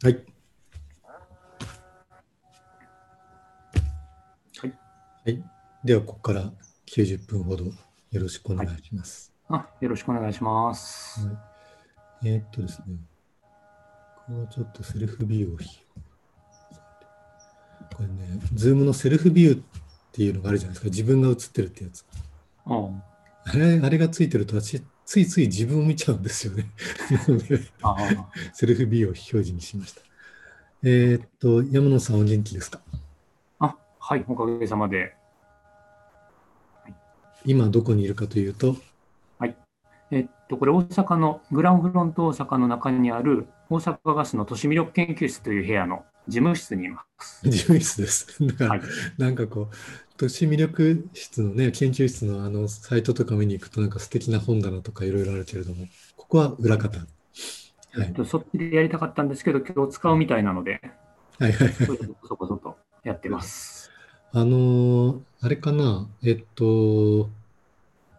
[0.00, 0.24] はい。
[4.60, 4.72] はい。
[5.24, 5.44] はい。
[5.82, 6.52] では、ここから
[6.86, 7.72] 90分ほどよ
[8.12, 9.32] ろしくお願いします。
[9.48, 11.26] あ、よろしくお願いします。
[11.26, 11.32] は
[12.22, 12.94] い、えーっとですね、
[13.42, 15.80] ここはちょっとセルフビューをひ
[17.96, 19.64] これね、ズームのセルフビューっ
[20.12, 20.90] ていうのがあるじゃないですか。
[20.90, 22.04] 自分が映ってるってやつ。
[22.66, 23.02] うん、
[23.46, 26.66] あれ、あれがついてると、私、ついつい自分を見ちゃうんですよね。
[27.26, 30.02] なのであーセルフビューを表示にしました。
[30.82, 32.78] えーっと、山野さんお元気ですか？
[33.58, 35.14] あ、はい、おかげさまで。
[37.46, 38.76] 今どこにいるかというと、
[40.10, 47.44] えっと、これ大阪のグランフロント大阪の中にある大阪ガスの都市魅力研究室という部屋の事務室にいます。
[47.44, 48.26] 事務室です。
[48.46, 48.88] だから、はい。
[49.18, 49.74] なんかこう、
[50.16, 56.98] 都市魅力室のね、研究室のあのサイトとか見に行くと、なんか素敵な本棚とかいろいろあるけれども、ここは裏方。
[56.98, 57.06] はい。
[58.00, 60.80] えっと、そっちでやりたかったんですけど、今日使うみたいなので、
[61.38, 61.88] はいはいはい。
[61.88, 63.92] そこそことやってます。
[64.32, 67.30] あのーあれかな、えっと、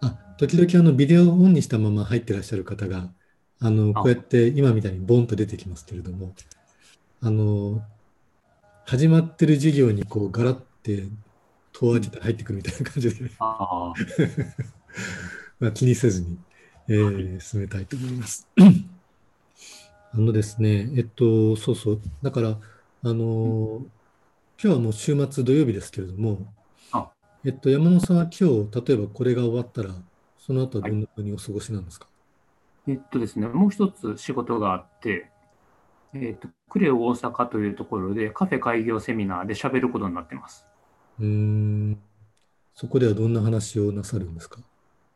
[0.01, 3.13] あ、時々あのビデオをオンにしたまま入ってらっしゃる方が、
[3.59, 6.35] あの、あこうやって今みたいにボンと出てきますけれども、
[7.21, 7.83] あの、
[8.89, 11.03] 始まってる授業にこうガラって
[11.73, 13.93] 戸を開けて入ってくるみたいな感じで、ああ、
[15.59, 16.37] まあ、気にせずに、
[16.87, 18.47] えー進めたいと思います。
[20.11, 22.49] あのですね、えっと、そうそう、だから、
[23.03, 23.85] あの、
[24.61, 26.51] 今日はもう週末土曜日ですけれども
[26.91, 27.11] あ、
[27.45, 29.93] えっと、山野さんは今日、例えばこれが終わったら、
[30.39, 32.07] その後はどんなふうにお過ごしなんですか？
[32.87, 35.29] えっとですね、もう一つ仕事があって、
[36.13, 40.66] えっと、クレオ大阪というところでカフェ開業セミナーで喋ることになってます。
[41.19, 42.01] うーん、
[42.73, 44.59] そこではどんな話をなさるんですか？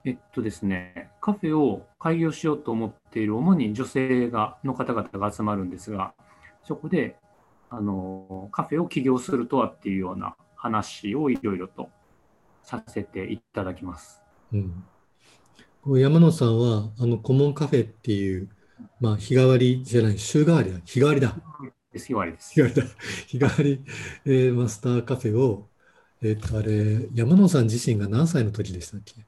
[0.06, 6.14] えっとですね、カフェを開業しようと思っている主に女性がの方々が集まるんですが、
[6.64, 7.16] そこで
[7.70, 11.90] あのカフェを起業するとはっていうような話をいろいろと
[12.64, 14.22] させていただきます。
[14.52, 14.84] うん。
[16.00, 18.48] 山野さんは、あの、コモンカフェっていう、
[19.00, 21.36] まあ、日替わりじゃない、週替わりだ、日替わりだ。
[21.94, 22.62] 日割りです日。
[22.62, 22.84] 替わりだ。
[23.28, 23.86] 日替わり、
[24.26, 25.70] えーマスターカフェを、
[26.22, 29.26] えっと、あれ、山野さん自身が何歳の時でしたっけ？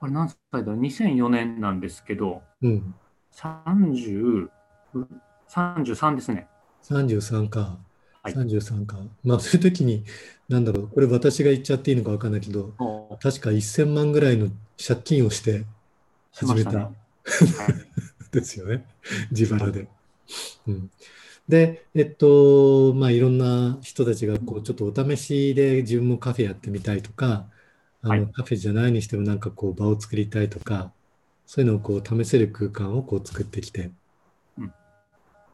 [0.00, 2.94] これ何歳だ ?2004 年なんですけど、うん。
[3.32, 4.50] 30、
[5.48, 6.48] 33ですね。
[6.82, 7.78] 33か。
[8.22, 8.98] はい33か。
[9.22, 10.04] まあ、そういう時に、
[10.48, 14.48] なんだろう、これ私が言っちゃっていいのかわかんないけど、お確か1000万ぐらいの
[14.84, 15.64] 借金をして
[16.32, 16.96] し始めたましたね。
[17.54, 17.78] はい
[18.40, 18.86] ですよね。
[19.30, 19.88] 自腹で。
[20.66, 20.90] うん、
[21.48, 27.46] で、えっと、まあ、いろんな人たちが、こう、ちょっとお試しで自分もカフェやってみたいとか、
[28.02, 30.92] あの、はいカフェじゃないにしてもなんかこう、場を作りたいとか、
[31.46, 33.90] そういうのをこう、試せる空間をこう、作ってきて
[34.58, 34.74] うん、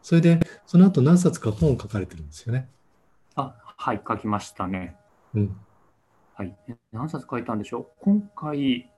[0.03, 2.69] それで、その後何冊か本を書かれてるんですよね。
[3.35, 4.97] あ、はい、書きましたね。
[5.35, 5.57] うん。
[6.35, 6.57] はい。
[6.69, 7.87] え何冊書いたんでしょう？
[8.01, 8.91] 今回、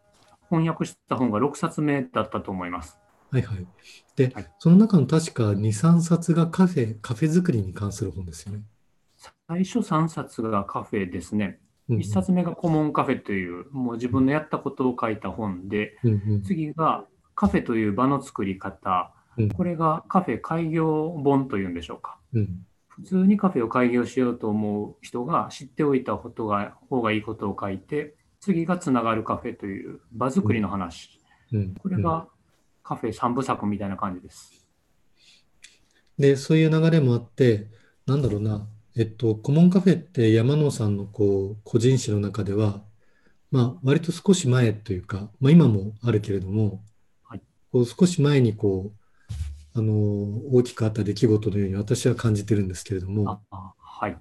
[0.48, 3.01] 翻訳した本が6冊目だったと思います。
[3.32, 3.66] はいはい。
[4.14, 8.62] ではい、その中の確か2、3冊がカフェ、カフェ作りに関する本ですよね。
[9.48, 11.44] 最初3冊がカフェですね。
[11.88, 17.04] うんうん1冊目がコモンカフェという、もう自分のやったことを書いた本で、うんうん次が
[17.34, 22.18] カフェという場の作り方、うんこれがカフェ開業本というんでしょうか。
[22.34, 31.18] うん普通にカフェを開業しようと思う人が知っておいたことが方がいいことを書いて、次がつながるカフェという場作りの話。
[31.52, 32.28] うんこれが
[32.92, 34.66] カフェ3部作みたいな感じです。
[36.18, 37.68] で、そういう流れもあって、
[38.06, 38.66] なんだろうな、
[38.96, 42.82] えっと、コモンカフェって山野さんのこう個人誌の中では、
[43.50, 46.82] まあ、割と少し前というか、まあ、今もあるけれども、
[47.24, 48.92] はいこう少し前にこ
[49.74, 49.94] う、あの、
[50.52, 54.18] 大きくあった出来事のように私は感じてるんですけれども、ああはい。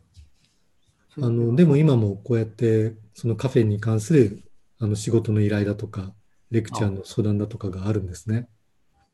[1.17, 4.43] あの、でも今もこうやって、そのカフェに関する
[4.79, 6.13] あの仕事の依頼だとか、
[6.51, 8.47] レクチャーの相談だとかがあるんですね。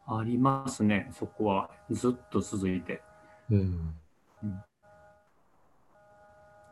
[0.08, 1.70] ありますね、そこは。
[1.92, 3.02] ずっと続いて。
[3.52, 3.94] うん。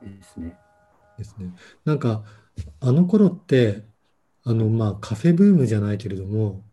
[0.02, 0.58] ですね。
[1.18, 1.54] ですね。
[1.84, 2.24] なんか、
[2.80, 3.84] あの頃って、
[4.46, 6.64] あの、まあ、カフェブームじゃないけれども、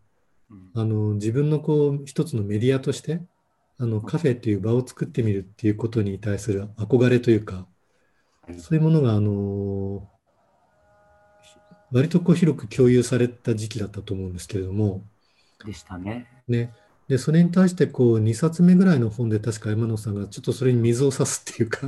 [0.49, 0.71] うん。
[0.73, 3.21] あの、自分のこう、一つのメディアとして、
[3.77, 7.67] あの、カフェっていう場を作ってみるっていうことに対する憧れというか、
[8.47, 8.59] はい。
[8.59, 10.09] そういうものが、あの、
[11.91, 15.03] 割とこう広く共有された時期だったと思うんですけれども、
[15.63, 16.27] でしたね。
[16.47, 16.73] ね。
[17.07, 21.81] で、それに対して、こう、2冊目ぐらいの本で、確か山野さんがちょっとそれに水を差すっていうか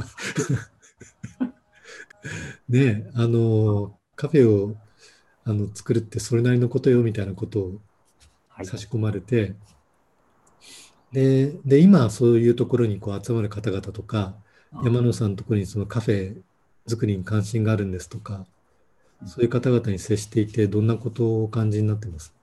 [2.70, 4.76] ね、あの、カフェを
[5.46, 7.82] あの作るってそれなりのことよみたいなことを
[8.50, 8.66] はい。
[8.66, 9.56] 差し込まれて、
[11.12, 14.36] で、で、今そういうところにこう集まる方々とか、
[14.82, 16.44] 山野さんのところにそのカフェ
[16.88, 18.46] 作りに関心があるんですとか、
[19.26, 22.35] そういう方々に接していて、どんなことをお感じになってます？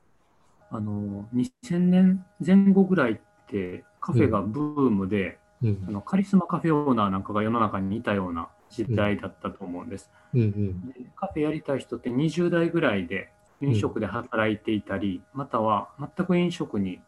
[0.72, 3.16] あの2000年前後ぐらいっ
[3.46, 10.10] てカフェがブームで、うんうんあのカリスマカフェオーナーなんかが世の中にいたような時代だったと思うんです。
[10.34, 13.30] うんうんでカフェやりたい人って20代ぐらいで
[13.60, 17.00] 飲食で働いていたり、または全く飲食に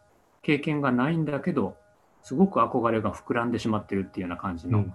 [0.43, 1.75] 経験がないんだけど、
[2.23, 4.79] すごく憧れが膨らんでしまってるっていうような感じの。
[4.79, 4.95] うん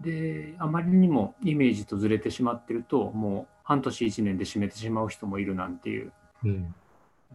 [0.00, 6.12] で、あまりにもイメージとずれてしまってると、もう半年1年で閉めてしまう人もいるなんていう。
[6.44, 6.74] うん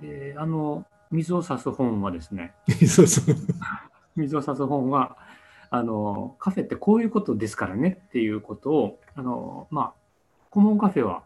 [0.01, 2.53] で、あの、水を差す本はですね。
[2.68, 3.07] 水を
[4.42, 4.65] 差す。
[4.65, 5.18] 本は、
[5.69, 9.94] あの、カフェってこういうことですからねっていうことを、あの、まあ、
[10.50, 11.24] コモンカフェは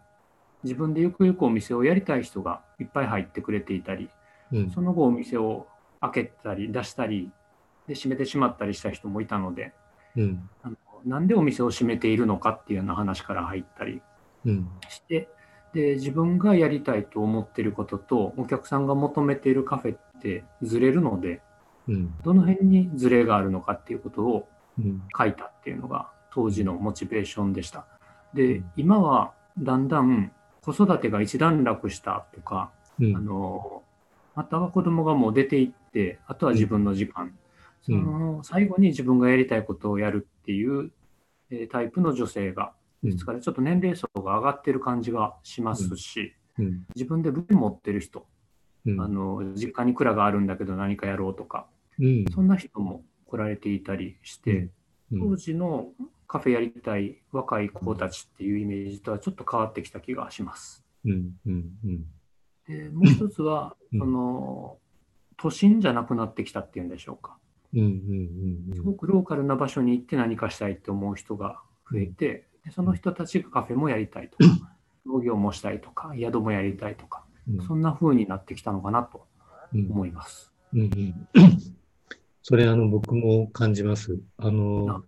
[0.64, 4.10] 自分でゆくゆくお店をやりたい人がいっぱい入ってくれていたり、
[4.52, 4.72] うん。
[4.72, 5.68] その後お店を
[6.02, 7.32] 開けたり出したり、
[7.88, 9.74] で閉めてしまったりした人もいたので、
[10.16, 10.50] うん。
[10.64, 10.76] あの
[11.06, 14.02] なんでお店を閉めているのかっていうような話から入ったり
[14.46, 14.70] うん。
[14.90, 15.30] して、
[15.74, 21.42] で自分がやりたいと思っていることとお客さんが求めているカフェってずれるので、
[21.88, 22.14] うん。
[22.24, 24.48] どの辺にずれがあるのかっていうことを
[24.80, 25.02] うん。
[25.16, 27.86] 書いたっていうのが当時のモチベーションでした。
[28.34, 30.32] でうん、今はだんだん
[30.62, 33.16] 子育てが一段落したとか、うん。
[33.16, 33.84] あの
[34.36, 37.34] または子供がもう出て行って、あとは自分の時間、うん。
[37.82, 40.92] その最後に自分がやりたいことをやるっていう、
[41.52, 46.86] えータイプの女性が、うんですからちょっと年齢層が上がってる感じがしますし、うん。
[46.96, 48.28] 自分で分持ってる人、
[48.86, 49.02] うん。
[49.02, 51.68] あの実家に蔵があるんだけど何かやろうとか、
[52.00, 52.26] うん。
[52.34, 54.70] そんな人も来られていたりして、
[55.12, 55.30] うん。
[55.30, 55.90] 当時の
[56.28, 60.84] カフェやりたい若い子たちっていうイメージとはちょっと変わってきた気がします。
[61.06, 61.32] うん。
[61.48, 61.70] うん。
[61.86, 62.06] うん。
[62.68, 64.00] でもう一つは、うん。
[64.00, 64.78] その
[65.38, 67.38] 都心じゃなくなってきたっていうんでしょうか。
[67.74, 67.82] うん。
[67.82, 68.76] うん。
[68.76, 71.62] すごくローカルな場所に行って何かしたいって思う人が
[71.92, 74.72] 増えて、でその人たちがカフェもやりたいとか、
[75.06, 77.68] 農業もしたいとか、宿もやりたいとか、うん。
[77.68, 79.26] そんな風になってきたのかなと
[79.74, 79.92] うん。
[79.92, 80.52] 思います。
[80.74, 81.28] うんうん。
[82.44, 84.20] それあの僕も感じます。
[84.38, 85.02] あのあ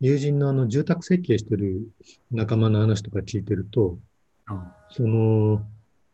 [0.00, 1.88] 友人のあの住宅設計してる
[2.30, 3.98] 仲間の話とか聞いてると、
[4.46, 5.62] あその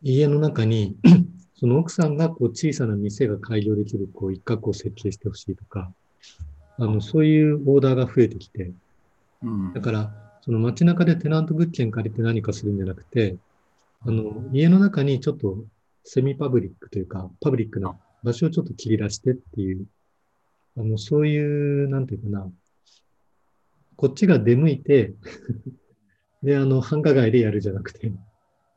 [0.03, 0.97] 家の中に
[1.55, 5.91] その奥さんがこう小さな店が開業できるこう一角を設計してほしいとか、
[6.77, 8.71] あのそういうオーダーが増えてきて、
[9.41, 9.73] うん。
[9.73, 13.37] だからその街中でテナント物件借りて何かするんじゃなくて、
[14.01, 15.59] あの家の中にちょっと
[16.03, 19.85] セミパブリックというか、パブリックな場所をちょっと切り出してっていう、
[20.75, 22.51] あのそういう、なんていうかな、
[23.95, 25.13] こっちが出向いて、
[26.41, 28.11] で、あの、繁華街でやるじゃなくて、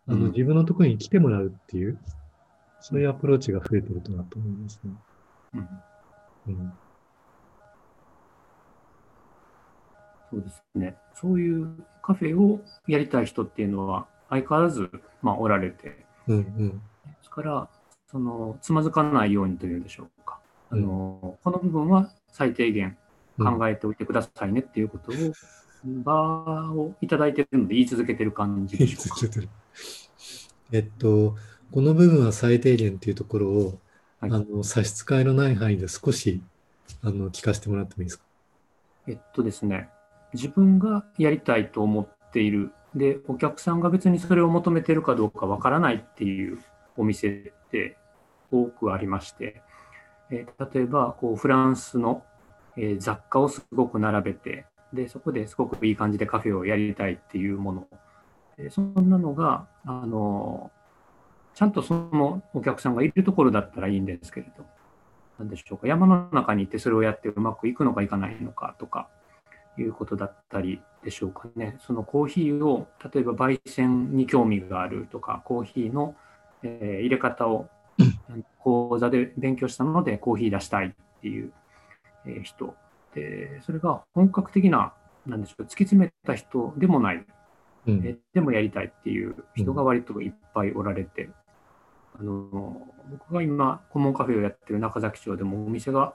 [0.07, 1.99] あの、うん自分のところに来てもらうっていう、
[2.81, 4.93] そういうアプローチが増えてるとなと思いますね。
[5.55, 5.69] うん
[6.49, 6.73] うん。
[10.33, 10.97] そうですね。
[11.15, 14.91] そういうカフェをやりたい人っていうのは相変わらず、
[15.21, 16.71] まあ、おられて、うんうん。
[16.71, 16.79] で
[17.23, 17.69] すから、
[18.11, 20.39] そのつまずかないようにというんでしょうか。
[20.71, 22.97] あのこの部分は最低限
[23.39, 25.15] 考えておいてくださいねっていうことを、
[25.85, 29.49] 場をいただいているので言い続けてる感じでしょうか。
[30.73, 31.37] えっと、
[31.71, 33.67] この部分は最低限っていうところを、
[34.21, 36.41] はいあの差し支えのない範囲で少し
[37.03, 38.25] あの聞かせてもらってもいいですか？
[39.09, 39.89] えっとですね、
[40.35, 46.59] 自分がやりたいと思っている、で、お客さんが別にそれを求めてるかどうかわからないっていう
[46.97, 47.29] お店
[47.67, 47.97] って
[48.51, 49.63] 多くありまして、
[50.31, 52.25] えー例えばこうフランスの、
[52.77, 57.89] えー雑貨をすごく並べて、で、そこですごくいい感じでカフェをやりたいっていうもの、
[58.59, 60.71] えそんなのが、あの
[61.55, 64.65] ちゃんとそのお客さんがいるところだったらいいんですけれど、
[65.39, 69.09] なんでしょうか、山の中に行ってそれをやってうまくいくのかいかないのかとか。
[69.79, 71.79] いうことだったりでしょうかね。
[71.81, 76.15] そのコーヒーを、例えば焙煎に興味があるとか、コーヒーの、
[76.63, 77.69] えー入れ方を
[78.59, 81.53] 講座で勉強したのでコーヒー出したいっていう、
[82.27, 82.75] えー人。
[83.15, 84.95] で、それが本格的な、
[85.27, 87.25] なんでしょう、突き詰めた人でもない、
[87.87, 91.29] うんえでもやりたいっていう人が割といっぱいおられて、
[92.19, 96.15] あの僕が今、顧問カフェをやってる中崎町でもお店が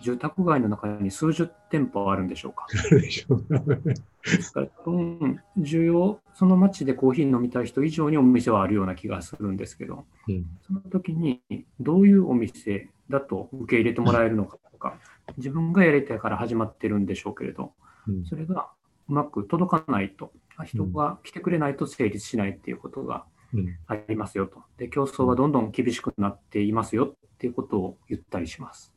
[0.00, 2.66] 住宅街の中に数十店舗あるんでしょうか。
[2.92, 11.40] ですから多分需要、その街でコーヒー飲みたい人以上にお店はあるような気がするんですけど、うんその時に
[11.80, 14.98] どういうお店だと受け入れてもらえるのかとか、
[15.36, 17.72] 自分がやりたいから始まってるんでしょうけれど、
[18.08, 18.68] うんそれが
[19.08, 23.24] うまく届かないと、あ人が来てくれないと成立しないっていうことが
[23.54, 24.62] うんありますよと。
[24.76, 28.95] で、競争はどんどん厳しくなっていますよっていうことを言ったりします。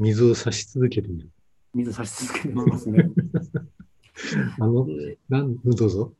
[0.00, 1.28] 水を差し続けている。
[1.74, 3.08] 水差し続けてますね。
[4.58, 4.86] あの、
[5.28, 6.12] なん、どうぞ。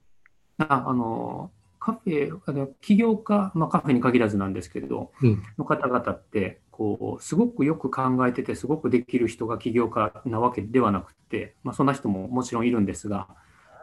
[0.58, 13.28] ああのカフェ、あの起業家、まあ、カフェに限らずなんですけれど、うんの方々ってこう、すごくよく考えてて、すごくできる人が起業家なわけではなくて、まあ、そんな人ももちろんいるんですが、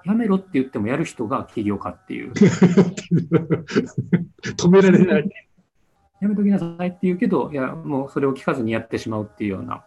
[0.03, 2.31] やめろって言ってもやる人が起業家っていう、
[4.57, 5.29] 止められない。
[6.21, 9.85] やめときなさいって言うけど、いや、もうそれを聞かずにやってしまうっていうような、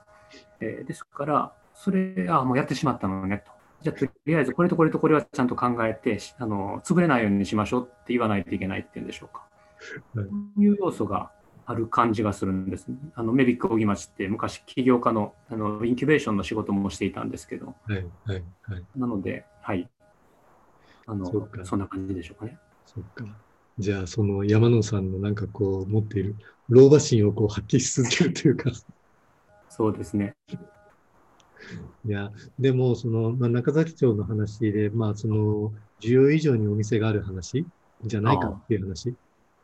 [0.61, 3.52] えーですから、それ、あもうやってしまったのねと。
[3.83, 9.47] じゃあ、とりあえずこれとこれとこれはちゃんと考えて、しあの潰れないようにしましょうって言わないといけないっていうんでしょうか。
[10.14, 11.31] はいそういう要素が
[11.64, 12.87] ある感じがするんです。
[13.14, 18.85] あのメビック荻町って昔起業家のあのインキュベーションの仕事もしていたんですけど、はい、はい、はい。
[18.97, 19.88] なので、はい。
[21.07, 22.59] あのそそんな感じでしょうかね。
[22.87, 23.25] そっか。
[23.79, 26.37] じゃあ、その山野さんのなんかこう、持っている
[26.69, 28.71] 老婆心をこう発揮し続けるというか、
[29.71, 30.35] そうですね。
[32.07, 37.65] いや、でも、その、まあ、中崎町の話で、まあ、その、需要以上にお店がある話
[38.05, 39.15] じゃないかっていう話。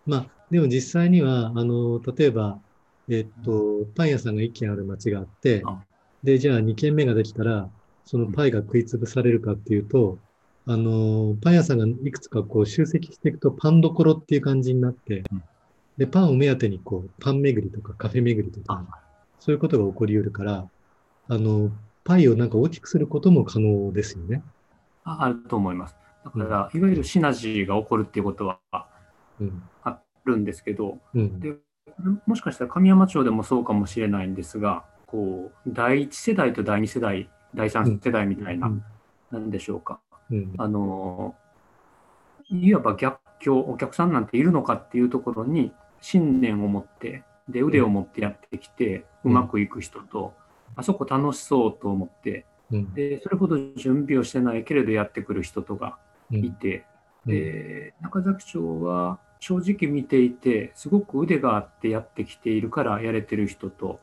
[0.07, 2.61] まあ、でも実際には、あの、例えば、
[3.09, 5.83] えっと、パン屋さんが1軒ある町があってあ、
[6.23, 7.71] で、じゃあ2軒目ができたら、
[8.05, 10.19] そのパイが食いつぶされるかっていうと、
[10.67, 15.43] あの、パン屋さんがいくつかこう集積していくとパンどころっていう感じになってうん、
[15.97, 19.06] で、パンを目当てにこう、パン巡りとかカフェ巡りとか、あ
[19.39, 20.69] そういうことが起こり得るから、
[21.29, 21.71] あの、
[22.05, 24.43] パイをなんか大きくすることも可能ですよね。
[25.05, 25.97] ああると思います。
[26.25, 28.59] だから、いわゆるシナジーが起こるっていうことは
[29.41, 29.63] うん。
[29.83, 31.41] あるんですけど、うん。
[31.41, 31.57] で
[32.27, 38.85] もしかしたら神山町でもそうかもしれないんですが、こう第一世代と第二世代、第三世代みたいな、うん
[39.31, 40.01] なんでしょうか。
[40.31, 40.55] うん。
[40.57, 41.35] あの
[42.49, 50.35] いわば逆境、お客さんなんているのかっていうところに信念を持って、で腕を持ってやってきて、ううんまくいく人と、
[50.75, 52.95] あそこ楽しそうと思って、うん。
[52.95, 55.99] でそれほど準備をしてないけれどやってくる人とが
[56.31, 56.85] うんいて、
[57.27, 64.01] うんで中崎町は正直見ていて、すごく腕があってやってきているからやれてる人と、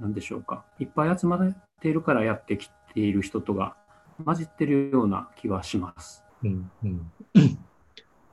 [0.00, 3.76] なんでしょうか、いっぱい集まっているからやってきている人とが
[4.24, 6.24] 混じってるような気はします。
[6.42, 6.70] うん。
[6.84, 7.12] うん。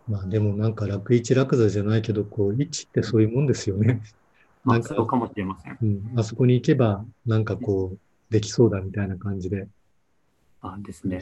[0.07, 4.01] まあでもなんか楽一楽座じゃないけど、こう、一ってそういうもんですよね。
[4.67, 5.77] まあ、なんかそうかもしれません。
[5.81, 6.19] うん。
[6.19, 9.67] あそこに行けば、なんかこう、できそうだみたいな感じで。
[10.61, 11.21] あですね。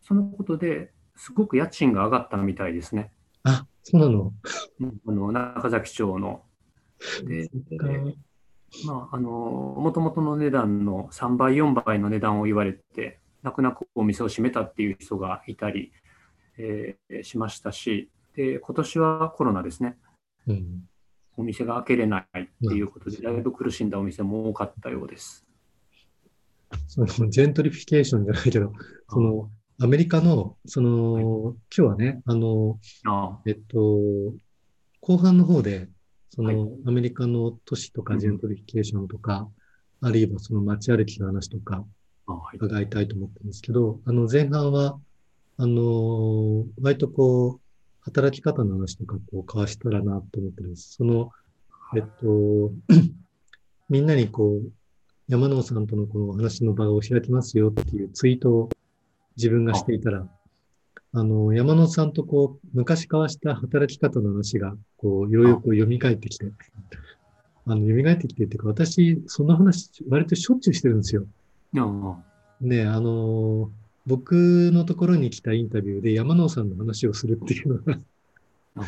[0.00, 3.12] そのことですごく家賃が上がったみたいですね。
[3.44, 4.32] あ、そうなの？
[4.80, 6.42] うんあの中崎町の。
[7.24, 7.48] で、
[8.86, 15.92] まあ、あの、もともとの値段の3倍、4倍の値段を言われて、泣く泣くお店を閉めたっていう人がいたり、
[16.58, 19.96] えーしましたし、で、今年はコロナですね。
[20.48, 20.88] うん。
[21.36, 25.46] お店が開けれないっていうことで、だいぶ苦しんだお店も多かったようです。
[26.88, 28.72] その、ジェントリフィケーションじゃないけど、
[29.08, 33.78] その、アメリカの、その、今日はね、あの、あえっと、
[35.00, 35.88] 後半の方で、
[36.30, 36.56] そはい。
[36.56, 38.20] の、アメリカの都市とかうん。
[38.20, 39.48] ジェントリフィケーションとか、
[40.00, 41.84] あるいはその街歩きの話とか。
[42.54, 44.98] 伺いたいと思ってるんですけど、あの、前半は、
[45.56, 47.61] あの、割とこう、
[48.02, 50.94] 働き方の話とかこう交わしたらなと思ってるんです。
[50.94, 51.30] その、
[51.96, 52.72] えっと、
[53.88, 54.72] みんなにこう、
[55.28, 58.68] 山納さんとのこのお話の場を開きますよっていうツイートを
[59.36, 60.26] 自分がしていたら、
[61.14, 66.46] あの、山野さんとこう、昔交わした働き方の話が、こう、いろいろこう蘇ってきて、
[67.66, 71.26] あの、蘇ってきてっていうか、私、その話、割としょっちゅうしてるんですよ。
[71.76, 72.18] あ
[72.60, 73.70] ね、あの、
[74.06, 77.98] 僕のところに来たインタビューで山野さんの話をするっていうのが、
[78.76, 78.82] あ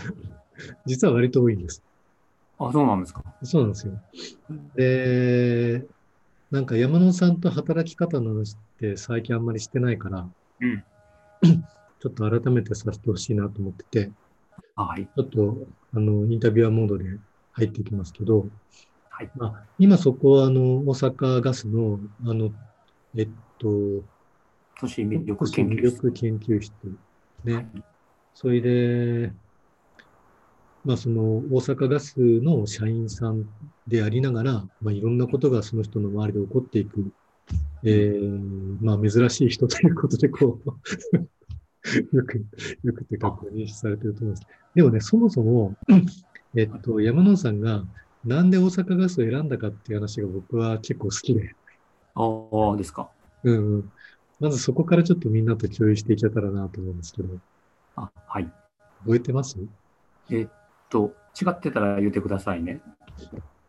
[0.87, 1.83] 実は割と多いんです。
[2.59, 3.23] あ、そうなんですか。
[3.42, 3.92] そうなんですよ。
[4.76, 5.87] で、
[6.50, 10.28] なんか山野さんと働き方の話って最近あんまりしてないから、
[10.61, 10.85] うん。
[12.00, 14.12] ちょっと改めてさせてほしいなと思ってて、
[14.76, 15.06] あはい。
[15.06, 17.04] ちょっと、あの、インタビュアーモードで
[17.52, 18.47] 入っていきますけど、
[19.11, 19.30] はい。
[19.37, 22.50] まあ、今そこは、あの、大阪ガスの、あの、
[23.16, 23.28] えっ
[23.59, 23.68] と、
[24.81, 26.00] 都市魅力都市研究室。
[26.00, 26.73] 魅力研究室。
[27.45, 27.54] ね。
[27.54, 27.66] はい
[28.35, 29.33] それで、
[30.85, 33.49] まあその大阪ガスの社員さん
[33.87, 34.52] でありながら、
[34.83, 37.12] まあいろんなことがその人の周りで起こっていく、
[37.85, 40.66] えー、まあ珍しい人ということで、こう、
[42.16, 42.45] よく、
[42.83, 44.47] よくってかこう認識されてると思います。
[44.75, 45.76] でもね、そもそも、
[46.57, 47.85] えっと、山野さんが
[48.25, 51.54] なんで大阪ガスを選んだかっていう話が僕は結構好きで、
[52.14, 53.11] ああ、ですか。
[53.45, 53.93] うんうん。
[54.44, 57.28] まずそこからちょっとみんなと共有していけたらなと思うんですけど、
[57.96, 58.52] あ、はい。
[59.04, 59.56] 覚えてます？
[60.30, 60.48] えっ
[60.90, 62.82] と、違ってたら言ってくださいね。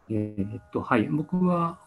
[0.09, 1.03] えっと、はい。
[1.07, 1.79] 僕は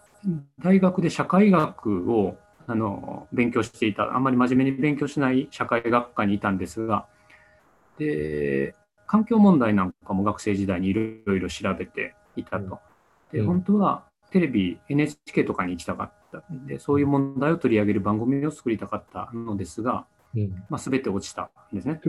[0.62, 7.06] 大学で社会学をあの勉強していた、あんまり真面目に勉強しない社会学科にいたんですが、
[7.98, 8.74] で
[9.06, 12.78] 環境問題なんかも学生時代にいろいろ調べていたと。
[13.32, 20.50] で、本当はテレビ、NHK とかに行きたかったんで、そういう問題を取り上げる番組を作りたかったのですが、うん。
[20.68, 22.00] まあ、全て落ちたんですね。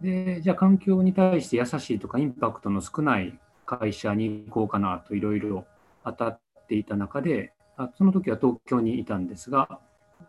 [0.00, 5.66] で、じゃあ環境に対して優しいとかインパクトの少ない会社に行こうかなといろいろ
[6.04, 9.80] 当たっていた中で、あその時は東京にいたんですが、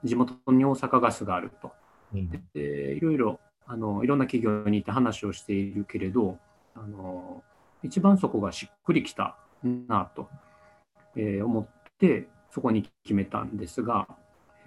[0.03, 1.72] 地元に大阪ガスがあると。
[2.13, 2.29] うん。
[2.53, 6.38] でいろいろあのいろんな企業にいて話をしているけれど、
[6.75, 7.43] あの
[7.84, 10.29] 一番そこがしっくりきたなと、
[11.15, 11.67] えー思っ
[12.00, 14.07] て、そこに決めたんですが、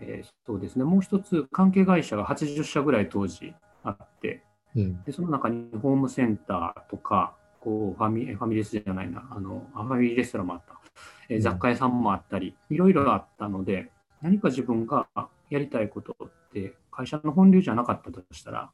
[0.00, 4.42] えーそうですね、もう一つ、関係会社が80社ぐらい当時あって、
[4.76, 5.02] うん。
[5.04, 10.80] でその中にホームセンターとか、こうファミファミレスじゃないな、あのあファミリーレストランもあった、
[11.28, 13.90] えーうん雑貨屋さんもあったり、いろいろあったので、
[14.22, 15.08] 何か自分が
[15.50, 18.70] やりたいことって、会社の本流じゃなかったとしたら、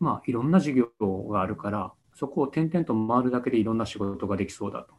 [0.00, 0.86] まあ、いろんな事業
[1.28, 4.94] があるから、そこを点々と回るだけでいろんな仕事ができそうだと。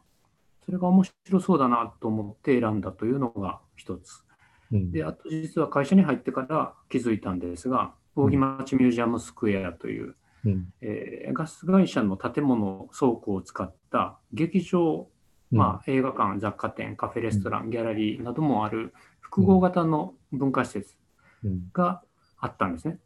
[0.70, 4.24] それが面白そうだなと思って選んだというのが一つ。
[4.72, 4.92] うん。
[4.92, 10.68] で、あと実は会社に入ってから気づいたんですが、扇町ミュージアムスクエアという、うん。
[10.82, 15.08] えーガス会社の建物、倉庫を使った劇場、
[15.50, 20.98] まあ、映画館、雑貨店、カフェレストラン、ギャラリーなどもある複合型の文化施設
[21.44, 21.70] うん。
[21.74, 22.04] が
[22.38, 23.00] あったんですね。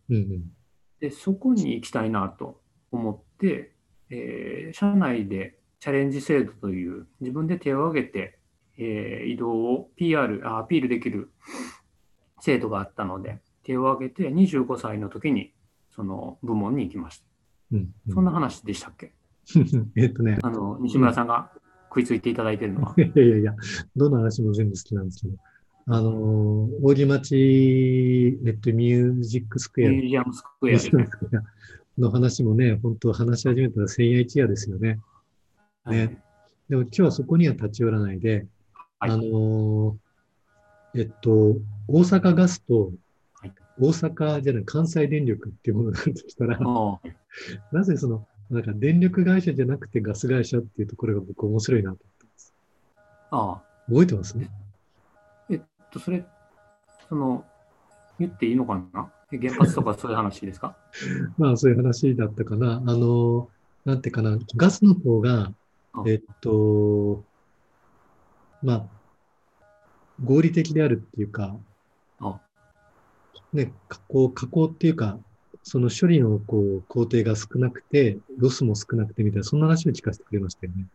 [1.00, 2.60] で、そこに行きたいなと
[2.92, 3.72] 思って、
[4.10, 8.40] えー社内でチャレンジ制度という自分で手を挙げて、
[8.78, 11.30] えー移動を PR、あアピールできる
[12.40, 15.52] 制度があったので、手を挙げて25歳の時に
[15.94, 17.26] その部門に行きました。
[17.74, 17.90] うん。
[18.14, 19.12] そんな話でしたっけ？
[19.98, 21.52] えっとね、あの、西村さんが
[21.90, 22.96] 食いついていただいているのは。
[22.98, 23.54] いやいやいや、
[23.98, 25.38] どの話も全部好きなんですけど、
[25.88, 31.44] あのー、扇町、えっと、ミュージックスクエア、ミュージアムスクエア。
[32.00, 35.02] の話もね、本当話し始めたら千夜一夜ですよね。
[35.92, 36.22] ね。
[36.70, 38.48] でも今日はそこには立ち寄らないで、
[39.00, 39.12] はい。
[39.12, 39.96] あのー
[40.96, 41.56] えっと、
[41.88, 42.92] 大阪ガスと
[43.42, 43.54] はい。
[43.80, 47.00] 大阪じゃない、関西電力っていうものがあるとしたら、あ
[47.72, 52.54] なぜその、なんか電力会社じゃなくてガス会社っていうところが僕面白いなと思ってます。
[53.32, 53.62] ああ。
[53.90, 54.38] 覚えてます？
[54.38, 54.50] ね。
[55.50, 56.24] えっと、それ、
[57.10, 57.44] その、
[58.20, 59.12] 言っていいのかな？
[59.32, 60.78] え原発とかそういう話ですか？
[61.40, 62.76] まあそういう話だったかな。
[62.76, 63.50] あの、
[63.86, 65.52] なんていうかな、ガスの方があ、
[66.08, 67.24] えっと、
[68.62, 68.84] まあ、
[70.24, 71.56] 合理的であるっていうか
[72.20, 72.40] あ、
[73.52, 75.18] ね、加工、加工っていうか、
[75.64, 80.88] その処理のこう工程が少なくて、ロスも少なくてみたいな、そんな話を聞かせてくれましたよね。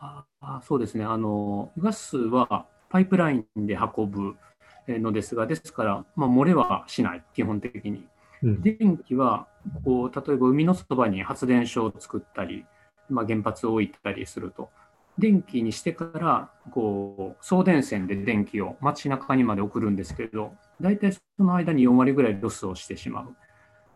[0.00, 4.36] ああそうですねあの、ガスはパイプラインで運ぶ
[4.86, 8.06] えーのですが、ですから、まあ、漏れはしない、基本的に。
[8.42, 8.62] うん。
[8.62, 9.46] 電気は
[9.84, 12.66] こう、例えば海のそばに発電所を作ったり、
[13.08, 14.70] まあ、原発を置いたりすると、
[15.18, 23.36] 電気にしてからこう送電線で電気を街中にまで送るんですけど、大体その間に4割ぐらいロスをしてしまう。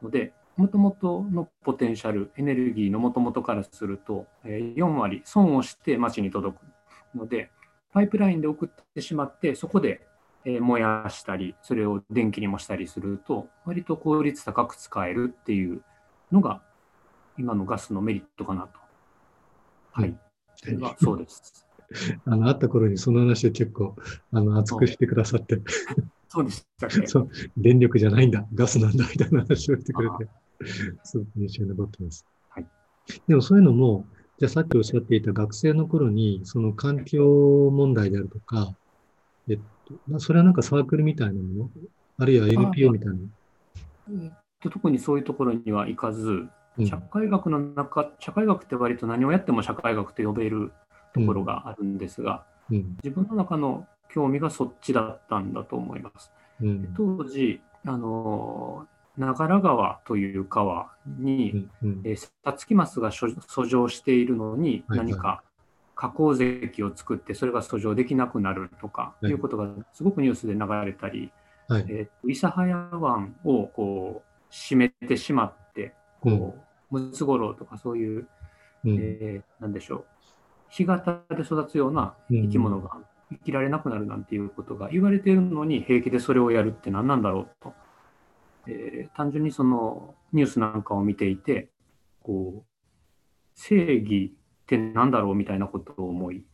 [0.03, 7.17] ので、もともとのポテンシャル、エネルギーのもともとからすると、4割損をして街に届く。
[7.17, 7.51] ので、
[7.93, 10.07] パイプラインで送ってしまって、そこで
[10.45, 15.83] 燃やしたり、それを電気にもしたりすると、割と効率高く使えるっていう
[16.31, 16.63] のが、
[17.39, 18.88] 今のガスのメリットかなと。
[20.03, 20.17] はい。
[20.81, 20.97] は。
[21.01, 21.67] そうです。
[22.27, 23.97] あの、会った頃にその話を結構、
[24.33, 25.61] あの、熱くしてくださって、
[26.29, 27.07] そうでしたっけ？
[27.07, 30.29] そう、電力じゃないんだ、ガスなんだ、みたいな話をしてくれて、
[31.03, 32.27] すごく印象に残ってます。
[32.51, 32.67] はい。
[33.27, 34.07] でもそういうのも、
[34.39, 38.75] じゃあさっきおっしゃっていた学生の頃に、その環境問題であるとか、
[39.49, 41.71] えっと、まあそれはなんかサークルみたいなもの、
[42.19, 43.15] あるいは NPO みたいな？
[44.25, 44.33] えっ
[44.63, 46.51] と特にそういうところには行かず、うん
[46.87, 50.73] 社会学の中、社会学って割と何をやっても社会学と呼べる
[51.15, 52.97] ところがあるんですが、うん。
[53.03, 56.31] 自分の中の興味がそっちだったんだと思います。
[56.63, 56.95] うん。
[56.97, 58.87] 当時、あの
[59.17, 61.89] 長良川という川に、うん。
[61.91, 65.43] うんえー、サツキマスが所遡上しているのにはいはい何か
[65.95, 71.33] 加工石を作ってそれが遡上できなくなるとかはいいうことがすごくニュースで流れたり、
[71.67, 71.87] はい。
[71.89, 78.29] えー、諫早湾をこう閉めてしまってこうムツゴロウとかそういう、
[78.85, 78.97] うん。
[78.99, 80.05] えーなんでしょう。
[80.71, 82.43] 干潟で育つようなうん。
[82.43, 82.91] 生き物が
[83.31, 87.75] 生きられなくなるなんていうことが言われているのに平気でそれをやるって何なんだろうと、
[88.67, 91.71] えー単純にそのニュースなんかを見ていて
[92.23, 92.65] こう
[93.55, 96.45] 正義って何だろうみたいなことを思い、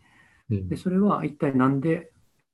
[0.51, 0.69] うん。
[0.69, 2.13] で、それは一体なんで、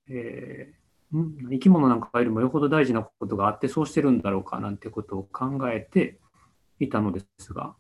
[0.09, 1.51] えーん？
[1.51, 6.20] 生き物なんかよりもよほど大事なことがあってそうしてるんだろうかなんてことを考えて
[6.81, 7.75] いたのですが、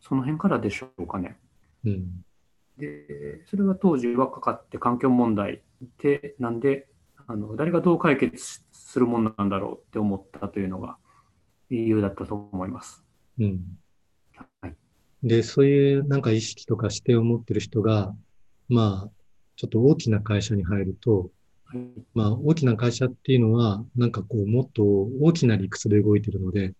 [0.00, 1.38] その辺からでしょうかね。
[1.84, 2.24] うん。
[2.78, 6.88] で、それは当時若かって環境問題ってなんで、
[7.26, 10.96] あの誰がどう解決するものなんだろうって思ったというのが
[11.68, 13.04] 理由だったと思います。
[13.38, 13.60] うん。
[14.62, 14.74] はい。
[15.22, 18.14] で、そういうなんか意識とか視点を持ってる人が、
[18.68, 19.10] まあ、
[19.56, 21.30] ちょっと大きな会社に入ると、
[21.66, 21.80] はい。
[22.14, 24.82] まあ、大きな会社っていうのは、なんかこう、もっと
[25.20, 26.74] 大きな理屈で動いてるので、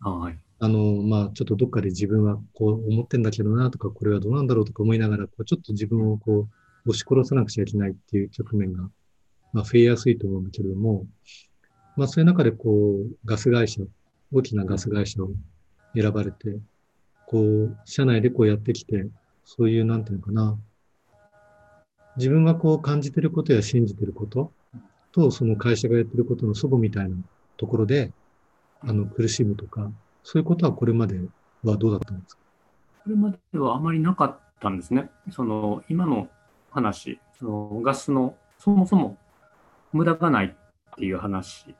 [0.00, 0.38] あはい。
[0.58, 6.48] あの、まあ、ちょっとどっかで自分はこう思ってんだけどなとか、これはどうなんだろうとか思いながら、こうちょっと自分をこ
[6.86, 8.88] う、押し殺さなくちゃいけないっていう局面が、
[9.52, 11.06] まあ、増えやすいと思うんだけれども、
[11.96, 13.82] まあ、そういう中でこう、ガス会社、
[14.32, 15.30] 大きなガス会社を
[15.94, 16.58] 選ばれて、
[17.26, 19.06] こう、社内でこうやってきて、
[19.44, 20.58] そういう、なんていうのかな、
[22.16, 24.52] 自分がこう感じてることや信じてること
[25.12, 27.16] と、その会社がやってることの祖母みたいな
[27.56, 28.12] ところで、
[28.80, 29.90] あの、苦しむとか、
[30.28, 31.20] そういうことはこれまで
[31.62, 32.42] はどうだったんですか？
[33.04, 35.08] それまではあまりなかったんですね。
[35.30, 36.26] その今の
[36.72, 39.18] 話、そのガスのそもそも
[39.92, 41.76] 無駄がないっていう話。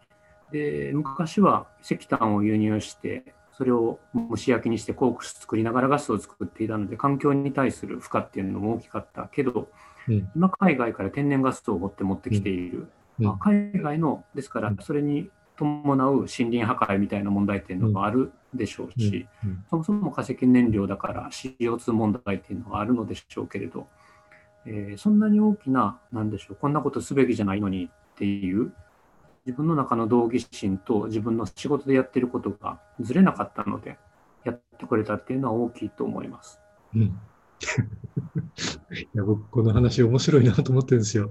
[0.52, 3.98] で、昔は石炭を輸入して、それを
[4.30, 9.68] 蒸し焼きにしてコークス作りながらガスを作っていたので、環境に対する負荷っていうのも大きかったけど、
[10.06, 12.86] うん今海外から天然ガスを持って持ってきている。
[13.18, 23.86] うんまあ、海外の、ですからうんそれに伴う森林破壊みたいな問題っていうのがあるでしょうし、うんそもそも化石燃料だから CO2 問題っていうのがあるのでしょうけれど、
[24.66, 28.72] えーそんなに大きな、なんでしょう、こんなことすべきじゃないのにっていう、
[29.46, 33.98] 自分の中の道義心と自分の仕事でやってることがずれなかったので、
[34.44, 36.60] やってくれたっていうのは大きいと思います。
[36.94, 37.02] うん。
[37.02, 37.10] い
[39.14, 41.30] や、僕、この話面白いなと思ってるんですよ。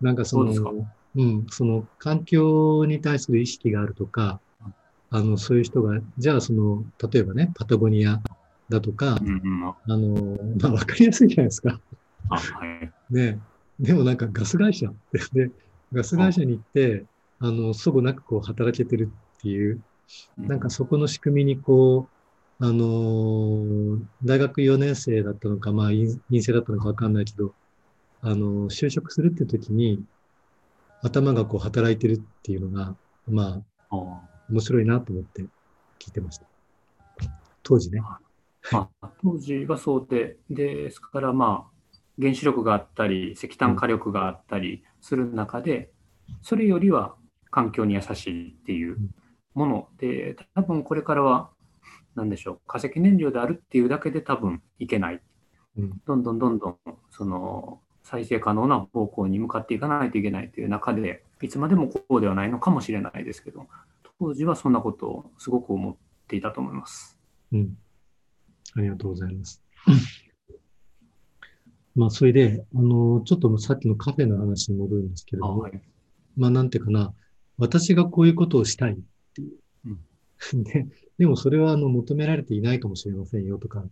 [0.00, 4.40] なんかその、そうん、その環境に対する意識があるとか、
[5.10, 8.20] あの、そういう人が、じゃあその、例えばね、パタゴニア
[8.68, 11.80] だとかう、んうん、ああの、まあ、わかりやすいじゃないですか。
[12.28, 13.14] あはい。
[13.14, 13.40] ね。
[13.78, 14.88] でもなんかガス会社
[15.32, 15.50] で、
[15.92, 17.06] ガス会社に行って、
[17.38, 19.80] あの、そごなくこう働けてるっていう、
[20.38, 22.08] なんかそこの仕組みにこ
[22.60, 27.54] う、あのー大学4年生だったのか、まあ、院院生だったのかわかんないけど、
[28.22, 30.04] あのー就職するって時に、
[31.04, 32.96] 頭がこう働いてるっていうのが、
[33.28, 35.42] まあ、あ面白いなと思って
[35.98, 36.46] 聞いてました。
[37.62, 38.00] 当時ね。
[38.72, 45.90] まあ、当時はそうで、ですからまあ、原子力があったり、石炭火力があったりする中で、
[46.40, 47.14] それよりは
[47.50, 48.96] 環境に優しいっていう
[49.52, 51.50] もので、多分これからは、
[52.14, 55.20] なんでしょう、化石燃料であるっていうだけで多分いけない。
[55.76, 56.78] うんどんどんどんどん、
[57.10, 63.66] その、再生可能な方向に向かっていかないといけないという中で、いつまでもこうではないのかもしれないですけど、
[64.20, 65.96] 当時はそんなことをすごく思っ
[66.28, 67.18] ていたと思います。
[67.52, 67.76] うん。
[68.76, 69.62] ありがとうございます。
[71.96, 75.80] まあ、それで、あの、ちょっとさっきのカフェの話に戻るんですけれども、はい
[76.36, 77.14] まあ、なんていうかな、
[77.56, 78.96] 私がこういうことをしたいっ
[79.34, 79.52] ていう。
[80.64, 80.86] で
[81.16, 83.84] でもそれはあの求められていないかもしれませんよとか、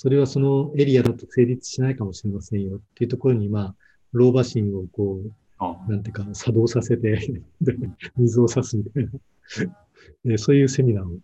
[0.00, 3.74] それはそのエリアだと成立しないかもしれませんよっていうところに、まあ、
[4.12, 5.18] 老婆心をこ
[5.58, 7.16] あう、なんていうか、作動させて
[7.60, 7.74] で、
[8.16, 9.10] 水を差すみたいな、
[10.24, 11.18] でそういうセミナーを、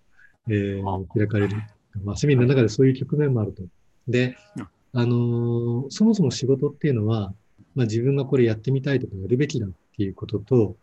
[0.49, 1.57] えーあ開かれる。
[2.03, 3.63] まあ、セミナーの中でそういう局面もあると。
[4.09, 4.67] でうん、
[5.01, 7.33] あのーそもそも仕事っていうのは、
[7.77, 10.77] まあ、自分がこれやってみたいとかやるべきだっていうことと、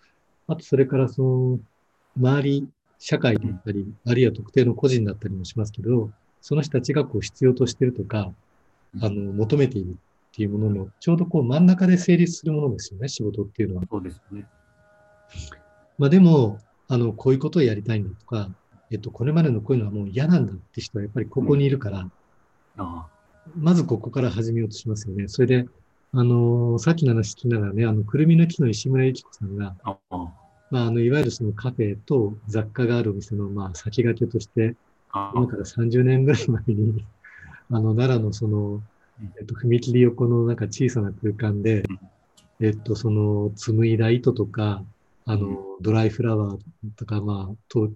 [0.48, 1.60] あとそれからその、
[2.16, 6.10] 周り、社会だったり、あるいは特定の個人だったりもしますけど、
[6.42, 8.32] その人たちがこう必要としてるとか、
[9.00, 9.94] あの、求めているっ
[10.34, 13.84] ていうものの、ちょうどこう真ん中で成立するものですよね、仕事っていうのは。
[13.90, 14.46] そうですね。
[15.98, 18.50] まあでも、あの、こういうことをやりたいんだとか、
[18.92, 22.10] えっと、これまでのこういうのはもう嫌なんだって人はやっぱりここにいるから、
[22.78, 23.08] あ
[23.56, 25.28] まずここから始めようとしますよね。
[25.28, 25.66] それで、
[26.14, 29.76] あのさっきの話聞きながらね、あの、くるみの木の石村由紀子さんが、
[30.70, 37.06] まあ、あの、いわゆるそのカフェと雑貨があるお店の、まあ、先駆けとして、あ、今から30年ぐらい前に、
[37.70, 38.82] あの、奈良のその、
[39.40, 41.84] えっと、踏切横のなんか小さな空間で、
[42.60, 44.84] えっと、その、紡いだ糸とか、
[45.26, 46.60] あの、ドライフラワー
[46.96, 47.92] とか、まあ、と、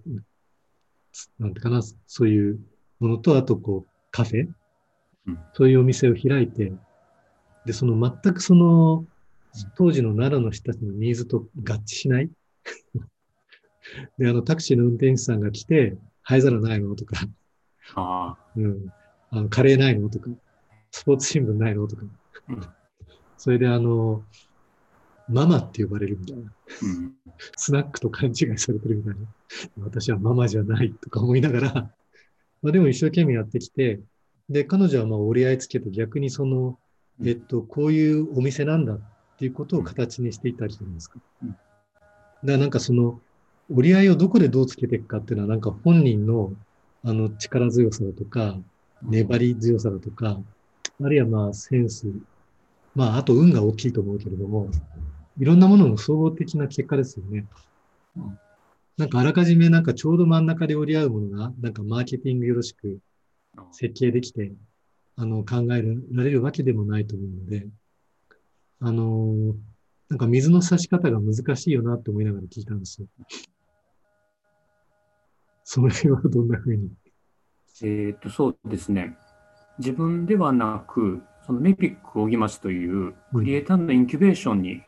[1.38, 2.60] なんてかな、そういう
[3.00, 4.48] ものと、あと、こう、カフェ？
[5.26, 5.38] うん。
[5.54, 6.72] そういうお店を開いて、
[7.64, 9.06] で、その全くその、
[9.76, 12.30] 当時の奈良の人たちのニーズと合致しない？
[14.18, 15.96] で、あの、タクシーの運転手さんが来て、
[16.28, 16.96] 灰皿ないの？
[16.96, 17.16] とか、
[17.94, 18.92] あ、うん。
[19.30, 20.08] あの、カレーないの？
[20.08, 20.28] とか、
[20.90, 21.86] スポーツ新聞ないの？
[21.86, 22.02] とか。
[22.48, 22.66] うん、
[23.38, 24.24] それであの、
[25.28, 26.42] ママって呼ばれるみたいな。
[26.42, 27.14] うん。
[27.56, 29.20] スナックと勘違いされてるみたいな。
[29.84, 31.72] 私はママじゃないとか思いながら、
[32.60, 34.00] まあでも一生懸命やってきて、
[34.48, 36.76] で、彼女はまあ折り合いつけて逆にその、
[37.24, 39.00] えっと、こういうお店なんだっ
[39.38, 41.20] ていうことを形にしていったりするんですか。
[41.44, 41.50] うん。
[41.50, 41.60] だか
[42.42, 43.20] らなんかその、
[43.70, 46.52] 折り合いをどこでどうつけていくかっていうのはなんか本人の
[47.04, 48.56] あの力強さだとか、
[49.02, 50.40] 粘り強さだとか、
[51.02, 52.06] あるいはまあセンス、
[52.94, 54.68] まああと運が大きいと思うけれども、
[55.38, 57.44] いろんなものの総合的な結果ですよね
[58.16, 58.38] うん。
[58.96, 62.98] なんかあらかじめなんかちょうど真ん中で折り合うものが、なんかマーケティングよろしく
[63.70, 64.52] 設計できて、
[65.16, 67.66] あの考えられるわけでもないと思うので、
[68.80, 69.54] あのー
[70.08, 73.08] なんか水の差し方が難しいよなって思いながら聞いたんですよ。
[75.68, 76.90] それはどんな風に？
[77.82, 79.16] えっと、そうですね。
[79.78, 84.82] 自分ではなく、そのメピック荻町というクリエイターのインキュベーションに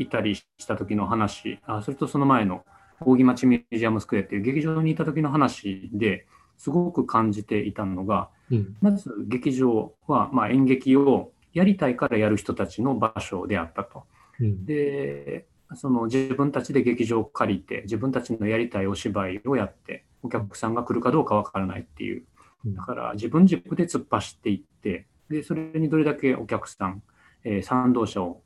[0.00, 2.64] いたりした時の話、あそれとその前の
[3.00, 6.26] 扇町ミュージアムスクエアっていう劇場にいた時の話で
[6.58, 8.76] すごく感じていたのが、うん。
[8.80, 14.02] まず劇場はまあ演劇をやりたいからやる人たちの場所であったと。
[14.40, 14.66] うん。
[14.66, 22.24] で、その自分たちで劇場を借りて、自分たちのやりたいお芝居をやって、お客さんが来るかどうかわからないっていう。
[22.64, 27.02] うんだから自分軸で突っ走っていって、で、それにどれだけお客さん、
[27.44, 28.42] えー賛同者を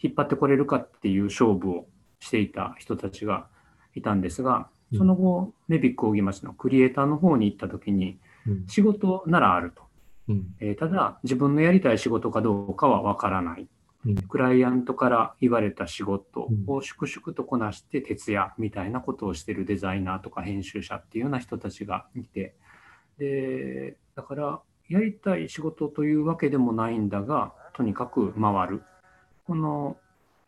[0.00, 1.86] 引っ張ってこれるかっていう勝負を
[2.20, 3.48] していた人たちが
[3.94, 8.66] いたんですが、うんその後、メビック扇町のクリエイターの方に行った時に、うん。
[8.68, 9.82] 仕事ならあると。
[10.28, 10.54] うん。
[10.60, 13.62] えーただ、自分のやりたい仕事かどうかはわからない。
[13.62, 13.68] うん。
[14.28, 22.54] クライアントから言われた仕事を粛々とこなして徹夜みたいなことをしてるデザイナーとか編集者っていうような人たちがいて、
[23.18, 28.82] で、だからやりたい仕事というわけでもないんだが、とにかく回る。
[29.46, 29.96] この、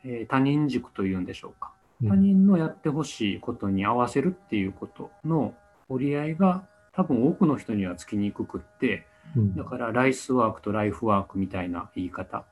[0.05, 1.73] えー他人軸というんでしょうか。
[2.03, 5.55] うん他人のやってほしいことに合わせるっていうことの
[5.89, 12.45] 折り合いが多分多くの人にはつきにくくって、うんだからライスワークとライフワークみたいな言い方。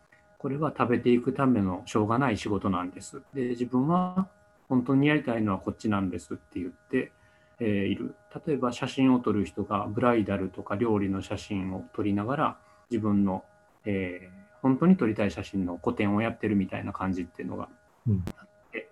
[0.44, 3.22] これは食べていくためのしょうがない仕事なんです。
[3.32, 4.28] で、自分は
[4.68, 7.12] 本当にやりたいのはこっちなんですって言って、
[7.60, 8.14] えーいる。
[8.46, 12.56] 例えば写真を撮る人がブライダルとか料理の写真を撮りながら
[12.90, 13.42] 自分の、
[13.86, 17.68] えー本当に撮りたい写真の個展をやってるみたいな感じっていうのが
[18.06, 18.90] うんあって、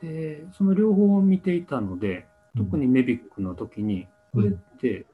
[0.00, 5.06] で、その両方を見ていたので、特にメビックの時に、これって、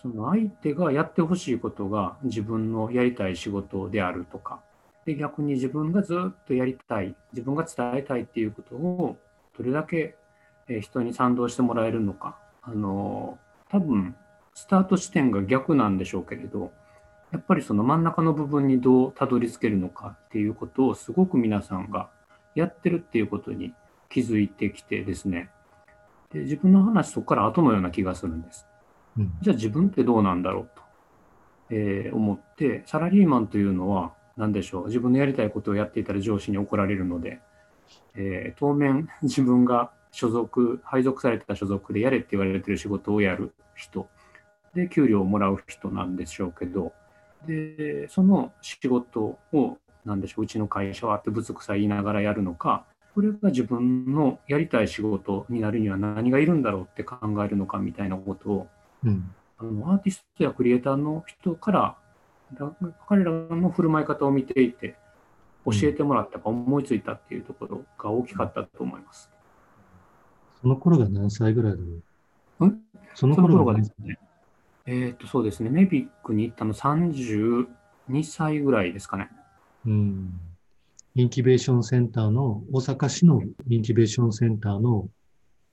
[0.00, 4.60] その相手がやってほしいことが自分のやりたい仕事であるとか、
[5.06, 9.16] で逆に自分がずっとやりたい、自分が伝えたいっていうことを
[9.56, 10.16] どれだけ
[10.68, 13.38] えー人に賛同してもらえるのか、あの
[13.70, 14.16] 多分
[14.52, 16.72] スタート地点が逆なんでしょうけれど、
[17.30, 22.10] やっぱりその真ん中の部分にどうたどり着けるのかっていうことをすごく皆さんが
[22.54, 23.74] やってるっていうことに
[24.08, 25.50] 気づいてきてですね、
[26.32, 28.66] で自分の話そこから後のような気がするんです。
[29.16, 29.32] うん。
[29.40, 30.82] じゃあ自分ってどうなんだろうと、
[31.70, 37.40] えー思って、サラリーマンというのは何でしょう、自分のやりたいことをやっていたら上司に怒られるので、
[38.14, 44.08] えー当面 自分が所属、配属された所属でやれって言われてる仕事をやる人、
[44.74, 46.92] で、給料をもらう人なんでしょうけど、
[47.46, 58.68] で、その仕事を、なんでしょう、うちの会社はってぶつくさ言いながらやるのか、これが自分のやりたい仕事になるには何がいるんだろうって考えるのかみたいなことを、
[59.04, 59.34] うん。
[59.58, 61.96] あのアーティストやクリエイターの人からだ
[63.08, 64.96] 彼らの振る舞い方を見ていて
[65.64, 69.30] 教えてもらったか思いついたっていうところが大きかったと思います。
[70.62, 71.84] その頃が何歳ぐらいだろ
[72.60, 72.66] う？
[72.66, 72.80] ん？
[73.14, 74.18] その頃頃ががですね、
[74.86, 77.66] えーっとそうですね、メビックに行ったの32
[78.22, 79.28] 歳ぐらいですかね。
[79.86, 80.40] うん。
[81.14, 85.08] インキュベーションセンターの、大阪市のインキュベーションセンターの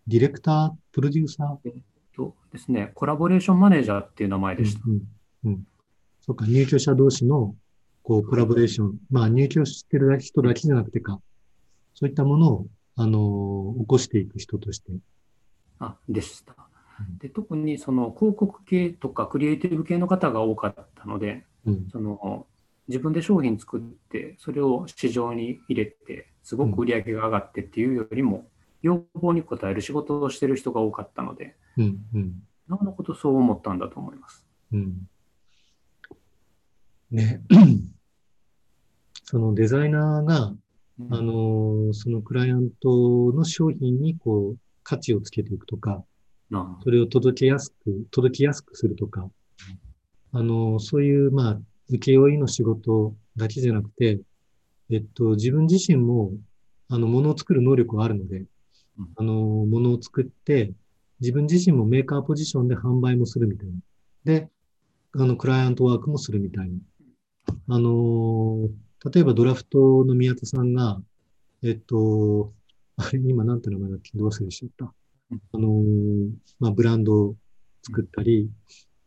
[0.07, 1.71] ディレクター、プロデューサー？
[2.15, 4.81] とですね、コラボレーションマネージャーっていう名前でした。
[4.87, 5.01] うん。
[5.45, 5.67] うん。
[6.25, 7.53] そうか、入居者同士の、
[8.01, 8.97] こう、コラボレーション。
[9.11, 11.19] まあ、入居してる人だけじゃなくてか、
[11.93, 14.93] そういったものを、あのー起こしていく人として。
[15.79, 16.55] あでした
[16.99, 17.17] うん。
[17.17, 21.87] で特にその広告系とかクリエイティブ系の方が多かったので、うん。
[21.91, 22.45] その
[22.87, 28.47] 自分で商品作って、それを市場に入れて、すごく売り上げが上がってっていうよりも、
[28.81, 31.97] 要望に応える仕事をしてる人が多かったので、うん。
[32.13, 32.33] うん。
[32.67, 34.45] なおのことそう思ったんだと思います。
[34.71, 35.07] うん。
[37.13, 37.41] ね。
[39.23, 40.53] そのデザイナーが、
[41.09, 46.03] あのーそのクライアントの商品にこう、価値をつけていくとか、
[46.49, 49.29] なそれを届けやすく、届きやすくするとか、
[50.31, 54.19] あのーそういう、まあ、請負いの仕事だけじゃなくて、
[54.89, 56.31] えっと、自分自身も、
[56.89, 58.45] あの、ものを作る能力はあるので、
[58.97, 60.71] うんあの、ものを作って、
[61.21, 63.73] 自分自身もメーカーポジションで販売もするみたいな。
[64.25, 64.49] で、
[65.13, 66.75] あの、クライアントワークもするみたいな。
[67.67, 68.69] あの、
[69.11, 71.01] 例えばドラフトの宮田さんが、
[71.61, 72.53] えっと、
[72.97, 74.17] あれ、今なんて名前だっけ？
[74.17, 74.93] どう忘れしちゃった。
[75.53, 75.83] あの、
[76.59, 77.35] まあ、ブランドを
[77.83, 78.49] 作ったり、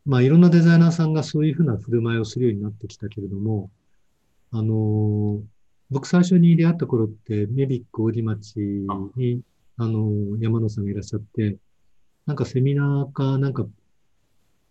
[0.05, 3.71] まあ、いろんなデザイナーさんがそういうふうな振る舞いをするようになってきたけれども、
[4.51, 5.43] あの、
[5.91, 8.61] 僕最初に出会った頃って、メビック大町
[9.17, 9.43] に、
[9.77, 11.59] あの、山野さんがいらっしゃって、
[12.25, 13.67] なんかセミナーか、なんか、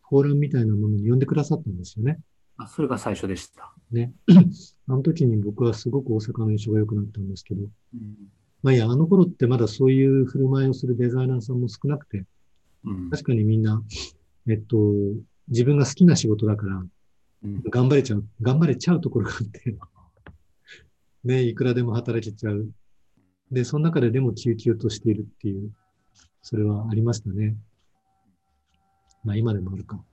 [0.10, 2.20] フォーラムみたいなものに呼んでくださったんですよね。
[2.58, 3.74] あそれが最初でした。
[3.92, 4.14] ね。
[4.88, 8.16] あの時に僕はすごく大阪の印象が良くなったんですけど、うん
[8.64, 12.26] まあいいや、あの頃ってまだそういう振る舞いをするデザイナーさんも少なくて、
[12.84, 13.82] うん確かにみんな、
[14.50, 14.78] えっと、
[15.50, 16.76] 自分が好きな仕事だから、
[17.44, 19.78] うん頑張れちゃう、頑張れちゃうところがあって、
[21.24, 22.70] ね、いくらでも働けちゃう。
[23.52, 25.72] で、その中ででも救急としているっていう、
[26.42, 27.56] それはありましたね。
[29.24, 30.04] まあ今でもあるか。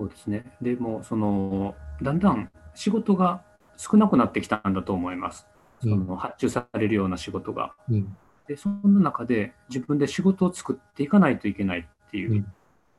[0.00, 0.50] そうですね。
[0.62, 3.42] でも、その、だんだん仕事が
[3.76, 5.46] 少なくなってきたんだと思います。
[5.82, 7.74] その発注されるような仕事が。
[7.90, 8.16] うん。
[8.48, 12.46] で、そんな中で自分で仕事を作っていかないといけないっていう、うん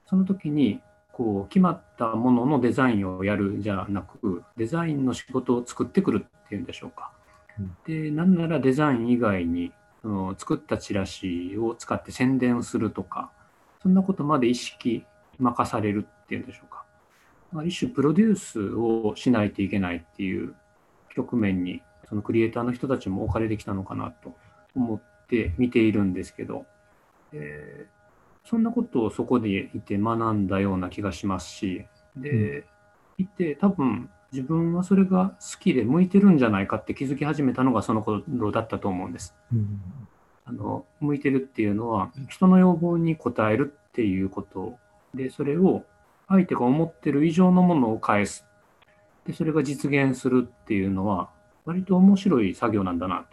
[0.06, 0.82] その時に、
[1.14, 7.14] こう、決まったもののデザインをやるじゃなく、デザインの仕事を作ってくるっていうんでしょうか。
[7.58, 13.32] うんで、なんならデザイン以外に、その作ったチラシを使って宣伝するとか、
[13.82, 15.06] そんなことまで意識
[15.40, 16.84] 任されるっていうんでしょうか。
[17.52, 20.56] まあ一種プロデュースをしないといけないっていう
[21.14, 24.36] 局面に、そのクリエイターの人たちも置かれてきたのかなと
[24.76, 26.66] 思って見ているんですけど、
[27.34, 28.02] えー
[28.44, 31.86] そんなことをそこでいて学んだような気がしますし、
[32.16, 32.66] で、
[33.18, 39.36] いて多分自分はそれが好きで向いてるんじゃないかって気づき始めたのがその頃だったと思うんです。
[39.54, 39.82] うん。
[40.46, 44.76] あの向いてるっていうのは人の要望に応えるっていうこと
[45.14, 45.84] でそれを
[46.32, 48.46] 相手が思ってる以上のものを返す
[49.26, 51.30] でそれが実現するっていうのは
[51.66, 53.26] 割と面白い作業なんだな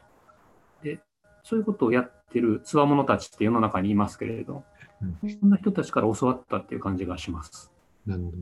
[0.82, 1.00] とで
[1.42, 4.64] そういうことをやってるつわものたちって世の中にいますけれど
[5.02, 7.72] うんそんな人たちから教わったっていう感じがします。
[8.06, 8.36] なるほど。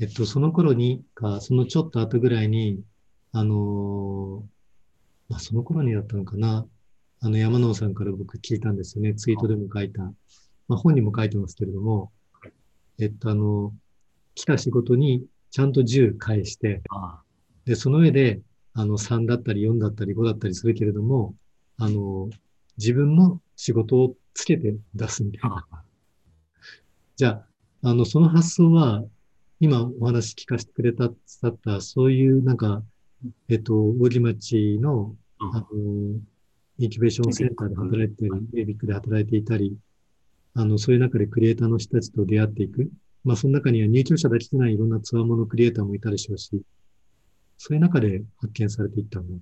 [0.00, 2.82] えっと、その頃にか、そのちょっと後ぐらいに、
[3.32, 4.40] あのー
[5.28, 6.66] まあ、その頃にだったのかな。
[7.20, 9.14] あの、山野さんから僕聞いたんですよね。
[9.14, 10.02] ツイートでも書いた。
[10.02, 12.10] まあ、本にも書いてますけれどもはい、
[13.00, 13.72] えっと、あの、
[14.34, 17.22] 来た仕事にちゃんと10返して、あ
[17.64, 18.40] で、その上で、
[18.74, 21.34] あの、3だったり4だったり5だったりするけれども、
[21.78, 22.28] あの、
[22.76, 25.66] 自分の仕事をつけて出すみたいな。
[25.70, 25.82] あ
[27.16, 27.28] じゃ
[27.82, 29.04] あ、あの、その発想は、
[29.60, 31.16] 今お話聞かせてくれた、伝
[31.48, 32.82] った、そういうなんか、
[33.48, 36.20] えっと、大木町の、ああの、
[36.78, 39.76] インキュベーションセンターで働いてたり、エビックで働いていたり、
[40.54, 42.90] あの、そういう中でクリエイターの人たちと出会っていく。
[43.24, 46.62] まあ、その中には入居者だけじゃないいろんなツアーものクリエイターもいたでしょうし、
[47.58, 49.36] そういう中で発見されていったんだ。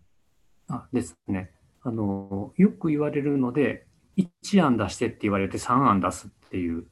[0.68, 1.52] あですね。
[1.82, 6.86] あのよく言われるので1案出してって言われて3案出すっていう。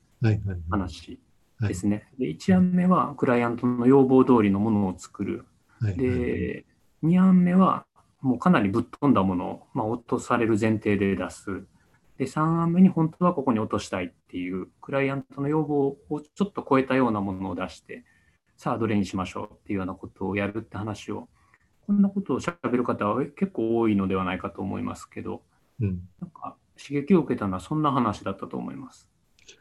[0.71, 1.19] 話
[1.59, 2.07] はいですね。
[2.19, 5.45] で1案目はクライアントの要望通りのものを作る。
[5.81, 6.65] はいはいで、
[7.03, 7.85] 2案目は
[8.21, 11.65] もうかなりぶっ飛んだものを、まあ、落とされる前提で出す。
[12.19, 18.05] で、3案目に本当はここに落としたいっていう、クライアントの要望をちょっと超えたようなものを出して、
[18.57, 21.29] さあどれにしましょうっていうようなことをやるって話を、
[21.87, 25.43] こんなことを喋る方は結構多いのではないかと思いますけど、
[25.81, 26.01] うん。
[26.21, 29.09] なんか刺激を受けたのはそんな話だったと思います。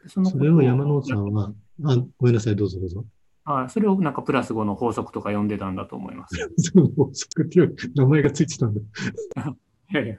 [0.02, 1.52] でそのそれを山野さんは、
[1.84, 3.04] あ、ごめんなさい、どうぞどうぞ。
[3.48, 6.36] あそれをなんかプラス5の法則とか呼んでたんだと思います。
[6.58, 8.80] その法則っていう名前がついてたんだ。
[9.92, 10.18] いやいや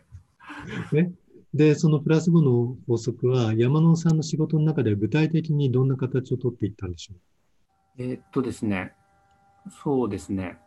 [1.58, 7.18] で、そのプラス5の法則は、山野さんの仕事の中で具体的にどんな形をとっていったんでしょう？
[8.04, 8.94] えーっとですね、
[9.84, 10.58] そうですね、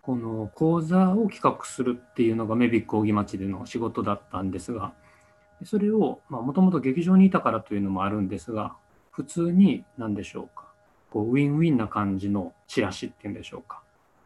[0.00, 4.94] この講座を企画するっていうのがメビック扇町での仕事だったんですが、
[5.64, 8.74] それをもともと劇場にいたからというのもあるんですが、
[9.10, 10.64] 普通に何でしょうか、
[11.10, 13.82] こうウィンウィンな感じのチラシっていうんでしょうか、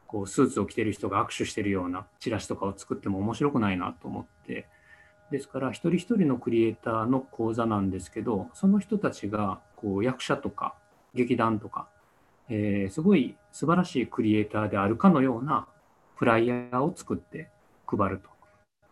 [0.06, 4.68] こうスーツを着てる人が握手してるようなチラシとかを作っても面白くないなと思って、
[5.30, 10.74] ですから一人一人のクリエイターの講座なんですけど、その人たちがこう役者とか
[11.14, 11.88] 劇団とか、
[12.48, 15.66] えーすごい素晴らしいクリエイターであるかのような
[16.14, 17.48] フライヤーを作って
[17.86, 18.30] 配ると。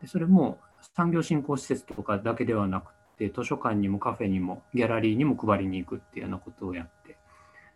[0.01, 0.59] でそれも
[0.97, 6.91] 産業振興施設とかだけではなくて、図書館にもカフェにもギャラリーにも配りに行くっていうようなことをやっ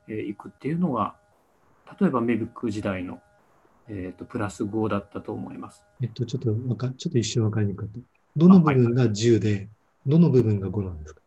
[0.06, 1.14] てい、くっていうのが、
[2.00, 3.20] 例えばメビック時代の、
[3.88, 5.82] えーと、プラス5だったと思います。
[6.02, 8.17] えっと、ちょっとか、ちょっと一瞬わかりにくかった。
[8.36, 9.68] どの部分が10で、はい、
[10.06, 11.20] どの部分が5なんですか？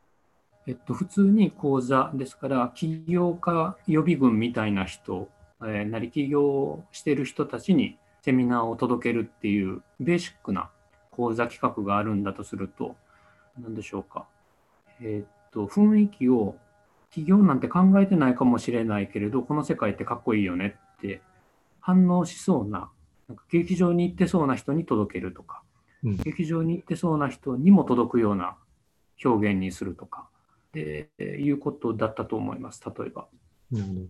[0.68, 5.28] えっと、普通に講座ですから、起業家予備軍みたいな人、
[5.62, 10.70] えー、なり起業してる人たちにセミナーを届けるっていうベーシックな
[11.10, 12.96] 講座企画があるんだとすると、
[13.60, 14.28] 何でしょうか。
[15.02, 16.56] えー、っと、雰囲気を
[17.10, 21.22] 起業なんて考えてないかもしれないけれど、この世界ってかっこいいよねって
[21.80, 22.92] 反応しそうな、
[23.28, 25.64] なんか劇場に行ってそうな人に届けるとか、
[26.04, 28.58] うん、劇場に行ってそうな人にも届くような
[29.24, 30.30] 表現にするとか、
[30.74, 33.28] でいうことだったと思います、例えば。
[33.72, 34.02] なるほど。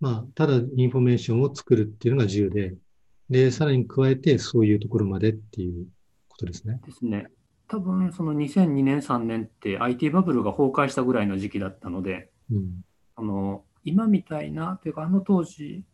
[0.00, 2.74] まあ、ただインフォメーションを作るっていうのが自由で、
[3.28, 5.86] で、さらに加えてそういうところまでっていう
[6.28, 6.80] ことですね。
[6.84, 7.28] ですね。
[7.68, 12.84] 多分その2002年、3年って IT バブルが崩壊したぐらいの時期だったので、うん、
[13.14, 15.84] あの今みたいなというかあの当時、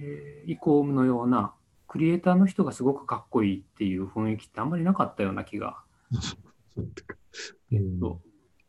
[0.00, 1.54] えー、以降のような
[1.88, 5.78] クリエイターの人がすごくかっこいいっていう雰囲気ってあんまりなかったような気が。
[7.72, 8.00] うん、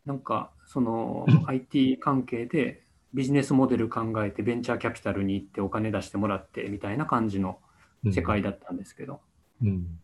[0.05, 7.59] なんかその IT 関係でビジネスモデル考えてベンチャーキャピタルに行ってお金出してもらってみたいな感じの
[8.11, 9.21] 世界だったんですけど、
[9.61, 9.67] うん。
[9.67, 9.99] うん、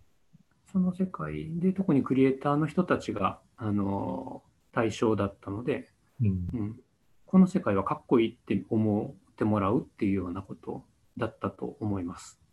[0.71, 5.89] その世界で特にクリエイターの人たちがあの対象だったので、
[6.21, 6.79] うん、うん、
[7.25, 10.83] この世界はかっこいいって思ってもらうっていうようなこと
[11.17, 12.44] だったと思います。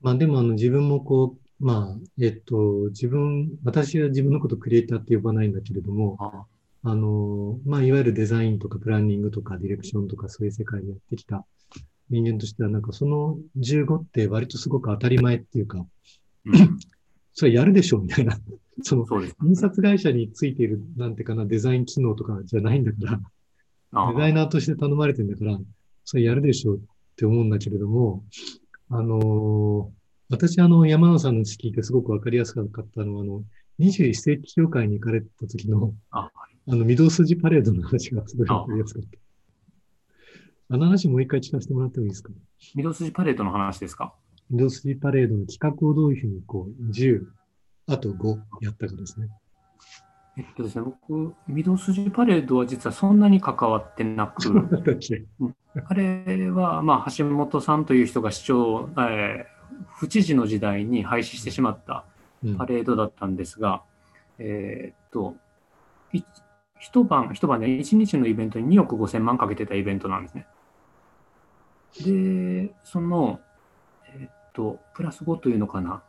[0.00, 6.44] まあでもあの自分もこう、まあ、えっと、自分、私は自分のことクリエイターって呼ばないんだけれども、あ
[6.90, 6.94] あ。
[6.96, 11.44] の、まあいわゆるデザインとかプランニングとかディレクションとかそういう世界でやってきた
[12.10, 15.86] 人間としては、なんかその15って割とすごく当たり前っていうか、
[16.46, 16.78] うん、
[17.32, 18.38] それやるでしょうみたいな。
[18.82, 19.06] その、
[19.44, 23.20] 印刷会社についている、なんてかな、デザイン機能とかじゃないんだか
[23.92, 25.60] ら、デザイナーとして頼まれてんだから、
[26.04, 26.80] それやるでしょうっ
[27.16, 28.24] て思うんだけれども、
[28.94, 29.92] あのー、
[30.28, 33.42] 私、あの、山野さんの聞いてすごくわかりやすかったのは、あの、
[33.80, 36.30] 21世紀協会に行かれた時の、あ
[36.68, 39.18] あの、御堂筋パレードの話がすごいわかりやすかった。
[40.68, 42.30] あの話もう一回聞かせてもらってもいいですか？
[42.76, 44.14] 御堂筋パレードの話ですか？
[44.50, 47.24] 御堂筋パレードの企画をどういうふうにこう、10、
[47.88, 49.28] あと5やったかですね。
[50.36, 54.40] えっとですね、僕、御堂筋パレードは実はそんなに関わってなく、
[55.86, 62.04] あれは、まあ、橋本さんという人が市長、えー、府知事の時代に廃止してしまった
[62.56, 63.82] パレードだったんですが、
[64.38, 65.36] うん、えー、っと、
[66.78, 70.46] 一晩、一晩で一日のイベントに2億5千万かけてたイベントなんですね。
[72.00, 73.40] で、その、
[74.06, 76.02] えー、っと、プラス5というのかな。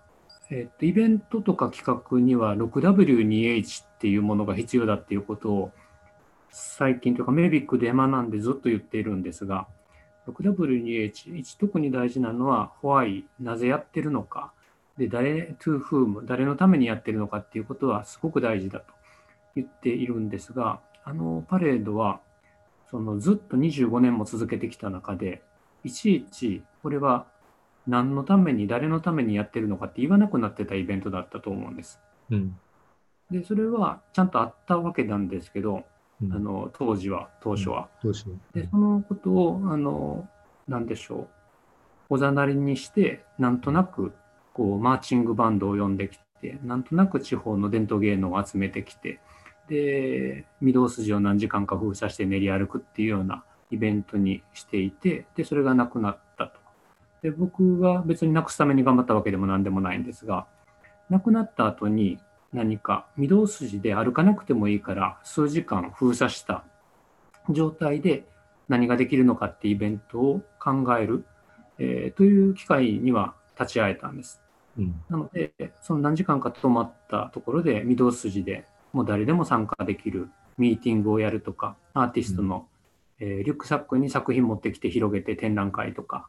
[0.50, 5.72] えっと、イベントとか企画には 6W2H っていうものが必要だっていうことを
[6.50, 9.68] 最近というかメビックで学んでずっと言っているんですが
[10.28, 14.54] 6W2H1 特に大事なのは Why なぜやってるのか。
[14.98, 18.94] で誰 to whom 誰のためにやってるのかっていうことはすごく大事だと。
[19.56, 22.22] 言っているんですがあのパレードは
[22.90, 25.42] そのずっと25年も続けてきた中で
[25.84, 27.26] いちいちこれは
[27.88, 32.00] 何のために誰のためにやってるのかって言わなくなってたイベントだったと思うんです。
[32.32, 32.58] うん、
[33.30, 35.84] でそれはちゃんとあったわけなんですけど、
[36.22, 37.90] うん、あの当時は当初は。
[38.04, 38.12] うん、
[38.54, 40.28] でそのことをあの
[40.68, 41.28] 何でしょう
[42.10, 44.14] おざなりにしてなんとなく
[44.54, 49.20] こうマーチングバンドを呼んできてなんとなく地方の伝統芸能を集めてきて
[49.68, 56.23] で御堂筋を何時間か封鎖して練り歩くっていうようなイベントにしていてでそれがなくなったと。
[57.24, 60.46] で僕は別になくすために頑張ったわけでも何でもないんですが
[61.10, 62.20] 亡くなった後に
[62.52, 66.64] 何か御堂筋で歩かなくてもいいから数時間封鎖した
[67.50, 68.26] 状態で
[68.68, 71.26] 何ができるのかってイベントを考える、
[71.80, 74.42] えー、という機会には立ち会えたんです。
[74.78, 82.68] うん、なのでその何時間か泊まったところで御堂筋でもう誰でも参加できるミーティングをやるとかアーティストの、
[83.20, 86.28] うん、えー、リュックサックに作品持ってきて広げて展覧会とか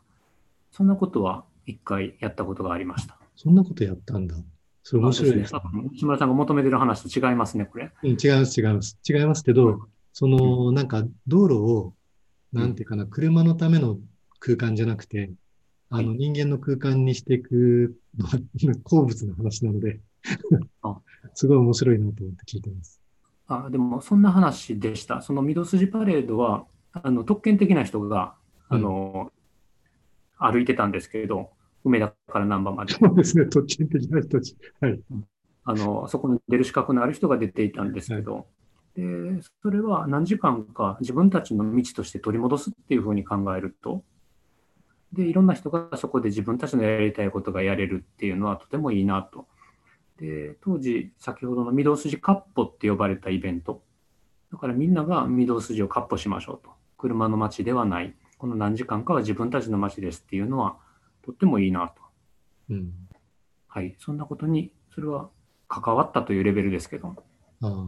[0.76, 3.16] そんなことは一回やったことがありました。
[3.36, 4.34] そんなことやったんだ。
[4.82, 5.60] それ面白いですね。
[5.94, 7.92] 内村さんが求めてる話と違いますね、これ。
[8.02, 8.98] うん、違います、違います。
[9.08, 9.80] 違いますけど、うん、
[10.12, 11.94] その、なんか、道路を、
[12.52, 13.98] なんていうかな、車のための
[14.40, 15.30] 空間じゃなくて、
[15.90, 18.40] あの、人間の空間にしていくのは、
[18.82, 20.00] 好物の話なので
[21.34, 23.00] すごい面白いなと思って聞いてます。
[23.46, 25.22] あでも、そんな話でした。
[25.22, 28.34] その、御堂筋パレードは、あの、特権的な人が、
[28.68, 29.30] あの、
[30.44, 31.50] 歩いてたんですけど、
[31.84, 32.94] 梅田から難波まで。
[32.94, 34.38] そうですね、特権的な人。
[34.80, 35.00] はい。
[35.64, 38.40] あの、そこに出る資格のある人が出ていたんですけど、は
[38.96, 44.04] い、で、それは何時間か自分たちの道として取り戻すっていうふうに考えると、
[45.12, 49.46] で、いろんな人がそこで自分たちのやりたいことがやれるっていうのはとてもいいなと。
[50.18, 53.82] で、当時、先ほどの御堂筋カッポって呼ばれたイベント。
[54.52, 56.70] だからみんなが御堂筋をカッポしましょうと。
[56.98, 58.14] 車の街ではない。
[58.44, 60.76] この何時間かは自分たちの街ですっていうのは
[61.24, 61.94] とってもいいなと。
[62.68, 62.92] うん。
[63.68, 63.96] はい。
[63.98, 65.30] そんなことに、それは
[65.66, 67.16] 関わったというレベルですけど。
[67.62, 67.86] ああ。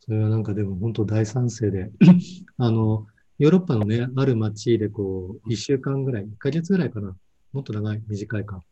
[0.00, 1.90] それはなんかでも本当大賛成で、
[2.56, 3.06] あの、
[3.38, 7.14] ヨーロッパのね、ある街でこう、一週間ぐらい、一ヶ月ぐらいかな。
[7.52, 8.62] もっと長い、短いか。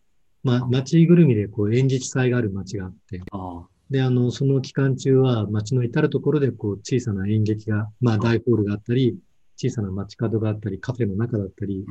[0.43, 9.19] まあ、街ぐるみでこう演劇祭がある街があって、あで、あの、その期間中は街の至るところでこう小さな演劇が、まあ大ホールがあったり、
[9.61, 11.85] 小さな街角があったり、カフェの中だったり、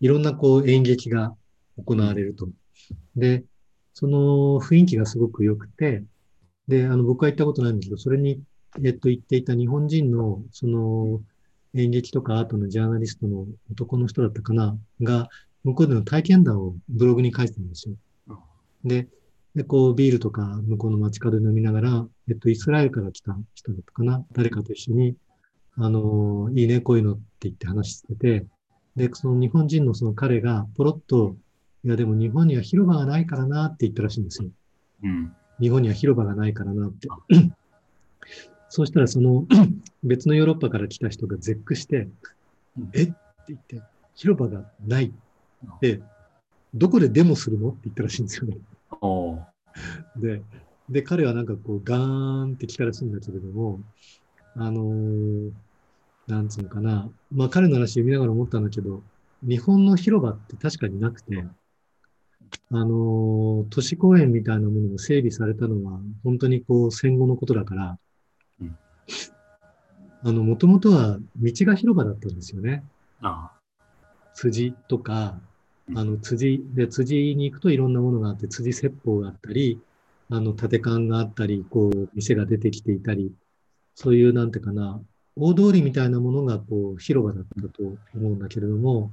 [0.00, 1.34] いろんなこう演劇が
[1.76, 2.48] 行われると。
[3.16, 3.44] で、
[3.94, 6.04] その雰囲気がすごく良くて、
[6.68, 8.40] で、あの、僕は行ったことないんですけど、それに、
[8.84, 11.20] えっと、行っていた日本人の、その、
[11.74, 15.28] 演劇とかアートのジャーナリストの男の人だったかな、が、
[15.64, 17.96] 向こうでの体験談をブログに書いてたんですよ。
[18.84, 19.08] で、
[19.54, 25.16] で、こう、ビールとか向こうの街角で飲みながら、えっと、イスラエルから来た人だったかな、誰かと一緒に、
[25.78, 28.46] あの、いいね、こういうのって言って話してて、
[28.96, 31.36] で、その日本人のその彼がポロッと、
[31.84, 34.48] いや、でも日本には広場がないからなって言ったらしいんですよ。
[35.04, 35.32] うん。
[35.60, 37.08] 日本には広場がないからなって。
[38.68, 39.46] そうしたらその
[40.02, 42.08] 別のヨーロッパから来た人が絶句して、
[42.94, 43.14] えって
[43.48, 43.80] 言って、
[44.14, 45.12] 広場がない
[45.80, 46.00] で、
[46.74, 48.58] どこでデモするのって言ったらしいんですよね。
[50.16, 50.42] で、
[50.88, 53.80] で、彼はなんかこう、ガーンって来たらしいんだけれども、
[54.54, 55.52] あのー、
[56.26, 57.08] なんつうのかな。
[57.32, 59.02] まあ彼の話を見ながら思ったんだけど、
[59.42, 61.44] 日本の広場って確かになくて、
[62.70, 67.98] あのー、都市公園みたいなものが整備されたのは、本当にこう戦後のことだから、
[68.60, 68.76] うん、
[70.22, 72.84] あの、もともとは道が広場だったんですよね。
[73.20, 73.56] ああ
[74.36, 75.40] 辻とか、
[75.94, 79.80] あの、辻、で、辻に行くといろんなものがあって、辻説法があったり、
[80.28, 83.32] あの、縦勘があったり、こう、店が出てきていたり、
[83.94, 85.00] そういう、なんてかな、
[85.36, 89.12] 大通りみたいなものが、こう、広場だったと思うんだけれども、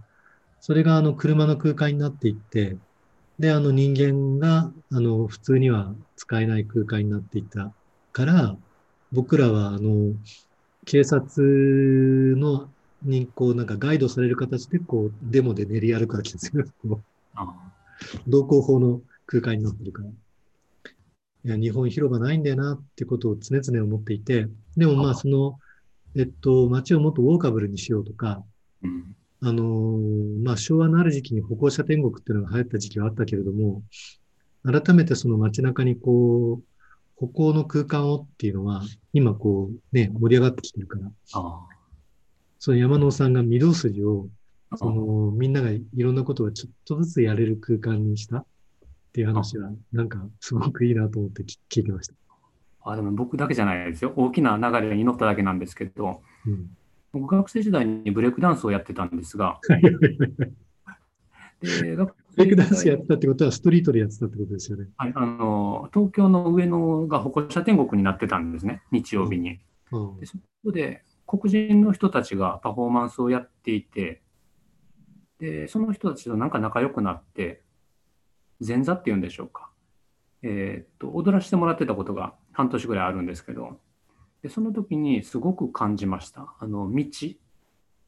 [0.62, 2.78] それが、あの、車の空間になっていって、
[3.40, 7.74] で、あの、人間が、あの、普通には使えない空間になっていった
[8.14, 8.56] から、
[9.12, 10.14] 僕らは、あの、
[10.86, 12.70] 警察の
[13.04, 16.64] に、こう、なんかガイドされる形で、こう、デモで練り歩くわけですよ。
[18.28, 20.10] 道交法の空間になってるから。
[21.46, 24.48] いや、日本広場ないんだよなってことを常々思っていて、
[24.78, 25.60] でもまあ、その、
[26.16, 28.44] えっと、街をもっとウォーカブルにしようとか、
[28.84, 33.84] うん、あのー、まあ、昭和のある時期に歩行者天国っていうのが流行った時期はあったけれども、
[34.64, 36.64] 改めてその街中にこう、
[37.16, 41.12] 歩行の空間をっていうのは、今こう、ね、盛り上がってきてるから、
[42.60, 44.28] その山野さんが御堂筋を、
[44.76, 48.46] その、みんながいろんなことをちょっとずつやれる空間にしたっ
[49.12, 52.14] ていう話は、なんかすごくいいなと思って聞いてました。
[52.86, 54.14] あでも僕だけじゃないですよ。
[54.16, 56.70] 大きな流れに乗っただけなんですけど、うん、
[57.12, 59.80] 僕学生時代にブレイクダンスをやってたんですが、で
[61.96, 62.08] ブ
[62.38, 64.88] レイクダンスやってたってことはストリートでやってたってことですよね。
[64.98, 69.60] はい、あの東京の上野が歩行者天国になってたんですね、日曜日に。
[69.92, 74.22] うんうん、でそこで黒人の人たちがパフォーマンスをやっていて、
[75.40, 77.64] で、その人たちとなんか仲良くなって、
[78.66, 79.70] 前座っていうんでしょうか。
[80.42, 83.80] えー、っと、踊らせてもらってたことが半年ぐらいあるんですけど、
[84.42, 86.54] でその時にすごく感じました。
[86.60, 87.06] あの、道、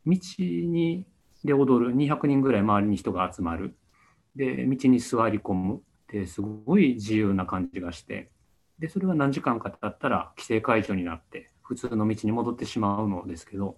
[0.06, 1.06] 道に、
[1.44, 3.76] で踊る、200人ぐらい周りに人が集まる。
[4.36, 5.82] で、道に座り込む。
[6.12, 8.32] で、すごい自由な感じがして、
[8.80, 13.78] で、それは何時間か経ったら規制解除になって、普通の道に戻ってしまうのですけど、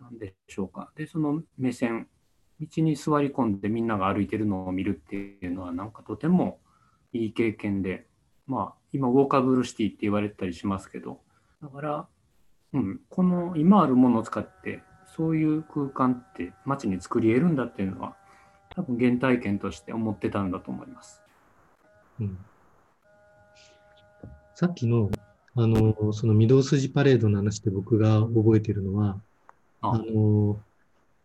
[0.00, 0.90] なんでしょうか。
[0.96, 2.08] で、その目線、
[2.60, 6.60] 道に座り込んでみんなが歩いてるのを見るっていうのは、なんかとても
[7.12, 8.06] いい経験で、
[8.46, 11.20] まあ、今、ウォーカブルシティって言われたりしますけど、
[11.62, 12.06] だから、
[12.72, 14.82] うん、この今あるものを使って、
[15.16, 18.16] そういう空間って街に作り得るんだっていうのは、
[18.74, 21.22] 多分原体験として思ってたんだと思います。
[22.20, 22.38] うん、
[24.54, 25.10] さっきの
[25.58, 29.18] あの、その御堂筋パレードの話で僕が覚えているのは、
[29.80, 29.98] あ。
[29.98, 30.60] の、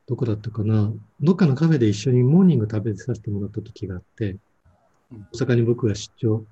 [0.08, 4.38] どこだったかな、どっかのカフェで一緒にモーニング食べさせてもらった時があって、
[5.34, 6.46] 大阪に僕が出張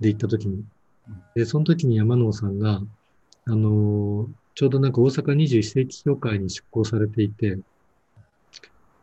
[0.00, 0.64] で行った時に、
[1.34, 2.80] で、その時に山野さんが、
[3.46, 7.58] あの、ちょうどなんか大阪21世紀協会に出向されていて、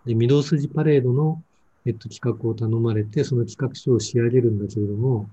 [0.06, 1.42] で、御堂筋パレードの、
[1.86, 5.30] えっと、企画を頼まれて、その企画書を仕上げるんだけれども、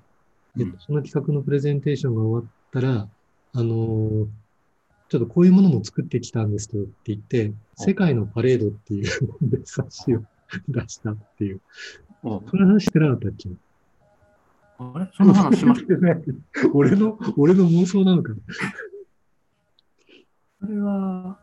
[0.59, 3.09] えっと、その企画のプレゼンテーションが終わったら、
[3.55, 4.27] あの
[5.13, 9.07] ちょっとこういうものも作ってきたんですよって言って、世界のパレードっていう
[9.65, 10.25] 冊子を
[10.69, 11.61] 出したっていう。
[12.23, 13.51] おその話してなかったっけ？
[14.95, 15.11] あれ？
[15.17, 15.95] その話しました？
[16.75, 18.37] 俺の、俺の妄想なのかな？
[20.61, 21.39] それは、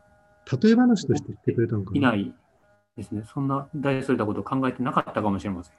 [0.62, 1.96] 例え話として言ってくれたのかな？
[1.96, 2.34] いない
[2.96, 3.24] ですね。
[3.32, 5.74] そんな大それたことを考えてなかったかもしれません。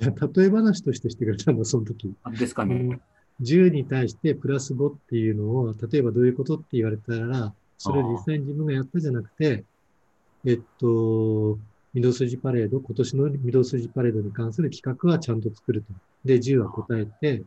[0.00, 2.14] いや例え話としてしてくれたんだ、その時。
[2.24, 3.00] あですかね。
[3.40, 9.64] 10に対してプラス5っていうのを、例えばどういうことって言われたら、それを実際に自分がやったじゃなくて、
[10.44, 11.58] えっと、
[11.94, 15.86] 御堂筋パレード、今年の御堂筋パレードに関する企画はちゃんと作ると。
[16.24, 17.44] で、10は答えて、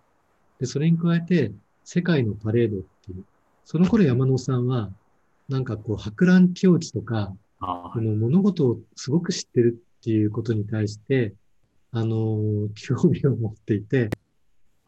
[0.59, 1.51] で、それに加えて、
[1.83, 3.23] 世界のパレードっていう。
[3.65, 4.91] その頃山野さんは、
[5.49, 11.33] なんかこう、博覧境地とか、あこの物事をすごく知ってるっていうことに対して、
[11.91, 14.09] あの、興味を持っていて、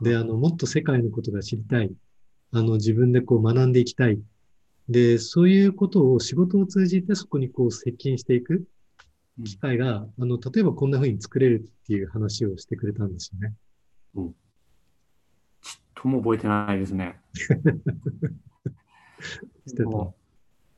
[0.01, 1.91] で、あの、もっと世界のことが知りたい。
[2.51, 4.19] あの、自分でこう学んでいきたい。
[4.87, 8.53] で、そういうことを仕事を通じてそこにこう接近していく
[9.39, 13.55] うん機会が、あの、例えばこんな風に作れるっていう話をしてくれたんですよね。
[15.62, 17.20] ちっとも覚えてないですね。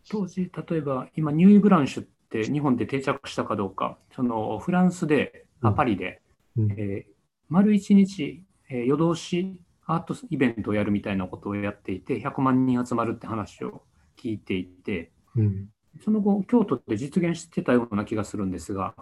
[0.10, 6.22] 当時、例えば今、ニューイブランシュって日本で定着したかどうか、そのフランスで、パリで、
[6.58, 7.12] うんえー
[7.50, 13.84] 丸一日、えー夜通しアートイベントをやるみたいなことをやっていて、100万人集まるって話を
[14.18, 15.70] 聞いていて、うん。
[16.00, 18.96] その後、京都で実現してたような気がするんですが、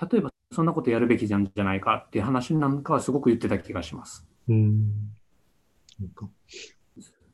[0.00, 4.26] 例えばそんなことやるべきじゃんじゃないかっていう話なんかはすごく言ってた気がします。
[4.48, 5.12] うん。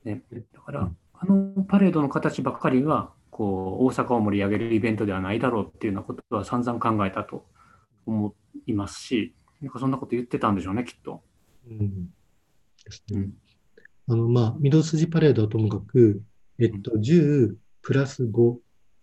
[0.04, 7.46] ね、だから、うんあのパレードの形ばっかりがこう大阪を盛り上げるイベントではないだろうっていうようなことは散々考えたと
[8.04, 8.34] 思
[8.66, 11.22] いますし、なんかそんなこと言ってたんでしょうね、きっと。
[11.68, 12.06] うん。
[12.84, 13.32] ですねうん
[14.08, 16.22] あの、まあ、御堂筋パレードはともかく、
[16.60, 18.56] えっと、10プラス5。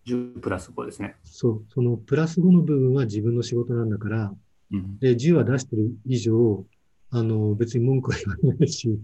[0.06, 1.16] 10プラス5ですね。
[1.24, 4.34] そう、そのプラス5の部分は自分の仕事なんだから、
[4.72, 6.66] うん、で、10は出してる以上、
[7.10, 8.99] あの、別に文句は言わないし、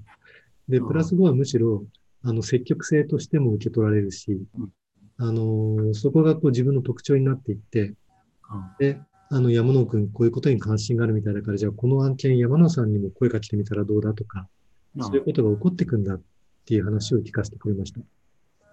[0.68, 1.86] で、うんプラス5はむしろ、
[2.24, 4.72] あの、積極性としても受け取られるしうん、
[5.18, 7.93] あの、そこがこう自分の特徴になっていって、
[8.43, 9.00] あで、
[9.32, 14.47] あの、山野くん、こういうことに関心があるみたいだから、じゃあこの案件山野さんにも声かけてみたらどうだとか、
[15.00, 16.22] あそういうことが起こってくんだっ
[16.66, 18.02] ていう話を聞かせてくれました。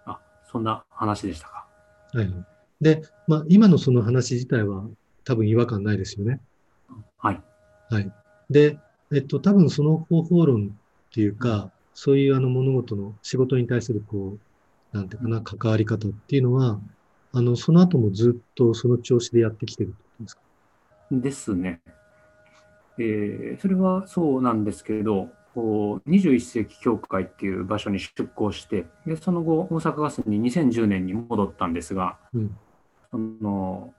[0.07, 0.21] あ
[0.51, 1.66] そんな話でしたか。
[2.13, 2.35] はい。
[2.81, 4.89] で、まあ、今のその話自体は
[5.25, 6.41] 多分違和感ないですよね。
[7.19, 7.41] はい。
[7.91, 8.13] はい。
[8.51, 8.79] で、
[9.15, 10.71] えっと、多分その方法論っ
[11.15, 14.39] ていうか、そういうあの物事の仕事に対するこ
[14.93, 16.81] う、なんていうかな、関わり方っていうのは、
[17.33, 20.43] あの、その後もずっとその調子でやってきてるってことですか？
[21.11, 21.81] ですね。
[22.99, 32.59] えーそれはそうなんですけれど、こう21世紀協会っていう場所に出向して、でその後、大阪ガスに2010年に戻ったんですが、うん。
[33.11, 33.95] その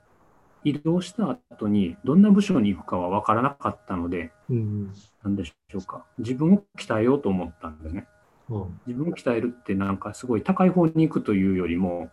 [0.63, 4.93] 移動した後にどんな部署に行くかは分からなかったので、うん
[5.23, 8.05] なんでしょうか、自分を鍛えようと思ったんですね。
[8.51, 8.61] うん。
[8.61, 12.11] あ自分を鍛えるってなんかすごい高い方に行くというよりも、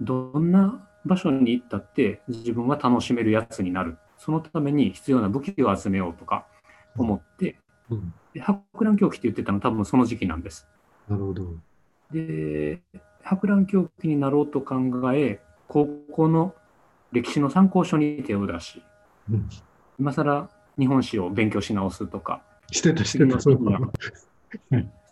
[0.00, 3.98] どんな場所に行ったって自分は楽しめるやつになる。
[4.16, 6.46] そのために必要な武器を集めようとか
[6.96, 7.58] 思って、
[7.90, 8.12] うん。
[8.34, 10.66] で博覧狂気って言ってたのは多分その時期なんです。
[11.08, 11.54] なるほど。
[12.12, 12.82] で、
[13.22, 14.76] 博覧狂気になろうと考
[15.14, 16.54] え、高校の
[17.12, 18.82] 歴史の参考書に手を出し、
[19.30, 19.48] うん。
[19.98, 23.92] 今更日本史を勉強し直すとか、してた、してた、そういうの。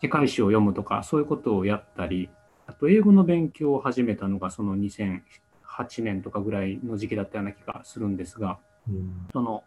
[0.03, 2.29] 世界史を読むとか、そういうことをやったり、
[2.67, 8.59] あと英語の勉強を始めたのがその2008年とかぐらいの時期だったような気がするんですが、
[8.89, 9.27] うん。
[9.33, 9.65] その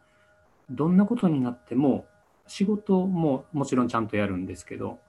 [0.70, 2.06] どんなことになっても
[2.50, 5.00] 仕事ももちろんちゃんとやるんですけど、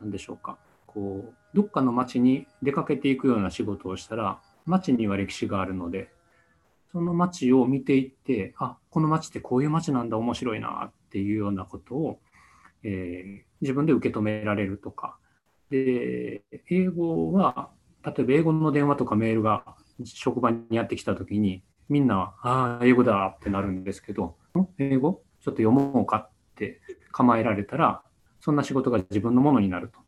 [0.00, 6.10] なんでしょうか、こうどっかの町に出かけていくような仕事をしたら、町には歴史があるので、
[6.90, 12.20] その町を見ていって、あこの町ってこういう町なんだ、面白いなっていうようなことを、
[12.82, 15.16] えー自分で受け止められるとか、
[15.70, 17.70] で英語は、
[18.04, 24.36] 例えば英語の電話とかメールが職場にやってきたときに、みんなは、ああ、英語だってなるんですけど、
[24.78, 25.22] 英語？
[25.40, 26.28] ちょっと読もうか
[26.66, 28.02] って構えられたら、
[28.40, 29.98] そんな仕事が自分のものになると。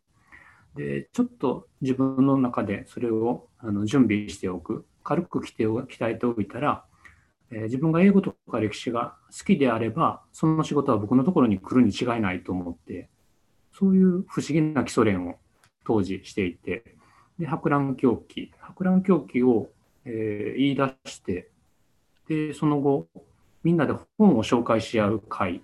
[0.75, 6.85] で、ちょっと自分の中でそれをあの準備しておく、軽く鍛え鍛えておいたら、
[7.51, 13.09] えー自分が英語とか歴史が好きであれば、その仕事は僕のところに来るに違いないと思って、
[13.71, 15.35] そういう不思議な基礎練を
[15.85, 16.95] 当時していて、
[17.39, 19.69] で、博覧狂気、博覧狂気を、
[20.05, 21.49] えー言い出して、
[22.27, 23.07] で、その後、
[23.63, 25.61] みんなで本を紹介し合う会、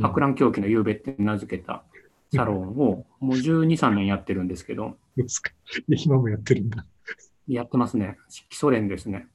[0.00, 1.84] 博覧狂気の夕べって名付けた
[2.34, 5.52] サロンをもう12、3年やってるんですけど、ですか
[5.88, 6.84] 今もやってるんだ。
[7.48, 8.18] やってますね。
[8.50, 9.26] 基礎練ですね。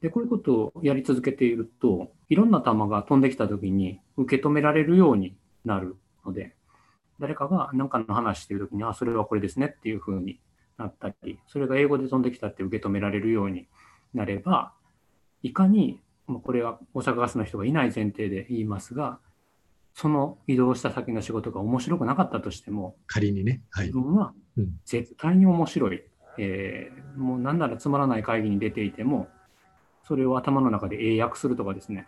[0.00, 5.96] で、こういうことをやり続けていると、いろんな球が飛んできたときに受け止められるようになる
[6.26, 6.56] ので、
[7.20, 10.40] 誰かが何かの話しているときに、あ、それはこれですねっていうふうに
[10.76, 13.68] なったり、それが英語で飛んできたって受け止められるように
[14.12, 14.72] なれば、
[15.44, 19.20] いかに、これは大阪ガスの人がいない前提で言いますが、
[19.94, 24.32] その移動した先の仕事が面白くなかったとしても、仮にね、はい、自分は
[24.84, 26.04] 絶対に面白い、うん、
[26.38, 29.28] えー、もう何ならつまらない会議に出ていても、
[30.04, 32.06] それを頭の中で英訳するとかですね。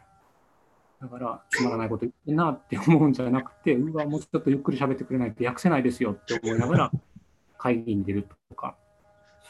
[1.01, 6.91] だから、つまらないこと言ってんなって思うんじゃなくて、 うわ、もうちょっとゆっくり喋ってくれないと訳せないですよって思いながら
[7.59, 8.77] 会議に出るとか、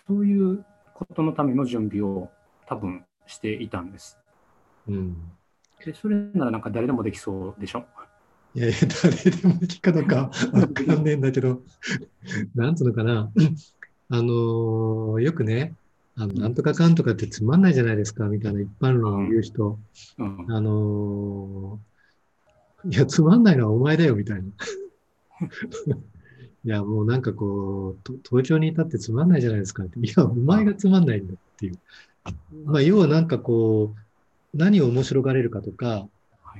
[0.07, 0.64] そういう
[0.95, 2.30] ことのための準備を
[2.66, 4.18] 多分していたんです。
[4.89, 5.32] うん、
[5.85, 7.87] でそれならなんか誰でもできそうでしょ？
[8.55, 11.62] いやいや、誰でもできかのかわかんねえんだけど、
[12.55, 13.30] なんつうのかな。
[14.11, 15.74] あのー、よくね、
[16.16, 19.78] あの、なんとかかんとかってつまんないじゃないですか、みたいな一般論を言う人。
[20.18, 24.44] うん、あのー、いや、つまんないのはお前だよ、みたいな。
[26.64, 29.98] いや、もうなんかこう、東京にいたってつまんないじゃないですかって。
[29.98, 31.78] いや、お前がつまんないんだっていう。
[32.64, 36.09] まあ、要はなんかこう、何を面白がれるかとか、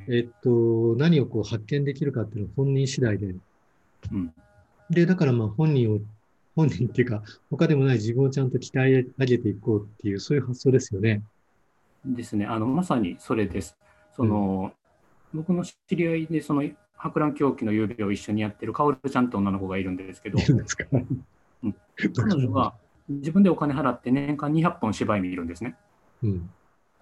[0.09, 3.35] えっと、何をこう発見できるかっていうのは本人次第で。
[4.13, 4.35] うん、
[4.91, 6.01] で、だからまあ本人を、
[6.57, 11.23] 本人っていうか、他でもない自分をちゃんと鍛え上げていこうっていう、そういう発想ですよね。
[12.05, 12.47] ですね。
[12.47, 13.77] あの、まさにそれです。
[14.15, 14.73] その、
[15.33, 16.63] うん、僕の知り合いで、その、
[16.97, 20.39] 博覧狂気の夕べを一緒にやってるカオルちゃんって女の子がいるんですけど、
[21.63, 21.75] うん、
[22.15, 22.75] 彼女は
[23.09, 25.77] 自分でお金払って年間200本芝居見るんですね。
[26.23, 26.51] うん、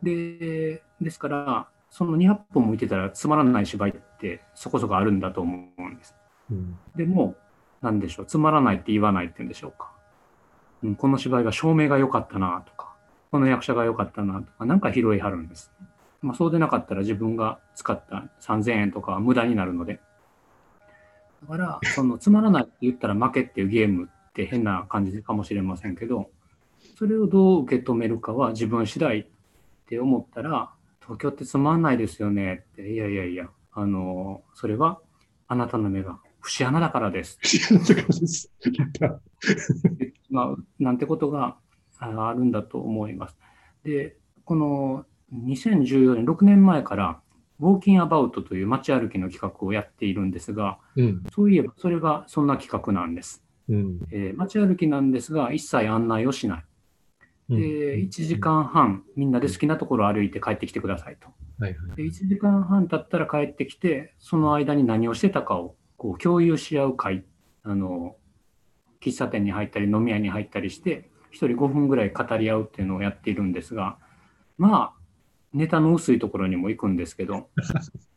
[0.03, 6.17] で、ですから、その200本も見てたらつまらない芝居ってそこそこあるんだと思うんです。
[6.51, 7.37] うん、でも、
[7.83, 9.93] なんでしょう、つまらないって言わないって言うんでしょうか。
[10.83, 12.95] うん、この芝居が照明が良かったなとか、
[13.31, 15.71] この役者が良かったなとか、なんか拾いはるんです。
[16.23, 20.01] まあ、そうでなかったら自分が使った3000円とかは無駄になるので。
[21.43, 26.31] だから、そのつまらないって言ったら負けっていうゲームって変な感じかもしれませんけど、
[26.97, 29.27] それをどう受け止めるかは自分次第っ
[29.87, 30.71] て思ったら、
[31.03, 35.01] 東京ってつまんないですよねって、いやいやいや、あの、それは
[35.49, 37.39] あなたの目が節穴だからです。
[37.43, 38.53] 節穴だからです。
[40.31, 41.57] まあ、なんてことが
[41.99, 43.37] あるんだと思います。
[43.85, 47.21] で、この2014年、6年前から、
[47.61, 53.45] ウォーキンアバウトという街歩きの企画をやっているんですが、うん、そういえばそれがそんな企画なんです。
[53.69, 56.65] うん、えー、街歩きなんですが、一切案内をしない。
[57.49, 61.29] で、1時間半、みんなで好きなところを歩いて帰ってきてくださいと。
[61.59, 67.25] はいはい、で1時間半経ったら帰ってきて、その間に何をしてたかをこう共有し合う会、
[67.63, 68.17] あの、
[69.01, 73.99] 喫茶店に入ったり飲み屋に入ったりして、1人5分ぐらい語り合うっていうのをやっているんですが、
[74.59, 75.03] まあ、
[75.53, 77.51] ネタの薄いところにも行くんですけど。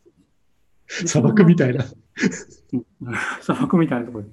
[0.88, 1.84] 砂漠みたいな。
[3.42, 4.26] 砂漠みたいなところ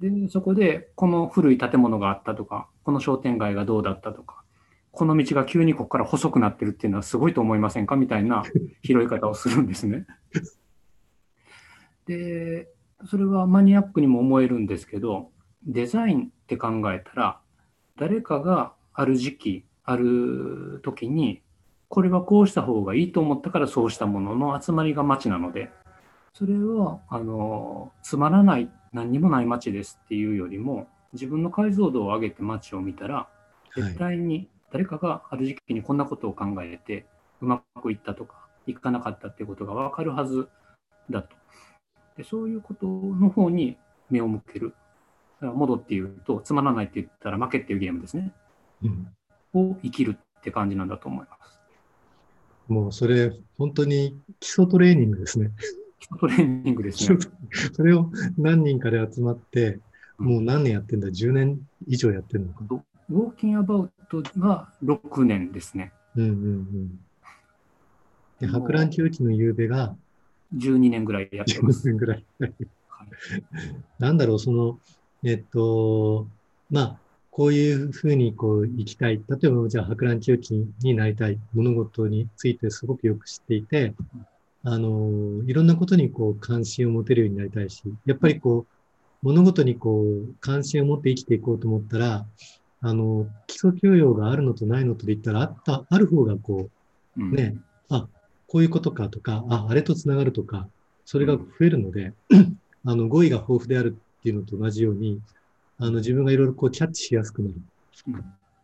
[0.00, 4.42] で、そこで、この古い建物があったとか、この商店街がどうだったとか、
[4.90, 8.42] この道が急にここから細くなってるっていうのはすごいと思いませんかみたいな
[8.82, 10.06] 拾い方をするんですね。
[12.06, 12.68] で、
[13.08, 15.30] それはマニアックにも思えるんですけど、
[15.64, 17.38] デザインって考えたら、
[17.96, 21.42] 誰かがある時期、ある時に、
[21.88, 25.70] これはこうした方がいいと思ったからそうしたものの集まりが街なので、
[26.32, 33.28] それは、あの、つまらない何にもない街ですっていうよりも、自分の解像度を上げて街を見たら、
[33.76, 37.06] 絶対に誰かがある時期にこんなことを考えて、
[37.40, 40.48] うまくいったとか、いかなかったっていうことが分かるはず
[41.10, 41.36] だと。
[42.16, 43.76] でそういうことの方に
[44.10, 44.74] 目を向ける。
[45.40, 48.32] 戻って言うと、つまらないって言ったら負けっていうゲームですね。
[48.82, 49.08] うん、
[49.54, 51.60] を生きるって感じなんだと思います。
[52.68, 55.50] もうそれ、本当に基礎トレーニングですね。
[56.20, 57.18] トレーニングですね。
[57.72, 59.80] それを何人かで集まって、
[60.20, 61.58] もう何年やってんだ ?10 年
[61.88, 62.84] 以上やってるのか。
[63.08, 65.92] ウォーキングアバウトが6年ですね。
[66.14, 67.00] うんうんうん。
[68.38, 69.96] で、博覧狂気の夕べが
[70.54, 71.88] 12年ぐらいやってます。
[71.88, 72.24] 12年ぐらい。
[73.98, 74.78] なんだろう、その、
[75.24, 76.26] えっと、
[76.70, 76.98] まあ、
[77.30, 79.22] こういうふうにこう行きたい。
[79.26, 81.38] 例えば、じゃあ博覧狂気になりたい。
[81.54, 83.94] 物事についてすごくよく知っていて、
[84.64, 88.79] あの、いろんなことにこう関心を持てるようになりたいし、やっぱりこう、
[89.22, 92.26] 物事にこう、関心を持って生きていこうと思ったら、
[92.80, 96.70] あの、基礎教養があるのとないのとで言ったら、あった、ある方がこ
[97.16, 97.56] う、ね、
[97.90, 98.08] うん、あ、
[98.46, 100.68] こういうことかとか、あ、あれと繋がるとか、
[101.04, 102.14] それが増えるので、
[102.84, 105.20] あの、語彙が豊富であるっていうのと同じように、
[105.78, 107.54] あの、自分がいろいろこうキャッチしやすくなる。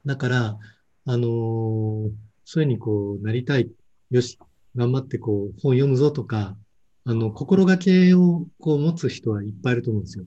[0.07, 0.59] だから、
[1.05, 2.11] あのー、
[2.45, 3.71] そういうふうにこうなりたい。
[4.11, 4.39] よし、
[4.77, 6.57] 頑張ってこう本読むぞとか、
[7.05, 10.25] あの、心がけをこう持つ人はいっぱいいると思うんですよ。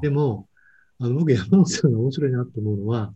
[0.00, 0.48] でも、
[0.98, 3.12] あの、僕山本さんが面白いなと思うのは、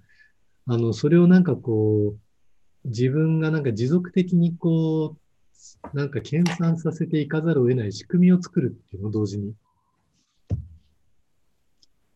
[0.67, 5.17] あの、それをなんかこう、自分がなんか持続的にこ
[5.93, 9.55] う、なんか研鑽させていかざるを得ない仕組みを作るっていうのを同時に。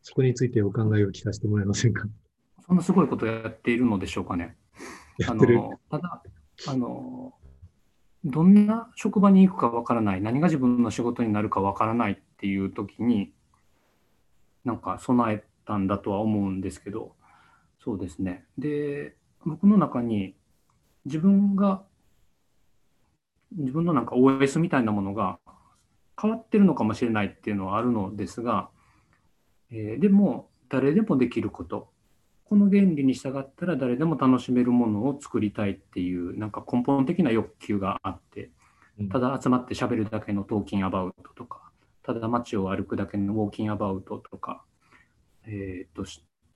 [0.03, 2.09] そこについてお考えを聞かせてもらえませんか？
[2.66, 4.57] そんなすごいことをやっているのでしょうかね。
[5.28, 6.22] あのただ
[6.68, 7.34] あの、
[8.24, 13.32] どんな職場に行くかわからない、何が自分の仕事になるかわからないっていう時に、
[14.65, 17.15] なんか備えたんだとは思うんですけど、
[17.83, 18.45] そうですね。
[18.59, 20.35] で、僕の中に
[21.05, 21.83] 自分が、
[23.57, 25.39] 自分のなんか OS みたいなものが
[26.21, 28.69] 変わってるのかもしれないっていうのはあるのですが、
[29.71, 31.91] えー、でも誰でもできること、
[32.45, 38.51] この原理に従ったら誰でも楽しめるものを作りたいっていうなんか根本的な欲求があって、
[39.11, 41.70] ただ集まってしゃべるだけのトーキンアバウトとか、
[42.15, 44.65] ただ街を歩くだけのウォーキンアバウトとか、
[45.47, 46.05] えーと、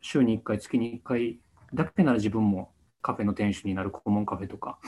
[0.01, 1.41] 週に1回、月に1回
[1.73, 4.79] だけなら自分もカフェの店主になる顧問カフェとか、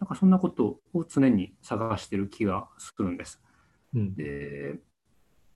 [0.00, 3.42] なんかそんなことを常に探してる気がするんです。
[3.94, 4.78] うん、で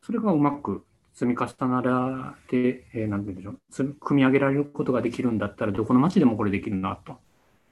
[0.03, 7.19] それがうまく積み重ならて、えー、なんて言うんでしょう、組み上げられることができるんだったら、どこの町でもこれできるなと。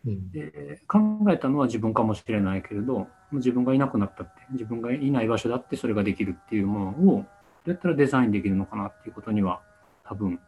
[0.06, 0.98] うん、で考
[1.30, 7.22] えたのは自分かもしれないけれど、自分がいなくなったって、自分がいない場所だってそれができるっていうものを、ど
[7.66, 9.60] うやったらデザインできるのかなっていうことには、
[10.04, 10.38] 多分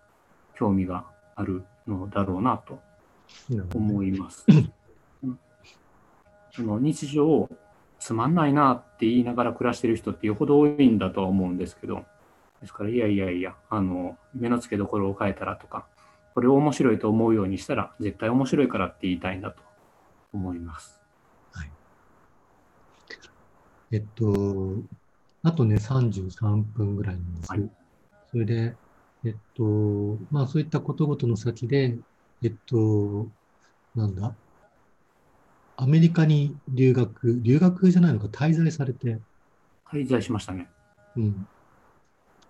[0.54, 1.04] 興味が
[1.34, 2.80] あるのだろうなと
[3.74, 4.46] 思います。
[6.52, 7.48] その日常
[7.98, 12.04] つまんないなって言いながら暮らしてる人ってよほど多いんだとは思うんですけど、
[12.60, 15.86] ですから、いやいやいや、あの、目の付けどころを変えたらとか、
[16.34, 19.62] これを面白いと思うようにしたら、絶対面白いからって言いたいんだと
[20.32, 21.00] 思います。
[21.52, 21.70] はい。
[23.92, 24.76] えっと、
[25.42, 27.50] あとね、33分ぐらいなんです。
[27.50, 27.70] はい、
[28.30, 28.74] それで、
[29.24, 31.96] えっと、まあそういったことごとの先で、
[32.42, 33.26] えっと、
[33.94, 34.34] なんだ、
[35.76, 39.18] アメリカに留学、留学じゃないのか、滞在されて。
[39.90, 40.68] 滞在しましたね。
[41.16, 41.48] うん。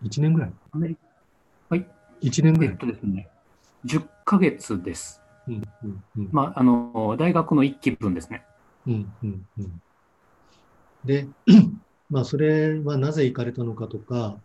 [0.03, 1.01] 1年ぐらいアメリカ
[1.71, 1.87] はい。
[2.21, 3.29] 1年ぐらいえっとですね、
[3.85, 5.23] 10ヶ月です。
[5.47, 8.45] うんうんうん、まあ、あの、大学の1期分ですね。
[8.87, 9.83] うんうんうん、
[11.05, 11.27] で、
[12.11, 14.37] まあ、それはなぜ行かれたのかとか、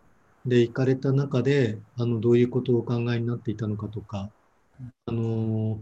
[0.46, 4.30] で、行かれた中で、あの、どういうことをお考えになっていたのかとか、
[5.06, 5.80] あの、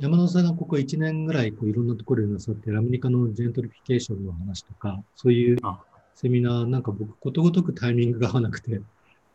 [0.00, 5.58] 山納さんがここ1年ぐらいこういろんなところでなさってるアメリカのジェントリフィケーションの話とか、そういう
[6.14, 8.80] セミナー、なんか僕、ことごとくタイミングが合わなくて、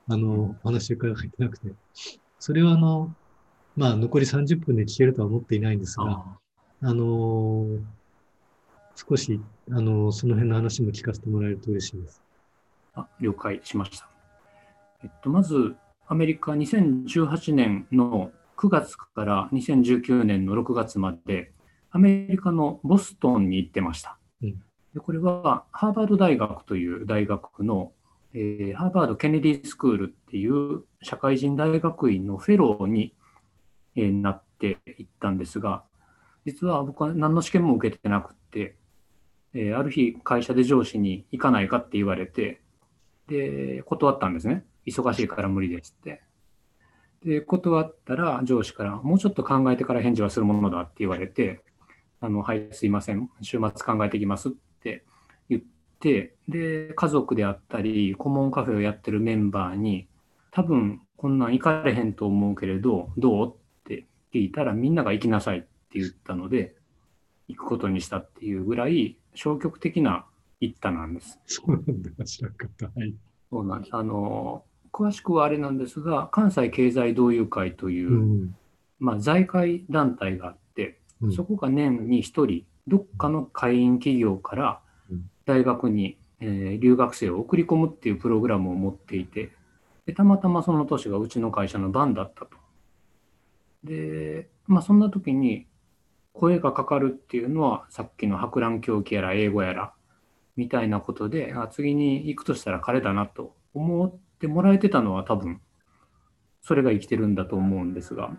[0.07, 1.71] あの、お話伺えてなくて、
[2.39, 3.13] それはあの、
[3.75, 6.23] まあ、残り30分で聞けるとは思っていないんですが、
[6.81, 7.67] あの
[8.95, 9.39] 少し、
[9.71, 12.21] あのその辺の話も聞かせてもらえると嬉しいです。
[12.95, 14.09] あ了解しました。
[15.03, 15.75] えっと、まず、
[16.07, 21.51] アメリカ2018年の9月から2019年の6月まで、
[21.91, 24.17] アメリカのボストンに行ってました。
[24.41, 24.61] うん
[24.93, 27.91] でこれはハーバード大学という大学の、
[28.33, 33.15] えー、ハーバード・ケネディスクールっていう社会人大学院のフェローに、
[33.95, 35.83] えー、なっていったんですが、
[36.45, 38.75] 実は僕は何の試験も受けてなくて、
[39.53, 42.61] えー、ある日会社で上司に行かないかって言われて、
[43.27, 44.65] で、断ったんですね。
[44.85, 46.21] 忙しいから無理ですって。
[47.23, 51.63] で、断ったら上司からもうちょっと考えてから返事はするものだって言われて、
[52.21, 53.29] あの、はい、すいません。
[53.41, 55.05] 週末考えてきますって言って、
[55.99, 56.33] で、
[56.95, 60.07] 家族であったり、顧問カフェをやってるメンバーに、
[60.51, 63.49] 多分こんなん行かれへんと思うけれど、どう？
[63.49, 65.67] って聞いたらみんなが行きなさいって
[65.99, 66.75] 言ったので、
[67.47, 70.25] 行くことにしたっていうぐらい消極的な
[70.59, 71.39] 一太なんです。
[71.45, 72.85] そうなんだ、知らなかった。
[72.87, 73.13] はい。
[73.49, 73.95] そうなんです。
[73.95, 78.55] あの、詳しくはあれなんですが、関西経済同友会という、うん、
[78.99, 84.81] まあ、財界団体があって、うん、そこが年に1人、どっかの会員企業から
[85.49, 89.51] 大学に、えー、留学生を送り込むっていうプログラムを持っていて
[90.05, 92.49] でたまたまその年がうちの会社の番だったと。
[93.83, 95.65] で、まあ、そんな時に
[96.33, 99.93] 声がかかるっていうのはさっきの博覧狂気やら英語やら
[100.55, 105.59] みたいなことであ次に行くとしたら彼だなと思ってもらえてたのは多分
[106.61, 108.31] それが生きてるんだと思うんですが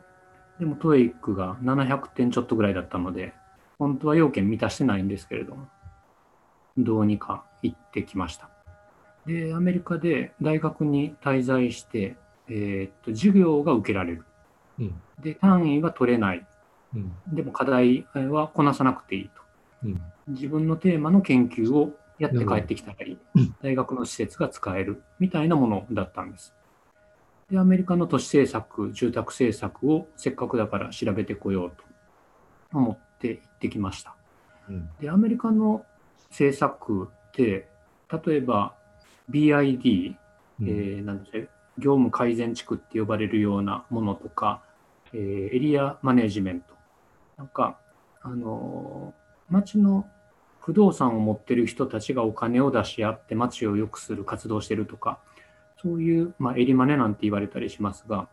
[0.60, 3.32] でもトエイックが700点ちょっとぐらいだったので
[3.80, 5.66] 本当は要件満たしてないんですけれども、
[6.76, 8.50] どうにか行ってきました。
[9.26, 12.16] で、アメリカで大学に滞在して、
[12.48, 14.24] えー、っと授業が受けられる。
[14.78, 16.46] うん、で、単位は取れない。
[16.94, 17.12] うん。
[17.32, 19.42] でも課題はこなさなくていいと。
[19.84, 20.00] うん。
[20.28, 26.54] 自分のテーマの研究をやって帰ってきたりうん、大学の施設が使えるみたいなものだったんです。
[27.50, 34.14] で、アメリカの都市政策、住宅政策をせっかくだから調べてこようと思って行ってきました。
[34.68, 34.90] うん。
[35.00, 35.84] で、アメリカの
[36.30, 37.68] 政策って、
[38.26, 38.74] 例えば
[39.30, 40.14] BID、
[40.60, 41.48] うんえーなんでしょう
[41.78, 44.62] 業務改善地区って呼ばれるようなものとか、
[45.12, 46.74] えーエリアマネジメント。
[47.38, 47.78] なんか、
[48.22, 49.20] あのー
[49.52, 50.06] 町の
[50.60, 55.18] 不動産を持ってる人たちがお金を出し合って町を良くする活動をしてるとか、
[55.82, 58.28] そういう、まあ、エリマネなんて言われたりしますが、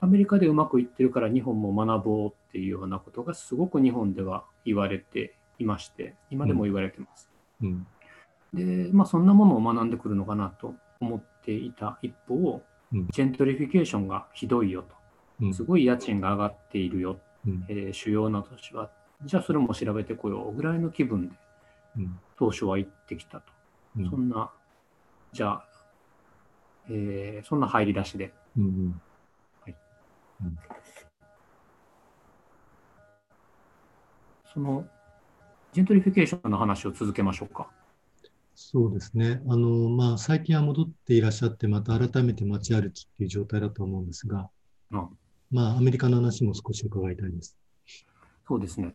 [0.00, 7.30] アメリカでうまくいってるから日本も学ぼうっていうようなことがすごく日本では言われていまして、今でも言われてます。
[7.62, 7.86] うん。
[8.52, 14.84] で、まあ、そんなものを学んでくるのかなと思っていた一方、うんジェントリフィケーションがひどいよ
[15.40, 17.64] うんと、すごい家賃が上がっているよ、うん。
[17.68, 18.90] えー主要な都市は、
[19.24, 21.34] じゃあそれも調べてこようぐらいの気分で
[21.96, 22.18] うん。
[22.38, 23.52] 当初は行ってきたと。
[23.98, 24.52] うんそんな、
[25.32, 25.68] じゃあ、
[26.88, 28.32] えーそんな入り出しで。
[28.56, 29.00] うん。
[34.52, 34.86] その、
[35.74, 37.68] ジェントリフィケーションの話を続けましょうか。
[38.54, 39.42] そうですね。
[39.48, 44.48] あの、まあ、最近は戻っていらっしゃって、また改めて街歩きっていう状態だと思うんですが、
[44.92, 45.08] うん
[45.50, 47.56] まあ、アメリカの話も少し伺いたいです。
[48.46, 48.94] そうですね。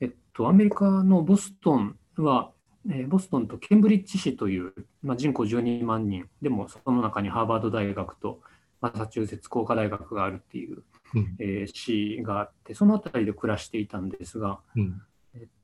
[0.00, 2.52] えっと、アメリカのボストンは、
[2.88, 8.38] えーボストンとケンブリッジ市という、まあ、人口12万人、でもその中にハーバード大学と
[8.80, 10.84] マサチューセッツ工科大学があるっていう、
[11.16, 11.36] うん。
[11.40, 15.02] えー市があって、その辺りで暮らしていたんですが、うん。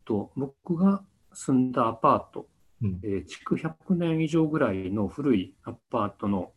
[0.08, 1.04] と、僕が
[1.34, 2.48] 住んだアパート、
[2.82, 3.00] うん。
[3.02, 6.52] えー築100年以上ぐらいの古いアパートの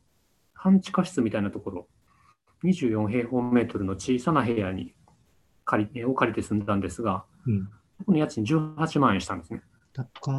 [0.54, 1.88] 半地下室みたいなところ、
[2.64, 4.94] 24平方メートルの小さな部屋に
[5.66, 7.70] 借りを借りて住んだんですが、うん。
[8.06, 9.62] この家賃18万円したんですね。
[9.94, 10.32] 高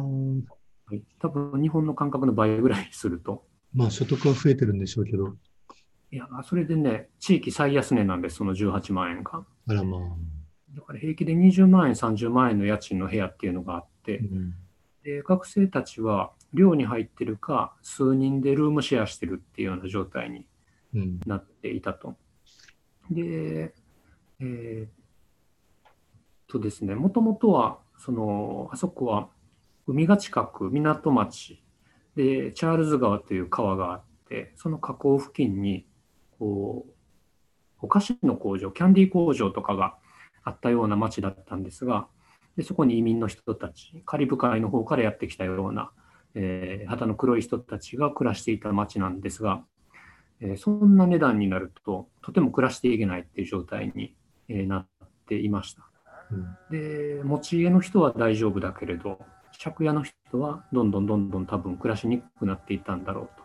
[0.91, 3.45] い多分日本の感覚の倍ぐらいすると。
[3.73, 5.35] まあ、所得は増えてるんでしょうけど、
[6.11, 9.45] いや、それでね、地域最安値なんです、その18万円が。
[9.67, 10.01] あらまあ。
[10.75, 14.53] だから平気で20万円、30万円の家賃の部屋っていうのがあって、うん。
[15.03, 20.45] で学生たちは寮に入ってるか、数人でルームシェアしてるっていうような状態に
[20.95, 21.19] うん。
[21.25, 22.15] なっていたと。
[23.09, 23.73] で、
[24.39, 24.89] えーっ
[26.47, 29.29] とですね、もともとは、その、あそこは
[29.87, 31.61] 海が近く、港町
[32.15, 35.85] で、チャールズ川という川があって、その河口付近に、
[36.39, 36.93] こう、
[37.81, 39.97] お菓子の工場、キャンディー工場とかが
[40.43, 42.07] あったような町だったんですが、
[42.57, 45.91] でそこに移民の人たち、カリブ海の方からやってきたような、
[46.35, 49.63] えー肌の黒い人たちが暮らしていた町なんですが、
[50.39, 54.15] えーそんな値段になると、とても暮らしていけないっていう状態に、
[54.49, 54.87] えーなっ
[55.27, 55.89] ていました。
[56.31, 56.57] うん。
[56.69, 59.19] で、持ち家の人は大丈夫だけれど、
[59.63, 63.43] 借家の人はどんどんどんどん多分暮らしにくくなっていったんだろうと。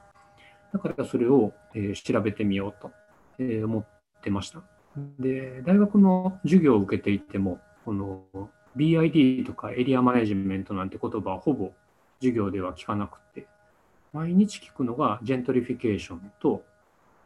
[0.72, 2.90] だからそれを、えー調べてみようと、
[3.38, 3.86] えー思っ
[4.22, 4.62] てました。
[5.18, 8.24] で、大学の授業を受けていても、この
[8.76, 11.72] BID とかエリアマネジメントなんて言葉はほぼ
[12.20, 13.46] 授業では聞かなくて、
[14.12, 16.64] 毎日聞くのがジェントリフィケーションと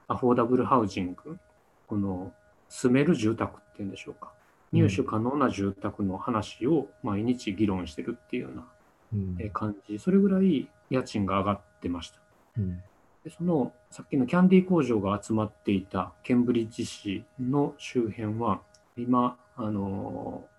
[0.09, 1.39] アフォーダブルハウジング、
[1.87, 2.33] この
[2.69, 4.33] 住める住宅っていうんでしょうか。
[4.73, 12.21] 入手可能な住宅の話を毎日議論してるっていうような感じ、それぐらい家賃が上がってました。
[12.59, 12.83] うん。
[13.25, 18.61] でそのさっきのキャンディー工場が集まっていたケンブリッジ市の周辺は、
[18.97, 20.53] 今、あのー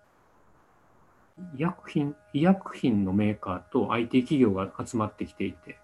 [1.56, 5.78] 医薬品、医薬品のメーカーと IT 企業が集まってきていて、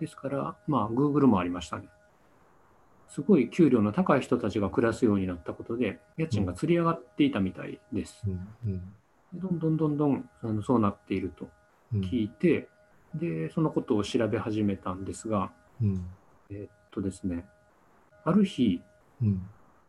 [0.00, 1.88] ですから、まあ、Google もありましたね。
[3.08, 8.22] すごい給料の高い人たちが暮らすようになったことで、家賃が釣り上がっていたみたいです。
[8.26, 8.48] うん。
[8.66, 8.78] うん。
[9.32, 11.48] でどんどんどんどんあのそうなっていると
[11.92, 12.00] うん。
[12.02, 12.68] 聞いて、
[13.14, 15.50] で、そのことを調べ始めたんですが、
[15.82, 16.06] うん。
[16.50, 17.46] えーっとですね、
[18.24, 18.82] ある日、
[19.22, 19.42] うん。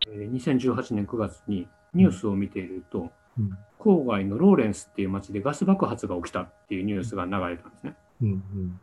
[0.08, 3.58] えー2018年9月にニュースを見ていると、うん。
[3.80, 7.96] 郊外のローレンスっていう町でガス爆発が起きたっていうニュースが流れたんですね。
[8.22, 8.30] うん。
[8.30, 8.80] うん。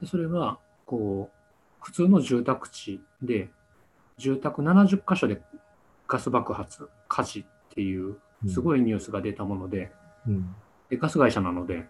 [0.00, 3.48] でそれは、こう、普通の住宅地で、
[4.18, 5.40] 住宅70箇所で
[6.08, 8.16] ガス爆発、火事っていう、
[8.48, 9.92] すごいニュースが出たもので、
[10.26, 10.54] うん。
[10.88, 11.88] でガス会社なので、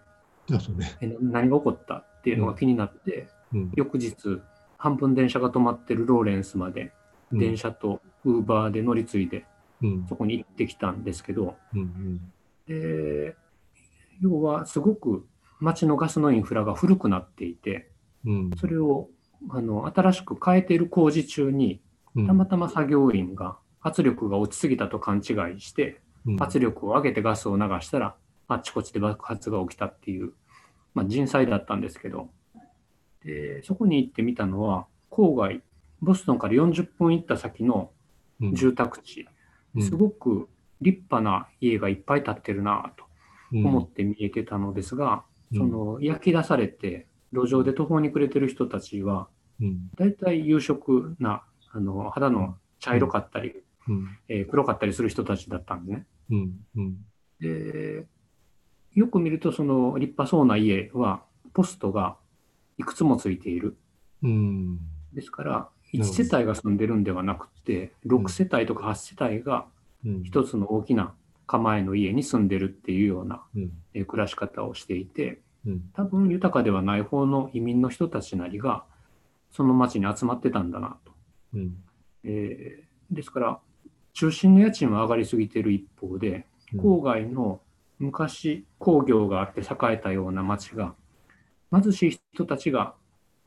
[0.73, 1.17] ね。
[1.19, 3.71] 何が起こったっていうのが気になって、うん。
[3.75, 4.41] 翌日、
[4.77, 6.91] 半分電車が止まってるローレンスまで、
[7.31, 7.57] うん電。
[7.57, 9.45] 車とウーバーで乗り継いで、
[9.81, 10.05] うん。
[10.07, 12.31] そこに行ってきたんですけど、うん。
[12.67, 13.35] で
[14.21, 15.25] 要はすごく
[15.59, 17.89] 街のガスのインフラが古くなっていて、
[18.25, 18.51] うん。
[18.57, 19.09] それを
[19.49, 21.81] あの新しく変えている工事中に、
[22.15, 22.27] うん。
[22.27, 25.19] たまたま作業員が圧力が落ちすぎたと勘違
[25.55, 28.15] いして、うん圧力を上げてガスを流したら、
[28.47, 30.33] あっちこっちで爆発が起きたっていう、
[30.93, 32.29] まあ、人災だったんですけど、で
[33.63, 35.61] そこに行ってみたのは、郊外、
[36.01, 37.91] ボストンから40分行った先の
[38.41, 38.55] うん。
[38.55, 39.27] 住宅地、
[39.75, 39.81] うん。
[39.83, 40.49] すごく
[40.81, 43.05] 立派な家がいっぱい建ってるなと
[43.53, 43.65] うん。
[43.65, 45.57] 思って見えてたのですが、うん。
[45.59, 49.27] その焼き出されて、路上で途方に暮れてる人たちは、
[49.61, 49.89] うん。
[49.97, 53.53] 大体有色なあの肌の茶色かったり、
[53.87, 54.17] うん。
[54.27, 56.05] えー黒かったりする人たちだったんでね。
[57.39, 58.05] で
[58.93, 62.17] よく見ると、その立派そうな家は、ポストが
[62.77, 63.75] いくつもついている。
[64.23, 64.79] うん。
[65.13, 66.23] ですから、なる1ほど。
[66.23, 69.65] 世帯が住んでるんではなくて、6世帯とか8世帯が
[70.05, 70.23] うん。
[70.23, 71.13] 一つの大きな
[71.45, 73.71] 構えの家に住んでるっていうようなうん。
[73.93, 75.81] えー暮らし方をしていて、うん。
[75.93, 78.83] 多分豊かではない方の移民の人たちなりが、
[79.51, 81.11] その町に集まってたんだなと。
[81.55, 81.75] うん。
[82.23, 83.59] えーですから、
[84.13, 86.45] 中心の家賃は上がりすぎてる一方で、
[86.75, 87.59] 郊外の
[87.99, 90.95] 昔工業があって栄えたような町が、
[91.71, 92.95] 貧しい人たちが、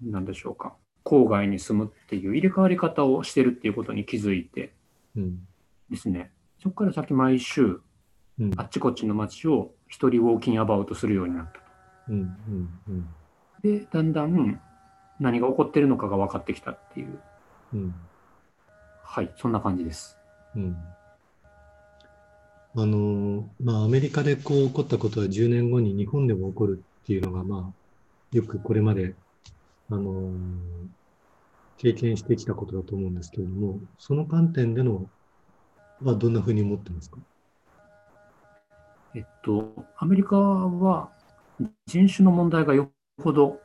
[0.03, 4.73] 何でしょうか、郊外に住むっていう入れ替わり方をしてるっていうことに気づいて
[5.17, 5.47] うん
[5.91, 7.81] ですね、そこから先毎週、
[8.41, 8.53] うん。
[8.57, 11.61] あっちこっちの町を一人ウォーキングアバウトするようになった。
[12.09, 12.17] うん。
[12.17, 12.69] うん。
[12.89, 13.09] うん。
[13.63, 14.61] で、だんだん
[15.21, 17.21] 何が起こってるのかが分かってきたっていう、
[17.75, 17.95] うん。
[19.03, 20.19] はい、そんな感じです。
[20.57, 20.77] うん。
[22.77, 27.84] あのまあアメリカでこう起こったことは10年後に日本でも起こるっていうのがまあ
[28.35, 29.15] よくこれまで
[29.91, 30.33] あの
[31.79, 35.09] 経験してきたことだと思うんですけれどもその観点での
[36.03, 37.19] はどんなふうに思ってますか？
[39.15, 41.11] えっと、アメリカは
[41.87, 42.91] 人種の問題がよ
[43.23, 43.61] ほど、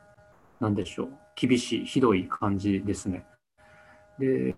[0.60, 3.26] なんでしょう、厳しい、ひどい感じですね。
[4.20, 4.54] で、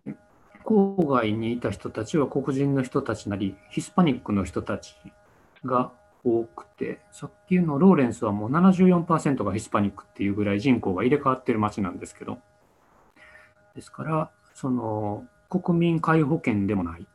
[0.67, 4.95] 郊外にいた人たちは黒人の人たちなり、ヒスパニックの人たち
[5.65, 5.93] が
[6.25, 12.39] 多くて、さっきのローレンスはもう74%がヒスパニックっていうぐらい人口が入れ替わってる街なんですけど、
[13.75, 17.07] ですから、その国民皆保険でもない。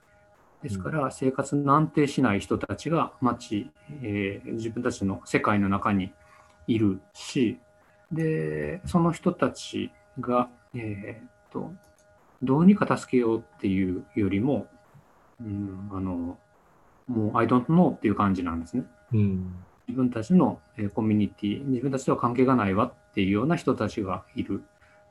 [0.64, 3.70] ですから、生活の安定しない人たちが街、
[4.02, 6.12] えー自分たちの世界の中に
[6.68, 7.60] いるし、
[8.12, 11.72] で、その人たちが、えーっと、
[12.42, 14.68] どうにか助けようっていうよりも、
[15.42, 16.38] うん、あの、
[17.08, 18.84] もう I don't know っていう感じなんですね。
[19.14, 19.56] うん
[19.88, 20.60] 自分たちの
[20.94, 24.64] コミュニティ、自分たちとは関係がないわっていうような人たちがいる。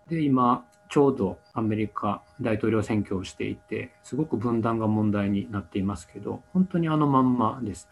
[0.08, 7.88] で、今、ちょうどアメリカ大統領選挙をしていて、すごく分断が問題になっていますけど、本当にあのまんまです。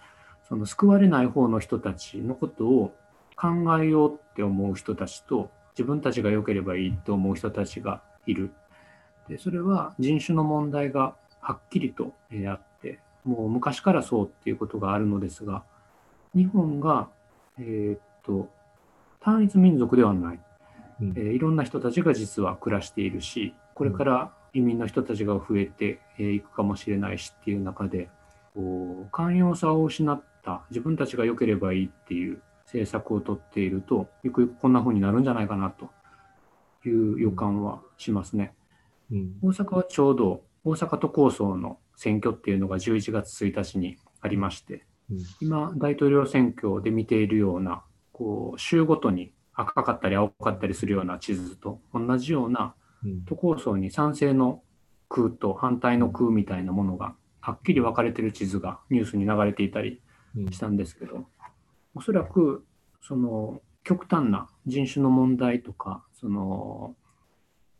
[0.47, 2.95] その救われない方の人たちのことを
[3.35, 3.49] 考
[3.81, 8.53] えようって思う人たちと、自分たちが良ければいいと思う人たちがいる。
[9.27, 12.13] で、それは人種の問題がはっきりと
[12.47, 15.65] あって、もう昔からそうっていうことがあるのですが、
[16.35, 17.09] 日本が、
[17.59, 18.49] えーっと、
[19.21, 20.41] 単一民族ではない、
[21.01, 21.09] うん。
[21.17, 28.09] えーいろんな人たちが実は暮らしているし、これから移民の人たちが増えてえーいくかもしれないしっていう中で、
[28.55, 35.91] こう寛容さを失った自分たちが良ければいいっていう政策をとっていると、ゆくゆくこんな風になるんじゃないかなと
[36.87, 38.55] いう予感はしますね。
[39.11, 39.37] うん。
[39.43, 44.94] 大阪はちょうど大阪都構想の選挙っていうのが11月1日にありまして、うん
[45.41, 47.83] 今、大統領選挙で見ているような、
[48.13, 52.75] こう州ごとに赤かったり青かったりするような地図と同じような
[53.05, 53.25] うん。
[53.25, 54.63] 都構想に賛成の
[55.09, 60.01] 空と反対の空みたいなものがはっきり分かれてる地図がニュースに流れていたり
[60.37, 60.53] うん。
[60.53, 61.27] したんですけど、
[61.95, 62.65] おそらく
[63.03, 66.97] その極端な人種の問題とか、その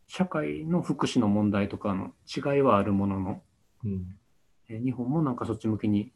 [0.07, 3.41] 社会の福祉の問題とかの違いはあるものの、
[3.83, 4.15] うん。
[4.69, 6.11] えー日本もなんかそっち向きに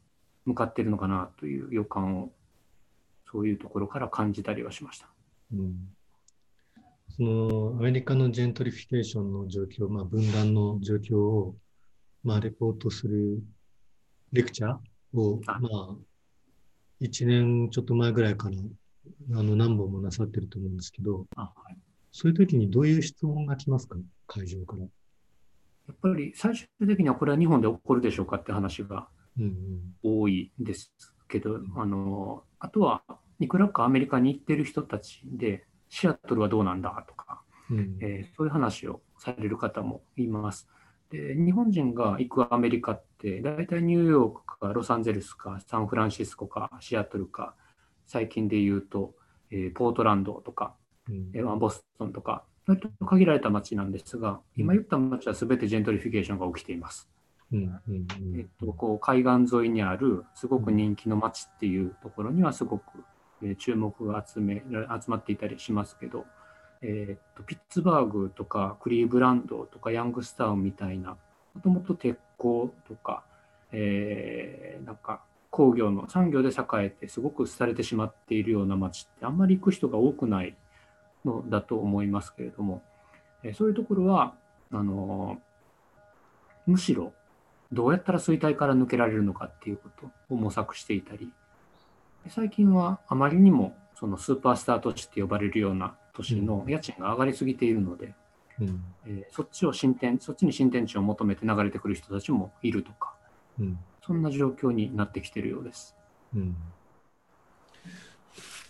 [0.50, 2.32] 向かってるのかなという予感を、
[3.32, 5.08] そういうところから感じたりはしました。
[5.54, 5.96] うん
[7.12, 11.56] そのアメリカのジェントリフィケーションの状況、まあ、分断の状況を、
[12.24, 13.44] まあ、レポートする
[14.32, 15.96] レクチャーを、あまあ、
[17.02, 18.56] 1年ちょっと前ぐらいから
[19.40, 21.78] あの何本もなさってると思うんですけど、あはい
[22.12, 23.98] そういう時にどういう質問が来ますか？
[24.28, 24.84] 会場から。
[24.84, 24.88] や
[25.94, 29.19] っぱり最終的にはこれは日本で起こるでしょうかって話がうん
[30.04, 30.92] 多いです
[31.28, 33.04] けど、あのあとは
[33.40, 40.68] いくらかアメリカに行ってる人たちで、シアトルはどうなんだとか、うんうんえーそういう話をされる方もいます。
[41.10, 47.56] で日本人が行くアメリカって、大体ニューヨークかロサンゼルスかサンフランシスコかシアトルか、
[48.06, 49.16] 最近で言うと、
[49.52, 50.76] えーポートランドとか、
[51.10, 57.10] うんボストンとか、割と限られた街なんですが、今言った街は全てジェントリフィケーションが起きています。
[57.52, 57.82] うん
[58.38, 63.04] えっと、こう海岸沿いにあるすごく人気の街っていうところにはすごく、
[63.42, 66.26] えー注目が集め集まっていたりしますけど、
[66.82, 71.18] えっとピッツバーグとかクリーブランドとかヤングスタウンみたいな
[71.56, 73.24] もともと鉄鋼とか、
[73.72, 80.56] えーなんか工業の産業で栄えてすごく廃れてしまっているような街ってあんまり行く人が多くない
[81.26, 82.84] のだと思いますけれども、
[83.44, 84.36] えーそういうところは
[84.72, 85.42] あの
[86.68, 87.14] むしろ
[87.72, 91.32] どうやったら衰退から抜けられるのかっていうことを模索していたり、
[92.28, 98.14] 最近はあまりにもそのスーパースター都市って呼ばれるような都市の家賃が上がりすぎているので、
[98.60, 98.84] うん。
[99.06, 103.14] えーそっちを進展、そっちに新天地を求めて流れてくる人たちもいるとか、
[103.60, 103.80] うん。
[104.06, 105.96] そんな状況になってきているようです。
[106.36, 106.56] うん。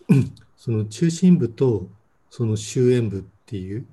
[0.57, 1.87] その中心部と
[2.29, 3.85] その終焉部っていう、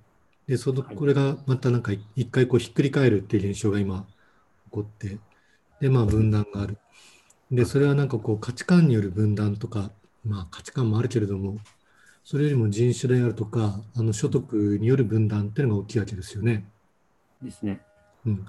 [0.47, 0.97] で、その、はい。
[0.97, 4.16] これがまたなんか一回こうひっくり返るっていう現象が今起
[4.83, 5.19] こって、
[5.81, 6.79] で、まあ分断がある。
[7.51, 9.91] で、それはなんかこう価値観による分断とか、
[10.25, 11.59] まあ価値観もあるけれども、
[12.25, 16.65] それよりも人種であるとか、あの所得による分断っていうのが大きいわけですよね。
[17.43, 17.81] ですね。
[18.27, 18.47] うん、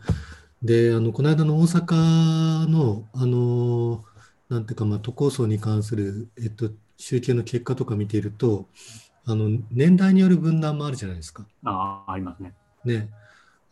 [0.64, 4.04] で、あの、この間の大阪の、あの、
[4.49, 8.66] なんていうか、まあ、都構想に関する、えっと、集計の結果とか見ていると、
[9.26, 11.45] あの、年代による分断もあるじゃないですか。
[11.64, 12.54] ああ、ありますね。
[12.86, 13.10] ね。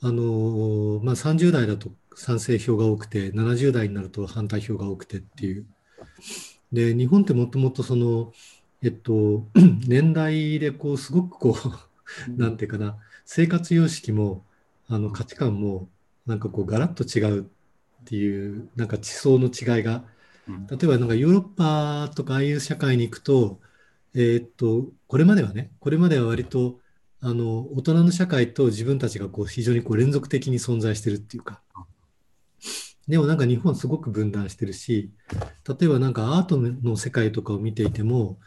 [0.02, 5.66] あの、まあ、30代だと賛成票が多くて、70代になると反対票が多くてっていう。
[6.72, 8.34] で、日本ってもともとその、
[8.82, 9.48] えっと、
[9.88, 11.58] 年代でこう、すごくこ
[12.28, 14.46] う、なんていうかな、生活様式も、
[14.88, 15.90] あの価値観も、
[16.26, 17.46] なんかこう、ガラッと違うっ
[18.06, 20.04] ていう、なんか地層の違いが、
[20.48, 23.60] うん例えばなんかヨーロッパとかああいう社会に行くと、
[24.14, 26.80] えーっと、これまではね、これまでは割と、
[27.22, 31.62] あの、大人の社会と自分たちがこう、非常にこう、連続的に存在してるっていうか、
[33.08, 35.12] でもなんか日本すごく分断してるし、
[35.68, 38.40] 例えばなんかアートの世界とかを見ていても、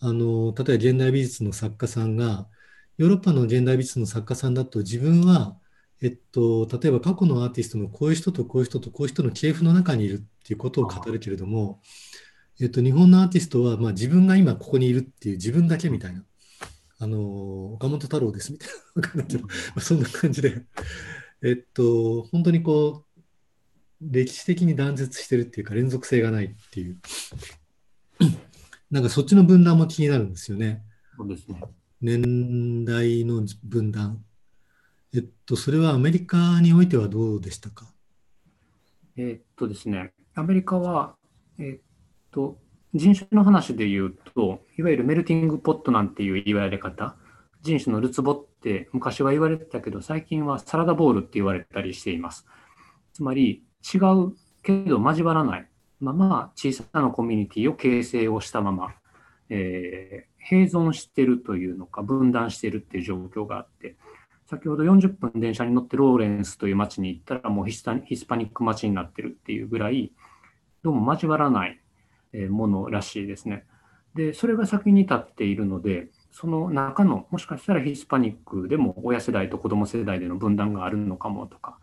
[0.00, 2.48] あの、例えば現代美術の作家さんが、
[2.96, 5.58] ヨーロッパの現代美術の作家さんだと自分は、
[6.00, 11.80] えっと、例えば過去のアーティストのこういう人とこういう人とこういう人の系譜の中にいるっていうことを語るけれども、
[12.60, 16.24] えっと、日本のアーティストは、まあ、自分が今ここにいるっていう自分だけみたいな、
[17.00, 18.68] あの、岡本太郎ですみたい
[19.74, 20.62] な、そんな感じで、
[21.42, 23.13] えっと、本当にこう、
[24.10, 26.98] 歴史的に断絶してるっていうか連続性がないっていう、
[28.90, 30.82] なんかそっちの分断も気になるんですよね。
[31.16, 31.62] そうですね。
[32.00, 34.22] 年代の分断。
[35.14, 37.86] えっと、それはアメリカにおいてはどうでしたか？
[39.16, 41.14] えーっとですね、アメリカは、
[41.58, 41.80] えーっ
[42.32, 42.58] と、
[42.94, 47.16] 人種の話で言うと、いわゆるメルティングポットなんていう言われ方、
[47.62, 52.44] 人種のるつぼって昔は言われてたけど、最近はサラダボールって言われたりしています。
[53.12, 53.62] つまり、
[53.92, 55.68] 違うけど交わらない
[56.00, 58.94] まま小さなコミュニティを形成をしたまま、
[59.50, 63.96] えー併存してるというのか、分断してるっていう状況があって、
[64.48, 70.12] 先ほど40分電車に乗ってローレンスという街に行ったらもうヒスタヒスパニック街になってるっていうぐらい
[70.82, 71.80] どうも交わらない
[72.50, 73.64] ものらしいですね。
[74.14, 81.78] で、それが先に立っているので、その中のもしかしたらヒスパニックでも親世代と子供世代での分断があるのかもとか、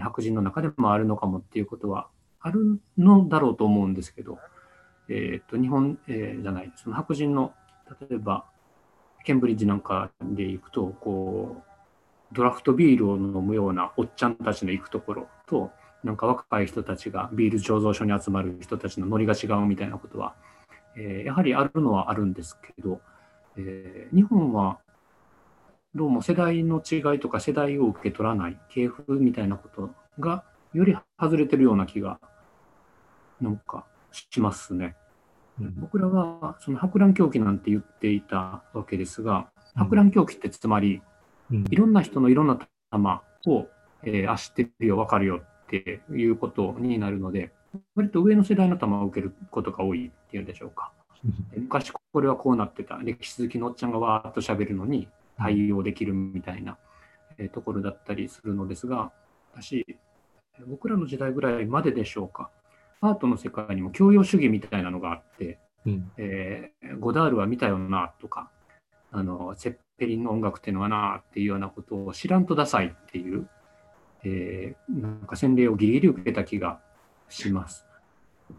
[0.00, 2.08] 白人の中でもあるのかもっていうことは
[2.40, 4.38] あるのだろうと思うんですけど、
[5.08, 7.52] えーと日本、えーじゃない、その白人の
[8.00, 8.44] 例えば
[9.24, 15.70] ケンブリッジなんかで行くと、こう、ドラフトビールを飲むようなおっちゃんたちの行くところと、
[16.02, 20.34] なんか若い人たちがビール醸造所に集まる人たちのノリが違うみたいなことは、
[20.96, 23.00] えーやはりあるのはあるんですけど、
[23.56, 24.78] えー日本は
[25.96, 30.42] どうも世代の違いとか世代を受け取らない系譜みたいなことが
[30.72, 32.18] より外れてるような気が
[33.40, 34.96] なんかしますね。
[35.60, 35.74] うん。
[35.76, 39.82] 僕らはその博覧狂気なんて言っていたわけですが、うん。
[39.84, 41.00] 博覧狂気ってつまり、
[41.52, 41.64] うん。
[41.70, 42.58] いろんな人のいろんな
[42.90, 43.68] 玉を、
[44.02, 47.52] えーあ、知ってるよ、わかるよっていうことになるので、
[47.94, 50.90] 割と上の世代の玉を受けることが多いっていうんでしょうか。
[51.52, 56.78] え昔これはこうなってた、歴史好きのおっちゃんがわーっと喋るのに対応できるみたいな、
[57.38, 59.12] えーところだったりするのですが、
[59.52, 59.98] 私、
[60.66, 62.50] 僕らの時代ぐらいまででしょうか、
[63.00, 68.50] アートの世界にも教養主義みたいなのがあって、うんえーゴダールは見たよなとか、
[69.10, 73.48] あのセッペリンの音楽っていうのはなっていうようなことを知らんとダサいっていう、
[74.24, 76.80] えーなんか洗礼をギリギリ受けた気が
[77.28, 77.86] します。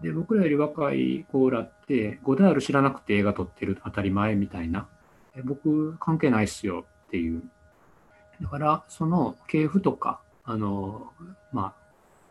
[0.02, 4.88] で僕らより若い子らって、ゴダール知らなくて映画撮ってる当たり前みたいな、
[5.36, 7.44] え僕関係ないっすよっていう。
[8.41, 11.12] だから、その系譜とか、あの、
[11.53, 11.74] ま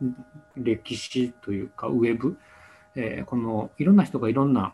[0.01, 0.05] あ、
[0.57, 2.37] 歴史というか、ウェブ、
[2.97, 4.73] えーこのいろんな人がいろんな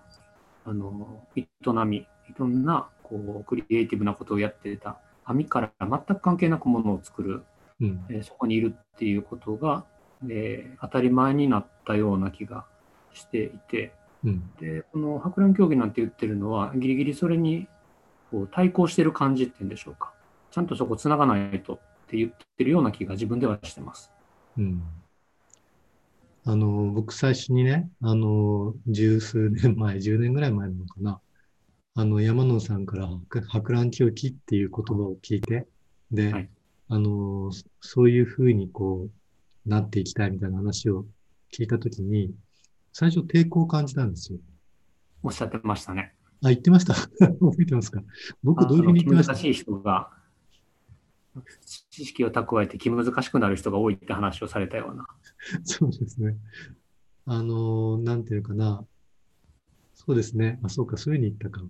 [0.66, 1.46] あの営
[1.86, 7.42] み、いろんなこうクリエイティブなことをやってた網から全く関係なくものを作る、
[7.80, 8.04] うん。
[8.10, 9.84] えーそこにいるっていうことが、
[10.28, 12.66] えー当たり前になったような気が
[13.12, 13.92] していて、
[14.24, 14.50] うん。
[14.60, 17.68] でこの博覧競技なんて言ってるのは、ギリギリそれに
[18.30, 20.12] こう対抗してる感じっていうんでしょうか。
[20.50, 21.78] ちゃんとそこつながないとっ
[22.08, 24.10] て言ってるような気が自分ではしてます。
[24.58, 24.82] うん。
[26.44, 31.20] あの、僕最初にね、あの、十数年前、10年ぐらい前なのかな。
[31.94, 35.66] あの、山野さんから博博覧狂気っていう言葉を聞いて、
[36.10, 36.50] で、はい
[36.92, 41.06] あの、そそういうふうにこう、なっていきたいみたいな話を
[41.52, 42.34] 聞いたときに、
[42.92, 44.40] 最初抵抗を感じたんですよ。
[45.22, 46.14] おっしゃってましたね。
[46.42, 46.94] あ、言ってました。
[47.18, 48.02] 覚えてますか？
[48.42, 49.32] 僕どういうふうに言ってました？
[49.34, 50.10] 難しい人が、
[51.90, 55.06] 知識を蓄えて気難しくなる人が多いって話をされたような。
[55.64, 56.36] そうですね。
[57.26, 58.84] あの、なんていうかな。
[59.94, 60.58] そうですね。
[60.62, 61.64] あ、そうか、そういうふうに言ったか。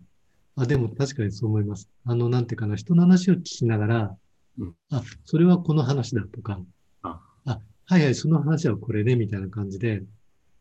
[0.56, 1.90] あ、でも確かにそう思います。
[2.04, 4.16] あの、なんていうかな、人の話を聞きながら、
[4.58, 6.60] うんあ、それはこの話だとか、
[7.02, 10.04] ああ、はいはい、その話はこれね、みたいな感じで、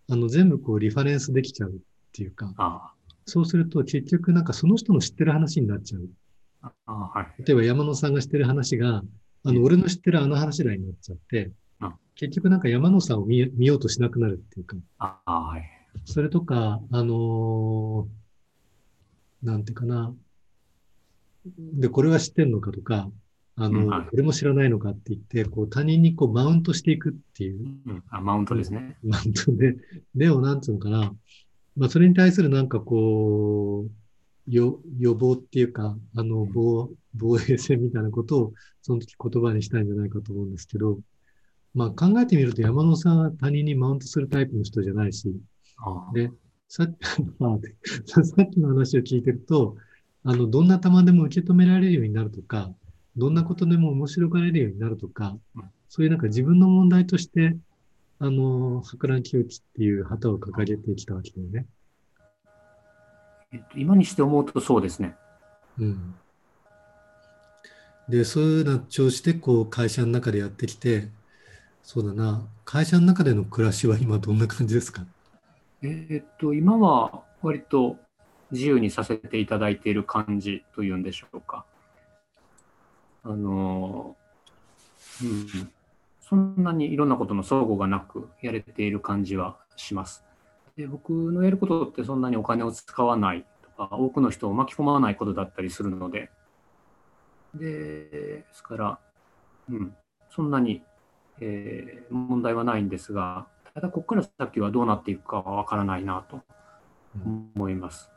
[0.09, 1.75] あの、全部こう、リファレンスできちゃうっ
[2.11, 2.93] ていうか、あ
[3.29, 6.09] そうすると結局なんかその人の知ってる話になっちゃう。
[6.61, 7.43] あ、はい。
[7.43, 9.03] 例えば山野さんが知ってる話が、
[9.43, 11.51] あの、俺の知ってるあの話だになっちゃって
[11.81, 15.63] うん、結局なんか山野さんを見見ようとしなくなるっていうか、ああ、はい。
[16.05, 18.19] それとか、あのー
[19.41, 20.13] なんていうかな。
[21.57, 23.09] で、これは知ってんのかとか、
[23.55, 28.97] あの、うんはいこれも知らないのかって言って、こう他人にこうマウントしていくっていう、うん、あマウントですね。
[29.03, 29.75] マウントで、
[30.15, 31.13] でもなんつうのかな。
[31.75, 40.99] まあ、それに対するなんかこう、よ、予防っていうか、あの、防、防衛戦みたいなことを、その時言葉にしたいんじゃないかと思うんですけど、
[41.73, 45.31] まあ考えてみると山野さんは他人にマウントするタイプの人じゃないし、
[45.77, 46.13] ああ。
[46.13, 46.31] で、
[46.67, 46.99] さっき、
[47.39, 47.59] まあ
[48.05, 49.77] ささっきの話を聞いてると、
[50.23, 52.73] あの、どんな球でも受け止められるようになるとか、
[53.15, 57.55] どんなことでも面白がれるようになるとかうん、そういうなんか自分の問題として、
[58.21, 61.65] あの、博覧狂気っていう旗を掲げてきたわけだよね。
[63.51, 65.15] えっと、今にして思うとそうですね。
[65.79, 66.15] うん。
[68.09, 71.09] で、そういうような調子で、こう、会社の中でやってきて、
[71.81, 75.05] そうだな、会社の中での暮らしは今どんな感じですか？
[75.81, 77.97] えっと、今は割と
[78.51, 81.65] 自由にさせていただいている感じというんでしょうか。
[83.23, 84.17] あの、
[85.23, 85.71] うん、
[86.29, 90.23] そんなにいろんなことの相互がなくやれている感じはします。
[90.77, 96.29] で僕のやることってそんなにお金を使わないとか、多くの人を巻き込まないことだったりするので、
[97.55, 97.65] で
[98.11, 98.99] ですから、
[99.71, 99.95] うん、
[100.29, 100.83] そんなに、
[101.39, 106.41] えー問題はないんですが、ただここから先はどうなっていくかはわからないなと
[107.25, 108.11] 思います。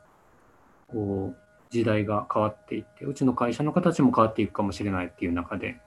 [0.87, 1.37] こう
[1.71, 5.81] 時代が変わっていって、うちの会社の形も変わっていくかもしれないっていう中で、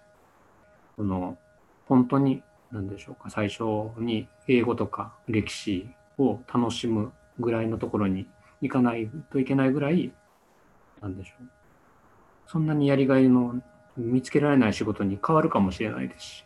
[0.96, 1.38] この
[1.86, 2.42] 本当に
[2.72, 3.62] 何でしょうか、最初
[3.98, 5.88] に英語とか歴史
[6.18, 8.26] を楽しむぐらいのところに
[8.60, 10.12] 行かないといけないぐらい、
[11.00, 11.48] なんでしょう。
[12.46, 13.60] そんなにやりがいの
[13.96, 16.44] 見つけられない仕事に変わるかもしれないですし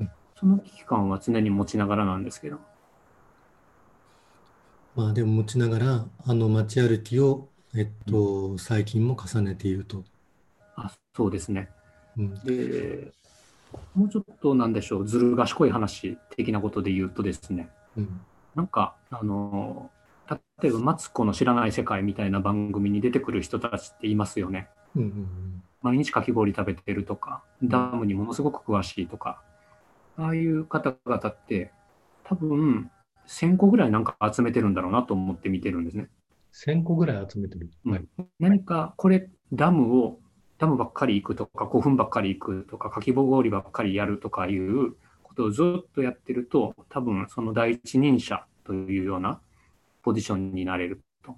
[0.00, 2.58] うん、その危機感は常に持ちながらなんですけど、
[4.94, 10.02] まあでも持ちながら、あの街歩きを、えっと、最近も重ねていると。
[10.74, 11.68] あそうですね。
[12.16, 12.34] うん。
[12.44, 13.12] で、
[13.94, 18.20] もうちょっとなんでしょう、ずる賢い話的なことで言うとですね、うん。
[18.54, 19.90] なんか、あの、
[20.60, 24.68] 例えば、マツコの知らない世界みたいな番組に出てくる人たちっていますよね。
[24.96, 29.40] うんうん毎日かき氷食べてるとか、ダムにものすごく詳しいとか、
[30.16, 31.70] ああいう方々って、
[32.24, 32.90] 多分、
[33.28, 36.08] 1000個ぐらいなんか集めてるんだろうなと思って見てるんですね。
[36.52, 37.70] 1000個ぐらい集めてる。
[37.84, 38.08] うんはい。
[38.40, 40.18] 何かこれダムを
[40.58, 49.40] ダムばっかり行くとか古墳ばっかり行くとかかき氷ばっかりやるとかいうことをずっとやってると多分その第一人者というような
[50.02, 51.36] ポジションになれると。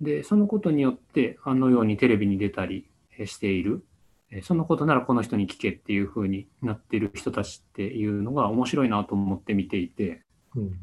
[0.00, 2.88] でそのことによってあのようにテレビに出たり
[3.18, 3.84] えしている
[4.30, 10.22] えそのことならこの人に聞けっていうふうになっている人たちっていうのが面白いなと思って見ていて
[10.54, 10.78] うん。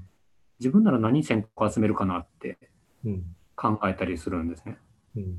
[0.59, 2.57] 自分なら何1000個集めるかなって
[3.05, 3.23] うん。
[3.55, 4.77] 考えたりするんですね。
[5.15, 5.34] うん。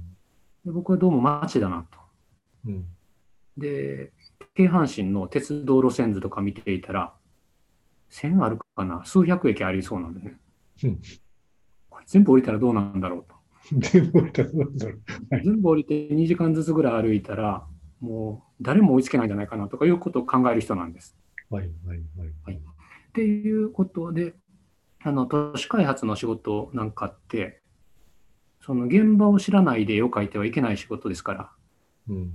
[0.64, 2.03] で僕はどうもマチだなと。
[2.66, 2.86] うん。
[3.56, 4.12] で、
[4.54, 7.14] 京阪神の鉄道路線図とか見ていたら、
[8.10, 9.04] 1000あるかな？
[9.04, 10.36] 数百駅ありそうなんでね。
[10.84, 11.00] うん
[11.90, 13.34] これ全部降りたらどうなんだろうと。
[13.78, 15.00] 全部俺たちなんだろう。
[15.30, 15.44] はい。
[15.44, 17.66] 全部降りて2時間ずつぐらい歩いたら、
[18.00, 21.16] もう誰も追いつけないんじゃないかなとかいうことを考える人なんです。
[21.50, 21.70] はい。
[21.86, 22.02] はい。
[22.44, 22.56] はい。
[22.56, 22.60] っ
[23.12, 24.34] ていうことで、
[25.02, 27.62] あの都市開発の仕事なんかって、
[28.60, 31.52] その現場を知らないで絵を描いてはいけない仕事ですから。
[32.08, 32.32] うん、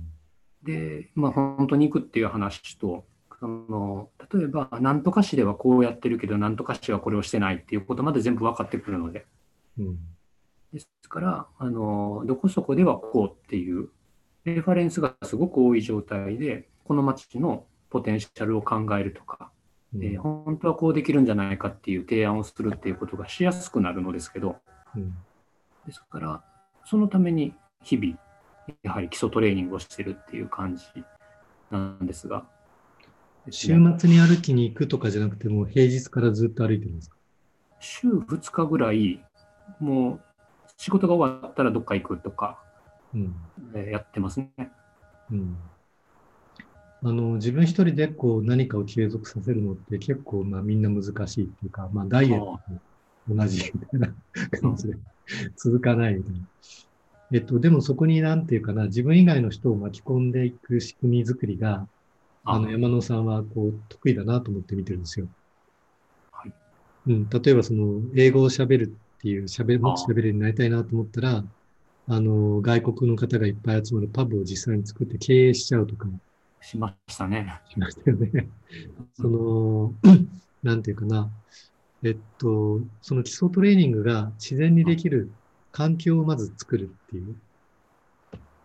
[0.62, 3.04] で、まあ、本当に行くっていう話と、
[3.38, 9.26] その例えば、なんとか市ではこうやってるけど、なんとか市はこれをしてないっていうことまで全部分かってくるので。
[9.78, 9.98] うん、
[10.72, 13.88] ですから、あのどこそこではこうっていう
[14.44, 19.50] レファレンスがすごく多い状態で、この町のポテンシャルを考えるとか、
[19.94, 24.56] うん、えー、本当はこうできるんじゃないかっていう提案をするっていうことがしやすくなるのですけど、
[24.94, 25.14] うん、
[25.86, 26.44] ですから、
[26.84, 28.18] そのために日々、
[28.82, 30.84] やはり基礎トレーニングをしてるっていう感じ
[31.70, 32.44] なんですが。
[33.48, 37.16] 週末に歩きに行くとかじゃなくて、も平日からずっと歩いてるんですか？
[37.80, 39.24] 週2日ぐらい、
[39.80, 40.20] もう
[40.76, 42.62] 仕事が終わったらどっか行くとか、
[43.14, 43.34] うん、
[43.90, 44.70] やってますね。
[45.30, 45.56] うん
[47.02, 52.60] あの自分一人でこう何かを継続させるのって結構まあみんな難しいっていうか、まあ、ダイエットも
[53.26, 54.14] 同じみたいな
[54.60, 54.98] 感じで
[55.56, 56.40] 続かないみたいな。
[57.32, 61.86] えっと、でもそこになんていうかな、自分以外の人を巻き込んでいく仕組み作りが、
[62.44, 65.26] あの山野さんはこう得意だなと思って見てるんですよ。
[66.32, 66.52] はい。
[67.06, 68.84] うん、例えばその英語を喋る
[69.18, 71.44] っていう喋る、もっと喋るようになりたいなと思ったら、
[72.08, 76.08] あの、外国の方がいっぱい集まるパブを実際に作って経営しちゃうとか。
[76.60, 77.60] しましたね。
[77.68, 78.48] しましたよね。
[79.14, 79.94] その、
[80.62, 81.30] なんていうかな。
[82.02, 85.30] えっと、その基礎トレーニングが自然にできる
[85.72, 87.36] 環境をまず作るっていう。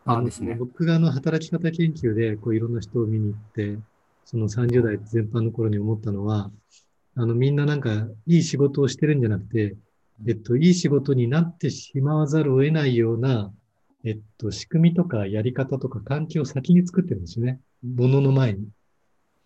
[0.05, 0.55] あですね。
[0.55, 3.79] 僕があの働き方研究でこういろんな人を見に行って、
[4.23, 6.51] その30代全般の頃に思ったのは、
[7.15, 9.75] あのみんななんかいい仕事をしてるんじゃなくて、
[10.27, 13.51] えっと、いい仕事になってしまわざるを得ないような、
[14.03, 17.59] えっと、仕組みとかやり方とか環境を先に作ってるんですよね。
[17.83, 18.67] ものの前に。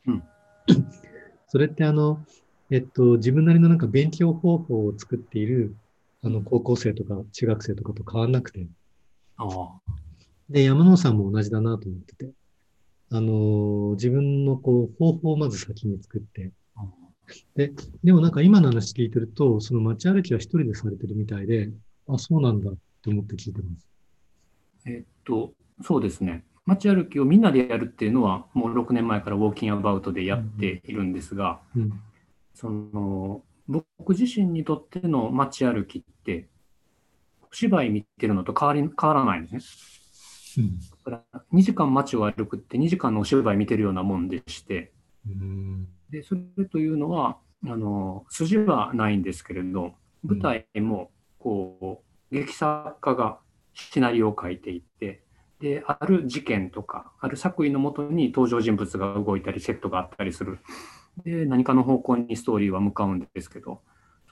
[0.07, 0.23] うん。
[1.47, 2.23] それってあの、
[2.69, 5.75] えっと、自分なりのなんか勉強方法を作っている、
[6.21, 8.67] あの、高校生とか中学生とかと変わんなくて。
[9.37, 9.79] ああ。
[10.49, 12.31] で、山野さんも同じだなと思ってて。
[13.11, 16.51] あの自分のこう、方法をまず先に作って、
[17.55, 17.71] で、
[18.03, 21.71] でもなんか今の話聞いてると、その街歩きは一人でされてるみたいで、
[22.07, 22.73] あ、そうなんだっ
[23.03, 23.87] て思って聞いてます。
[24.85, 26.43] えっと、そうですね。
[26.65, 31.99] 街歩きをみんなでやるっていうのは、もう6年前からウォーキングアバウトでやっているんですが、うん、
[32.53, 36.49] その僕自身にとっての街歩きって、
[37.51, 40.65] お芝居見てるのと変わり変わらないんですね。
[40.65, 40.79] うん、
[41.11, 44.91] だから2時間街を歩くって2時間のお芝居見てるようなもんでして、
[45.27, 45.87] うん。
[46.09, 49.93] でそれというのはあの筋はないんですけれど
[50.23, 53.37] 舞台もこう、劇作家が
[53.73, 55.23] シナリオを書いていって
[55.59, 60.59] である事件とかある作為のもとに登場人物が動いたりセットがあったりする
[61.23, 63.81] で何かの方向にストーリーは向かうんですけど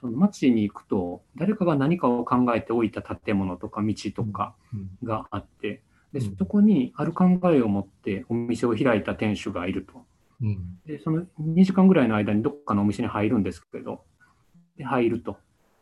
[0.00, 4.54] その街に行くと誰かが何かを考えておいた建物とか道とか
[5.02, 5.82] があって
[6.12, 10.04] でそこにある考えを持ってお店を開いた店主がいると。
[10.40, 14.04] うん、でその2時間ぐらいの間にどっかのお店に入るんですけど、
[14.76, 15.36] で入ると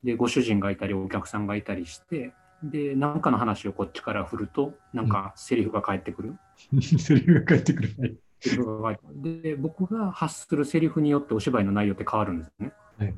[0.07, 6.39] で、ご主人がいたり、お客さんがいたりして、で、何かの話をこっちから振ると、なんかセリフが返ってくる。
[6.73, 8.21] うん、 セリフが返ってくる。
[8.43, 12.73] で、僕が発するセリフによってお芝居の内容って変わるんですね。
[12.99, 13.15] はい。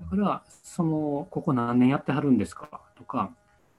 [0.00, 2.80] だから、その、ここ何年やってはるんですか？
[2.96, 3.30] とか、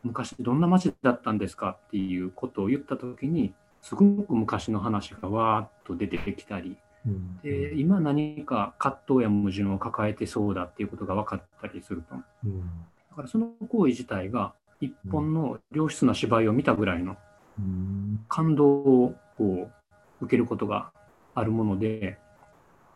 [0.03, 1.77] 昔どんな街だったんですか？
[1.87, 12.15] っていうことを言ったときに、すごく昔の話がわーっと出てきたり、うん、で今何か葛藤や矛盾を抱えてそうだっていうことが分かったりすると、
[12.45, 17.17] うん、だからその行為自体が一本の良質な芝居を見たぐらいの
[18.29, 19.71] 感動をこう
[20.21, 20.91] 受けることが
[21.35, 22.17] あるもので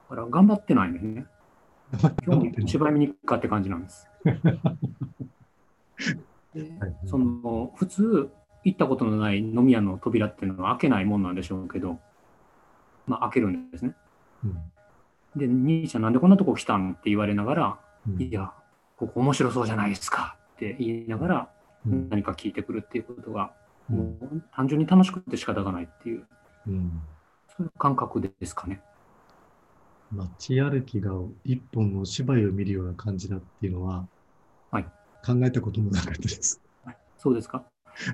[0.09, 1.25] だから頑張ってないんですね。
[2.25, 4.07] 今日芝居見に行くかって感じなんです。
[6.53, 6.71] で
[7.05, 8.29] その普通
[8.63, 11.99] 行ったことのない飲み屋の扉っていうのは開けないもんなんでしょうけど、
[13.05, 13.95] まあ、開けるんですね。
[14.43, 18.51] うん、で、兄ちゃんなんでこんなとこ来たんって言われながら、うん、いや、
[18.97, 21.49] ここ面白そうじゃないですかって言いながら、
[21.85, 23.51] 何か聞いてくるっていうことが、
[23.89, 26.25] うん、もう単純に楽しくて仕方がないっていう、
[26.67, 27.01] うん、
[27.47, 28.81] そういう感覚ですかね。
[30.11, 31.11] 街歩きが
[31.43, 34.07] 一本のお芝居を見るような感じだっていうのは、
[34.71, 34.83] はい、
[35.25, 36.61] 考えたこともなかったです。
[36.85, 37.63] はい、そうですか？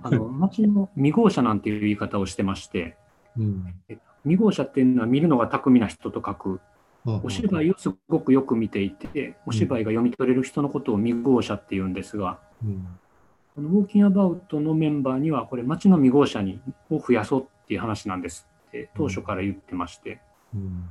[0.01, 2.97] あの 街の未号車なんていう言い方をしてまして、
[3.37, 3.75] うん、
[4.23, 6.61] 未号車っていうのは見るのが巧みな人と書く、
[7.05, 12.87] お芝居をすごくよく見ていて、お芝居が読み取れる人のことを未号車っていうんですが、うん、
[13.55, 20.21] このウォーキングアバウトのメンバーには、これ、街の未号車にを増やそうっていう話なんですって、当初から言ってまして、
[20.53, 20.89] うん、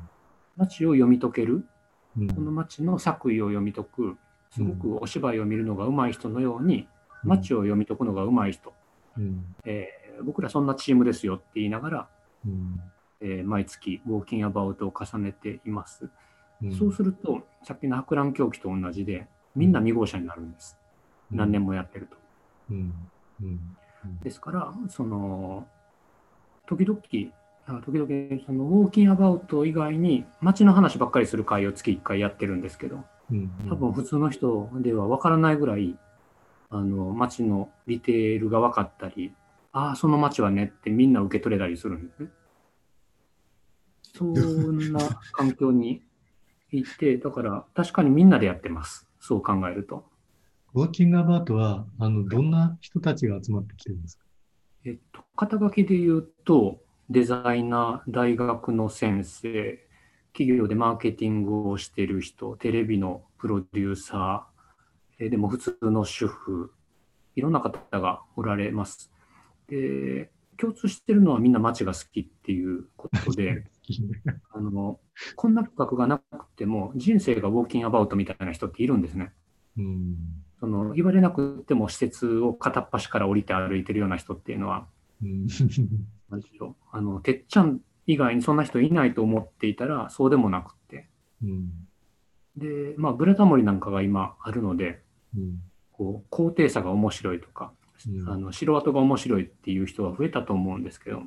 [0.56, 1.64] 街を読み解ける
[2.18, 2.34] うん。
[2.34, 4.16] この街の作為を読み解く、
[4.50, 6.88] すごくお芝居を見るのが上手い人のように、
[7.24, 8.74] 街を読み解くのが上手い人、
[9.18, 9.54] うん。
[9.64, 12.08] えー僕らそんなチームですよって言いながら、
[12.46, 12.80] うん。
[13.20, 16.10] えー毎月ウォーキングアバウトを重ねています。
[16.62, 16.72] うん。
[16.72, 19.26] そうすると、さっきの博覧狂気と同じで、
[19.56, 20.76] みんな2号車になるんです。
[21.30, 22.16] 何年もやってると。
[22.70, 22.92] うん。
[23.42, 23.60] うん。
[24.22, 25.66] ですから、その、
[26.76, 27.00] 時々、
[27.66, 35.96] あ時々そのウォーキングアバウト以外に街の話ばっかりする会を月1回やってるんですけど、うん多分普通の人では分からないぐらい、
[36.70, 39.32] あの、街のディテールが分かったり、
[39.72, 42.28] ああ、その街はねってみんな受け取れたりするんですね。
[44.14, 45.00] そんな
[45.32, 46.02] 環境に
[46.72, 49.08] いて、だから確かにみんなでやってます。
[49.20, 50.04] そう考えると。
[50.74, 54.24] ウォーキングアバウトは、あの、どんな人たちが集まってきてるんですか？
[54.84, 59.78] えっと、肩書きで言うと、デザイナー、大学の先生、
[60.32, 66.72] 企業でマーケティングをしている人、テレビのプロデューサー、えでも普通の主婦、
[67.36, 69.12] いろんな方がおられます。
[69.68, 73.64] で、共通してるのはみんな街が好きっていうことで、
[74.50, 74.98] あの、
[75.36, 79.32] こんな企画がなくても人生がウォーキングアバウトみたいな人っているんですね。
[79.76, 80.16] うん
[80.62, 84.86] その言われなくても施設を片っ端から降りて歩いてるような人っていうのは。
[86.92, 91.08] あの、てっちゃん以外にそんな人いないと思っていたら、そうでもなくて。
[91.42, 91.70] うん。
[92.56, 95.02] で、まあ、ブラタモリなんかが今あるので、
[95.36, 95.62] うん。
[95.90, 97.72] こう、高低差が面白いとか、
[98.08, 98.28] うん。
[98.28, 101.24] あの、城跡が面白いっていう人は増えたと思うんですけど、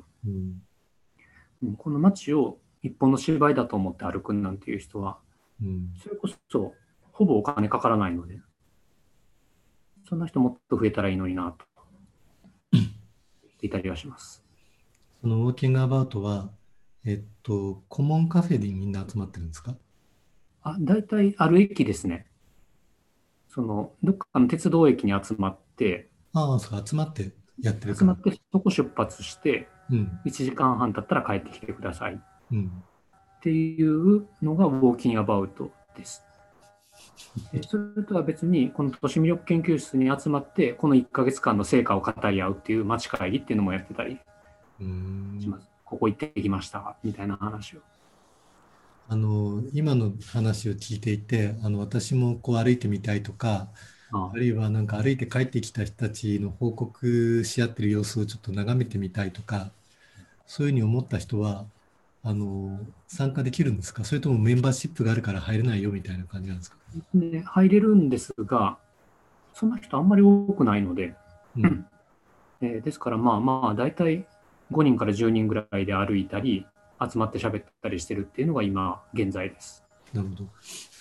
[1.76, 5.18] この街を一本の芝居だと思って歩くなんていう人は、
[5.62, 5.92] うん。
[6.02, 6.72] それこそ、
[7.12, 8.40] ほぼお金かからないので、
[10.08, 11.64] そんな人もっと増えたらいいのになと、
[12.72, 12.86] 言っ
[13.58, 14.44] ていたりはします。
[15.20, 16.50] そのウォーキングアバウトは、
[17.04, 19.76] えっと、コモンカフェでみんな集まってるんですか？
[20.62, 22.26] あ、大体ある駅ですね。
[23.48, 28.04] その、どっかの鉄道駅に集まって、ああ、そう、集まってやってる集。
[28.04, 32.18] まってそこ出発して、うん、1時間半経ったら帰ってきてくださいっ
[32.52, 32.82] うん、
[33.40, 36.25] ていうのがウォーキングアバウトです。
[37.52, 44.18] でそれとは別に、この都市魅力研究室に集まって、この1ヶ月間の成果を語り合うっていう街会議っていうのもやってたり
[45.40, 45.68] します。
[45.84, 47.80] ここ行ってきました、みたいな話を。
[49.08, 53.68] あの、今の話を聞いていて、あの、私もこう歩いてみたいとか、
[54.12, 59.70] ああるいはなんか歩いて帰ってきた人たちの報告し合ってる様子をちょっと眺めてみたいとか、
[60.46, 61.66] そういうふうに思った人は、
[62.28, 64.04] あの、参加できるんですか？
[64.04, 66.76] それともメンバーシップがあるから入れないよみたいな感じなんですか？
[67.14, 68.78] で入れるんですが、
[69.54, 71.14] そんな人あんまり多くないので、
[71.56, 71.86] うん。
[72.62, 74.26] えーですからまあまあ大体
[74.70, 76.66] 5人から10人ぐらいで歩いたり
[77.00, 79.84] 集まって喋ったりしてるっていうのが今現在です。
[80.12, 80.44] なるほど。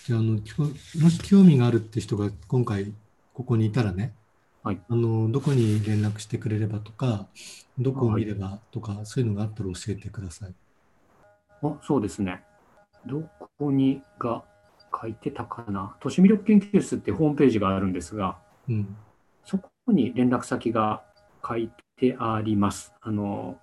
[0.06, 0.64] じゃあ、あの、きょ
[1.02, 2.94] もし興味があるって人が今回
[3.34, 4.14] ここにいたらね、
[4.64, 7.28] はいあの、どこに連絡してくれればとか、
[7.78, 10.56] どこを見ればとか、そういうのがあったら教えてください。
[11.68, 12.44] あそうですね。
[13.06, 13.24] ど
[13.58, 14.44] こにが
[15.02, 15.96] 書いてたかな。
[16.00, 18.38] 都市魅力研究室ってホームページがあるんですが、
[18.70, 18.96] うん。
[19.44, 21.04] そこに連絡先が
[21.48, 22.94] 書いてあります。
[23.02, 23.58] あの、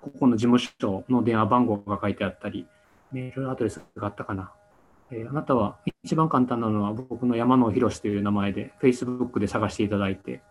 [0.00, 2.66] ここの事務所の電話番号が書いてあったり、
[3.12, 4.52] メールアドレスがあったかな。
[5.10, 10.42] えーあなたは一番簡単なのは僕の山野博という名前で Facebook で探していただいて、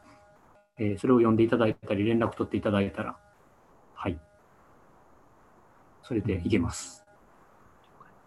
[0.77, 3.17] えーそれを読んでいただいたり連絡取っていただいたら、
[3.93, 4.19] はい。
[6.03, 7.03] それでいけます。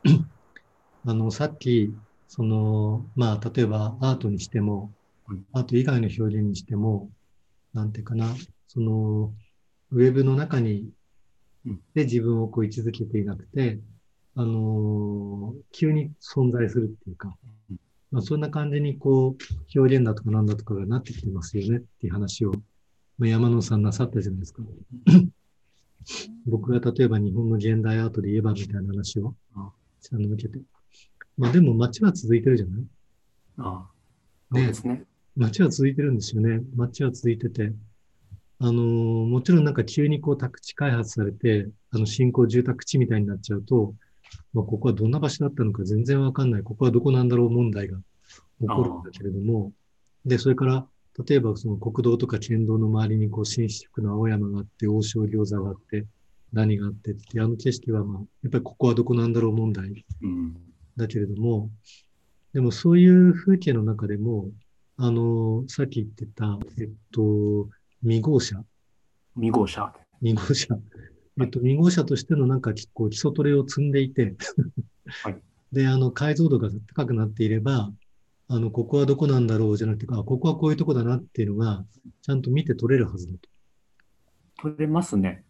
[1.04, 1.94] あの、さっき、
[2.26, 4.92] その、まあ、例えばアートにしても
[5.28, 7.10] うん、アート以外の表現にしても、
[7.72, 8.34] なんていうかな、
[8.68, 9.32] その、
[9.90, 10.90] ウェブの中に
[11.66, 13.80] うん、で自分をこう位置づけていなくて、
[14.36, 17.36] あのー急に存在するっていうか
[17.70, 17.76] うん、
[18.12, 22.52] まあ、そんな感じにこう、表現だとかなんだとかがなってきてますよねっていう話を、
[23.18, 24.62] まあ、山野さんなさったじゃないですか。
[26.46, 29.62] 僕が例えば日本の現代アートで言えばみたいな話を、うん
[30.12, 30.60] あの受けて。
[31.36, 32.84] まあでも街は続いてるじゃない？
[33.58, 33.90] ああ
[34.52, 35.04] そうねですね。
[35.36, 36.62] 街は続いてるんですよね。
[36.76, 37.72] 街は続いてて。
[38.58, 43.94] あのーもちろんなんか急にこう宅地開発されて、あの新興住宅地みたいになっちゃうと、
[44.54, 46.62] まあ、ここはどんな場所だったのか全然わかんない。
[46.62, 47.98] ここはどこなんだろう問題が
[48.60, 49.72] 起こるんだけれども、
[50.24, 50.86] で、それから、
[51.24, 56.06] 例えばその国道とか県道の周りにこう新宿の青山があって、王将餃子があって、
[56.52, 60.56] 何があってって、あの景色はまあ、やっぱりここはどこなんだろう問題うん。
[60.96, 61.70] だけれども、
[62.52, 64.50] でもそういう風景の中でも、
[64.98, 67.68] あの、さっき言ってた、えっと、
[68.02, 68.62] 未号車、
[69.34, 69.92] 未号車。
[70.20, 70.78] 未号車、
[71.40, 74.34] えっと、未号車としてのなんかこう基礎トレを積んでいて、
[75.22, 75.36] はい。
[75.72, 77.90] で、あの、解像度が高くなっていれば、
[78.48, 81.84] あの、ここはどこなんだろうじゃなくて、あ、ここはこういうとこだなっていうのが、
[82.22, 83.48] ちゃんと見て取れるはずだと。
[84.62, 85.44] 取れますね。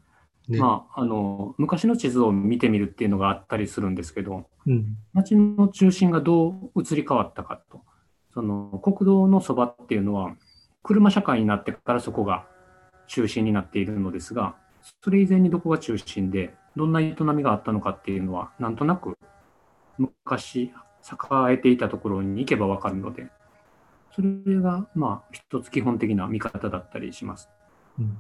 [0.49, 0.59] ね。
[0.59, 4.97] まあ、あの昔の地図を見てみるっていうのがあったりするんですけど、うん。
[5.13, 7.83] 街の中心がどう移り変わったかと。
[8.33, 10.37] その国道のそばっていうのは、
[10.83, 12.47] 車社会になってからそこが
[13.09, 14.57] 中心になっているのですが、
[15.03, 19.19] それ以前にどこが中心で、どんな営みがあったのかっていうのは、なんとなく
[19.99, 20.73] 昔
[21.13, 23.29] 栄えていたところに行けばわかるので、
[24.15, 27.49] それがまあ一つ基本的な見方だったりします。
[27.99, 28.19] うん。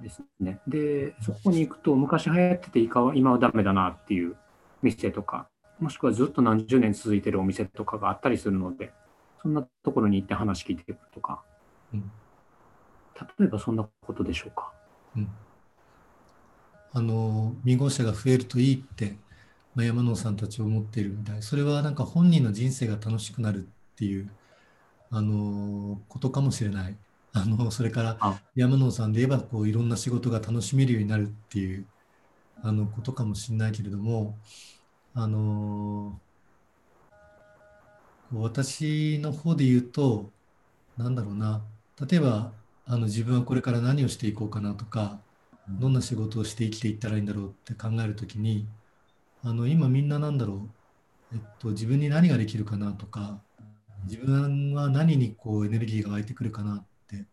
[0.00, 0.60] ですね。
[0.66, 4.36] で、そこに行くと、昔流行ってて今は今はダメだなっていう
[4.82, 5.48] 店とか、
[5.80, 8.92] もしくはずっと何十年続いてるお店とかがあったりするので、
[9.42, 11.42] そんなところに行って話聞いてくるとか、
[11.92, 12.10] うん
[13.38, 14.72] 例えばそんなことでしょうか。
[15.16, 15.28] うん。
[16.92, 19.16] あの、未号者が増えるといいって、
[19.76, 21.42] まあ、山野さんたち思っているみたい。
[21.42, 24.30] それはなんか本人の人生が楽しくなるっていう、
[25.10, 26.96] あの、ことかもしれない。
[27.34, 31.86] あの、それからあ山野さんで言えば、こう、いろんな仕事が楽しめるようになるっていう、
[32.62, 34.38] あの、ことかもしれないけれども、
[35.14, 36.18] あの、
[38.32, 40.32] 私の方で言うと、
[40.96, 41.62] なんだろうな、
[42.08, 42.52] 例えば、
[42.86, 45.20] あの、自分はこれから何をしていこうかなとか、
[45.68, 48.66] どんな仕事をして生きていったらいいんだろうって考えるときに、
[49.46, 50.68] あの、今みんななんだろ
[51.32, 53.40] う、えっと、自分に何ができるかなとか、
[54.04, 57.26] 自分は何にこうエネルギーが湧いてくるかなって、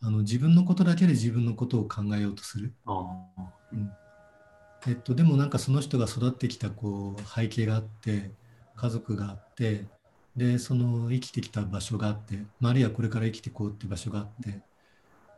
[0.00, 2.72] あの、自分のことだけで自分のことを考えようとする。
[2.86, 3.26] あ
[4.86, 8.30] えっと、でもなんかその人が育ってきたこう背景があって
[8.76, 9.84] 家族があって
[10.34, 14.62] でその生きてきた場所があって、まあ、あるいはこれから生きていこうっていう場所があって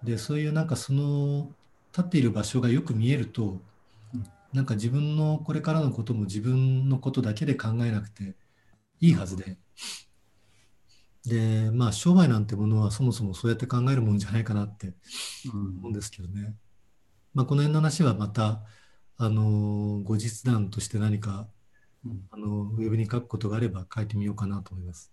[0.05, 1.49] でそういうなんかその
[1.91, 3.61] 立っている場所がよく見えるとうん
[4.53, 8.37] なんか自分のこれからのことも自分のことだけで考えなくて
[9.01, 9.57] いいはずで
[11.27, 14.95] でまあ商売なんてものはそもそもそうやって考えるもんじゃないかなって
[15.53, 16.55] うん思うんですけどね。
[17.35, 18.63] まあ、この辺の話はまた、
[19.17, 21.47] あの後日談として何か、
[22.05, 25.13] うんあのウェブに書くことがあれば書いてみようかなと思います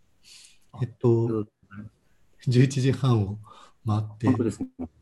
[0.71, 0.79] あ。
[0.81, 1.45] えっと、
[2.47, 3.37] 11時半を
[3.85, 3.99] 回。
[3.99, 4.17] っ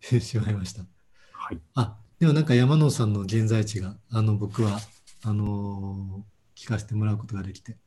[0.02, 0.86] て しまいました。
[1.32, 1.62] はい。
[1.76, 4.80] あ、でもなんか山野さんの現在地が、あの僕は、
[5.24, 6.26] あの
[6.56, 7.78] 聞かせてもらうことができて、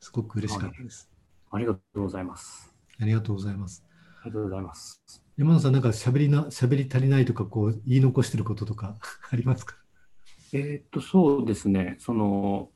[0.00, 1.08] すごく嬉しかったです。
[1.52, 2.74] ありがとうございます。
[3.00, 3.84] ありがとうございます。
[4.22, 5.00] ありがとうございます。
[5.36, 8.96] 山野さん、なんか喋りな、喋り足りないとか、こう、言い残してることとか
[9.30, 9.76] ありますか？
[10.52, 11.96] えーっと、そうですね。
[12.00, 12.70] その、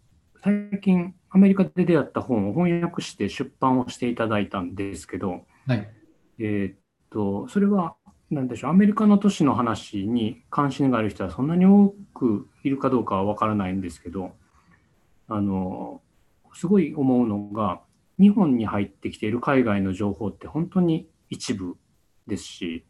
[0.45, 5.91] 最近、アメリカで出会った本を翻訳して出版をしていただいたんですけど、はい。
[6.39, 6.79] えーっ
[7.11, 7.97] と、それは、
[8.31, 14.33] なんでしょう、アメリカの都市の話に関心がある人はそんなに多くいるかどうかは分からないんですけど、
[15.29, 16.01] あの、
[16.55, 17.81] すごい思うのが、
[18.21, 21.77] 日本に入ってきている海外の情報って本当に一部
[22.27, 22.85] ですし、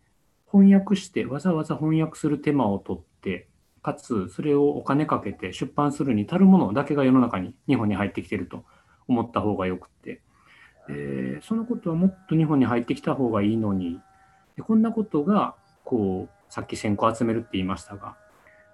[0.51, 3.49] 翻訳して、わざわざ翻訳する手間を取って、
[3.83, 8.65] かつそれをお金かけて出版するに足るものだけが世の中に日本に入ってきていると
[9.09, 10.21] 思った方がよくて、
[10.91, 13.99] えーそのことはもっと日本に入ってきた方がいいのに
[14.57, 15.55] でこんなことが
[15.85, 18.17] こうさっき1000個集めるって言いましたが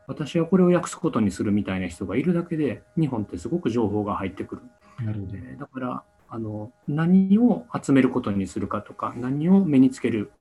[0.07, 4.63] 私はこれを訳すことにするみたいな人がいるだけで日本ってすごく情報が入ってくる。
[5.05, 5.33] なるほど。
[5.35, 10.33] えーだからあの何を集めることにするかとか何を目につける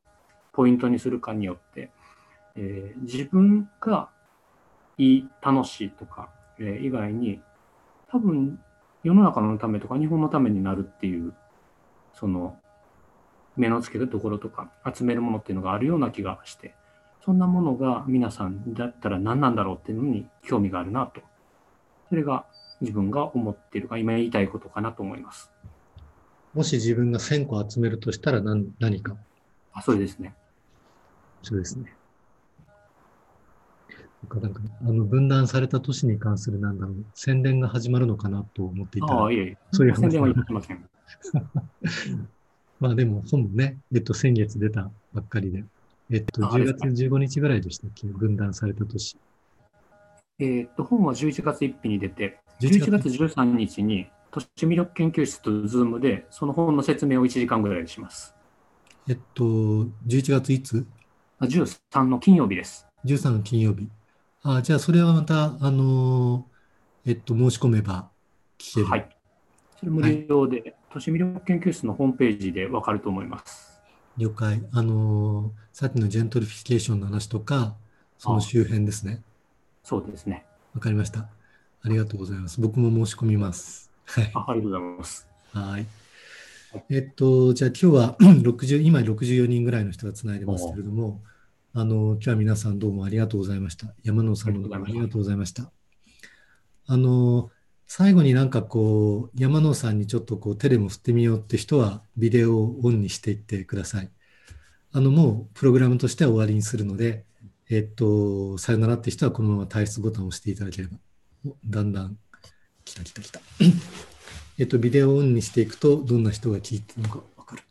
[0.52, 1.91] ポイントにするかによって、
[2.56, 4.10] えー自分が
[4.98, 6.30] いい楽しいとか、
[6.60, 7.41] えー以外に
[8.07, 8.60] 多分
[9.03, 11.34] 世の中のためとか日本のためになるっていう
[12.14, 12.57] その
[13.56, 16.76] 目のつけるところとか集めるものっていうのがあるような気がして
[17.23, 21.22] そんなものが皆さんだったら何なんだろうっていうのに興味があるなと
[22.10, 22.45] それが
[22.82, 25.49] 自分が思っているか今言いたいことかなと思います。
[26.53, 29.15] もし自分が1000個集めるとしたら何何か？
[29.73, 30.36] あそうですね。
[31.41, 31.95] そうですね。
[34.23, 39.57] なんかなんかあの分断された都市に関するなんだろう、宣伝が始まるのかなと思っていたらああ、いえいえ。
[39.72, 40.90] そういう話宣伝は言ってません。
[42.80, 45.64] まあでも本もね、えっと、先月出たばっかりで、
[46.12, 46.88] えっと、10あですか？
[46.90, 49.18] 月15日ぐらいでしたっけ、分断された都市。
[50.40, 58.36] えーっと、本は11月1日に出て、11 11月13日に都市魅力研究室と Zoom でその本の説明を1時間ぐらいします。
[59.08, 60.86] えっと、11月いつ？
[61.40, 62.86] あ13の金曜日です。
[63.06, 63.88] ?13 の金曜日。
[64.44, 68.10] あじゃあそれはまた、あのーえっと、申し込めば
[68.58, 68.88] 聞ける。
[68.88, 69.15] はい。
[69.76, 73.82] それ無料で、都市魅力研究室のホームページでわかると思います。
[74.18, 74.62] 了解。
[74.72, 77.76] あのーさっきのジェントリフィケーションの話とか、
[78.18, 79.22] その周辺ですね。
[79.84, 80.46] そうですね。
[80.74, 81.28] わかりました。
[81.82, 82.62] ありがとうございます。
[82.62, 83.92] 僕も申し込みます。
[84.06, 84.32] はい。
[84.34, 85.28] あありがとうございます。
[85.52, 85.86] はい。
[86.90, 91.22] えっと、じゃあ今日は 60、今64人ぐらいの人がつないでますけれども、
[91.74, 93.94] あの、今日は皆さんどうもありがとうございました。
[94.04, 95.72] 山野さんもどうもありがとうございました。
[96.88, 97.52] あの、
[97.88, 104.10] 最後になんかこう、山野さんにちょっとこう手でも振ってみようって人は、ビデオをオンにしていってください。
[104.91, 107.26] あの、もうプログラムとしては終わりにするので、
[107.70, 110.98] えっと、さよならって人はこのまま退出ボタンを押していただければ、
[111.48, 112.18] おだんだん、
[112.84, 113.40] 来た来た来た。
[114.57, 117.64] えっと、ビデオをオンにしていくと、どんな人が聞いてるのかわかる。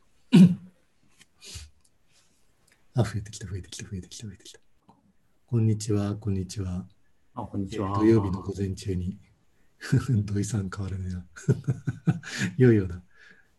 [2.94, 4.60] あ、増えてきた、増えてきた、増えてきた、増えてきた。
[5.46, 6.86] こんにちは、こんにちは。
[7.34, 7.98] あ、こんにちは。
[7.98, 9.16] 土曜日の午前中に。
[10.24, 11.26] 土井さん変わるねな。
[12.56, 13.02] いよいよだ。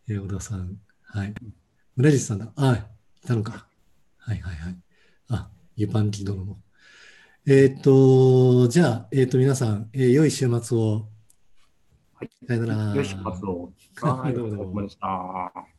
[0.08, 0.80] えー小田さん。
[1.04, 1.34] はい。
[1.96, 2.52] 村地さんだ。
[2.56, 2.90] あ、
[3.24, 3.68] いたのか。
[4.18, 4.78] はいはいはい。
[5.30, 6.62] あ、ゆパンキ殿も。
[7.46, 11.10] えーっと、じゃあ、えーっと、皆さん、えー良い週末を。
[12.14, 12.30] はい。
[12.48, 12.96] さよなら。
[12.96, 13.74] よし、活動。
[14.02, 15.76] はいはい、どうもどうもお疲れ様でした。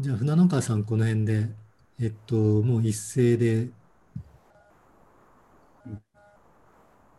[0.00, 1.48] じゃあ、船中さん、この辺で、
[2.00, 3.68] えっと、もう一斉で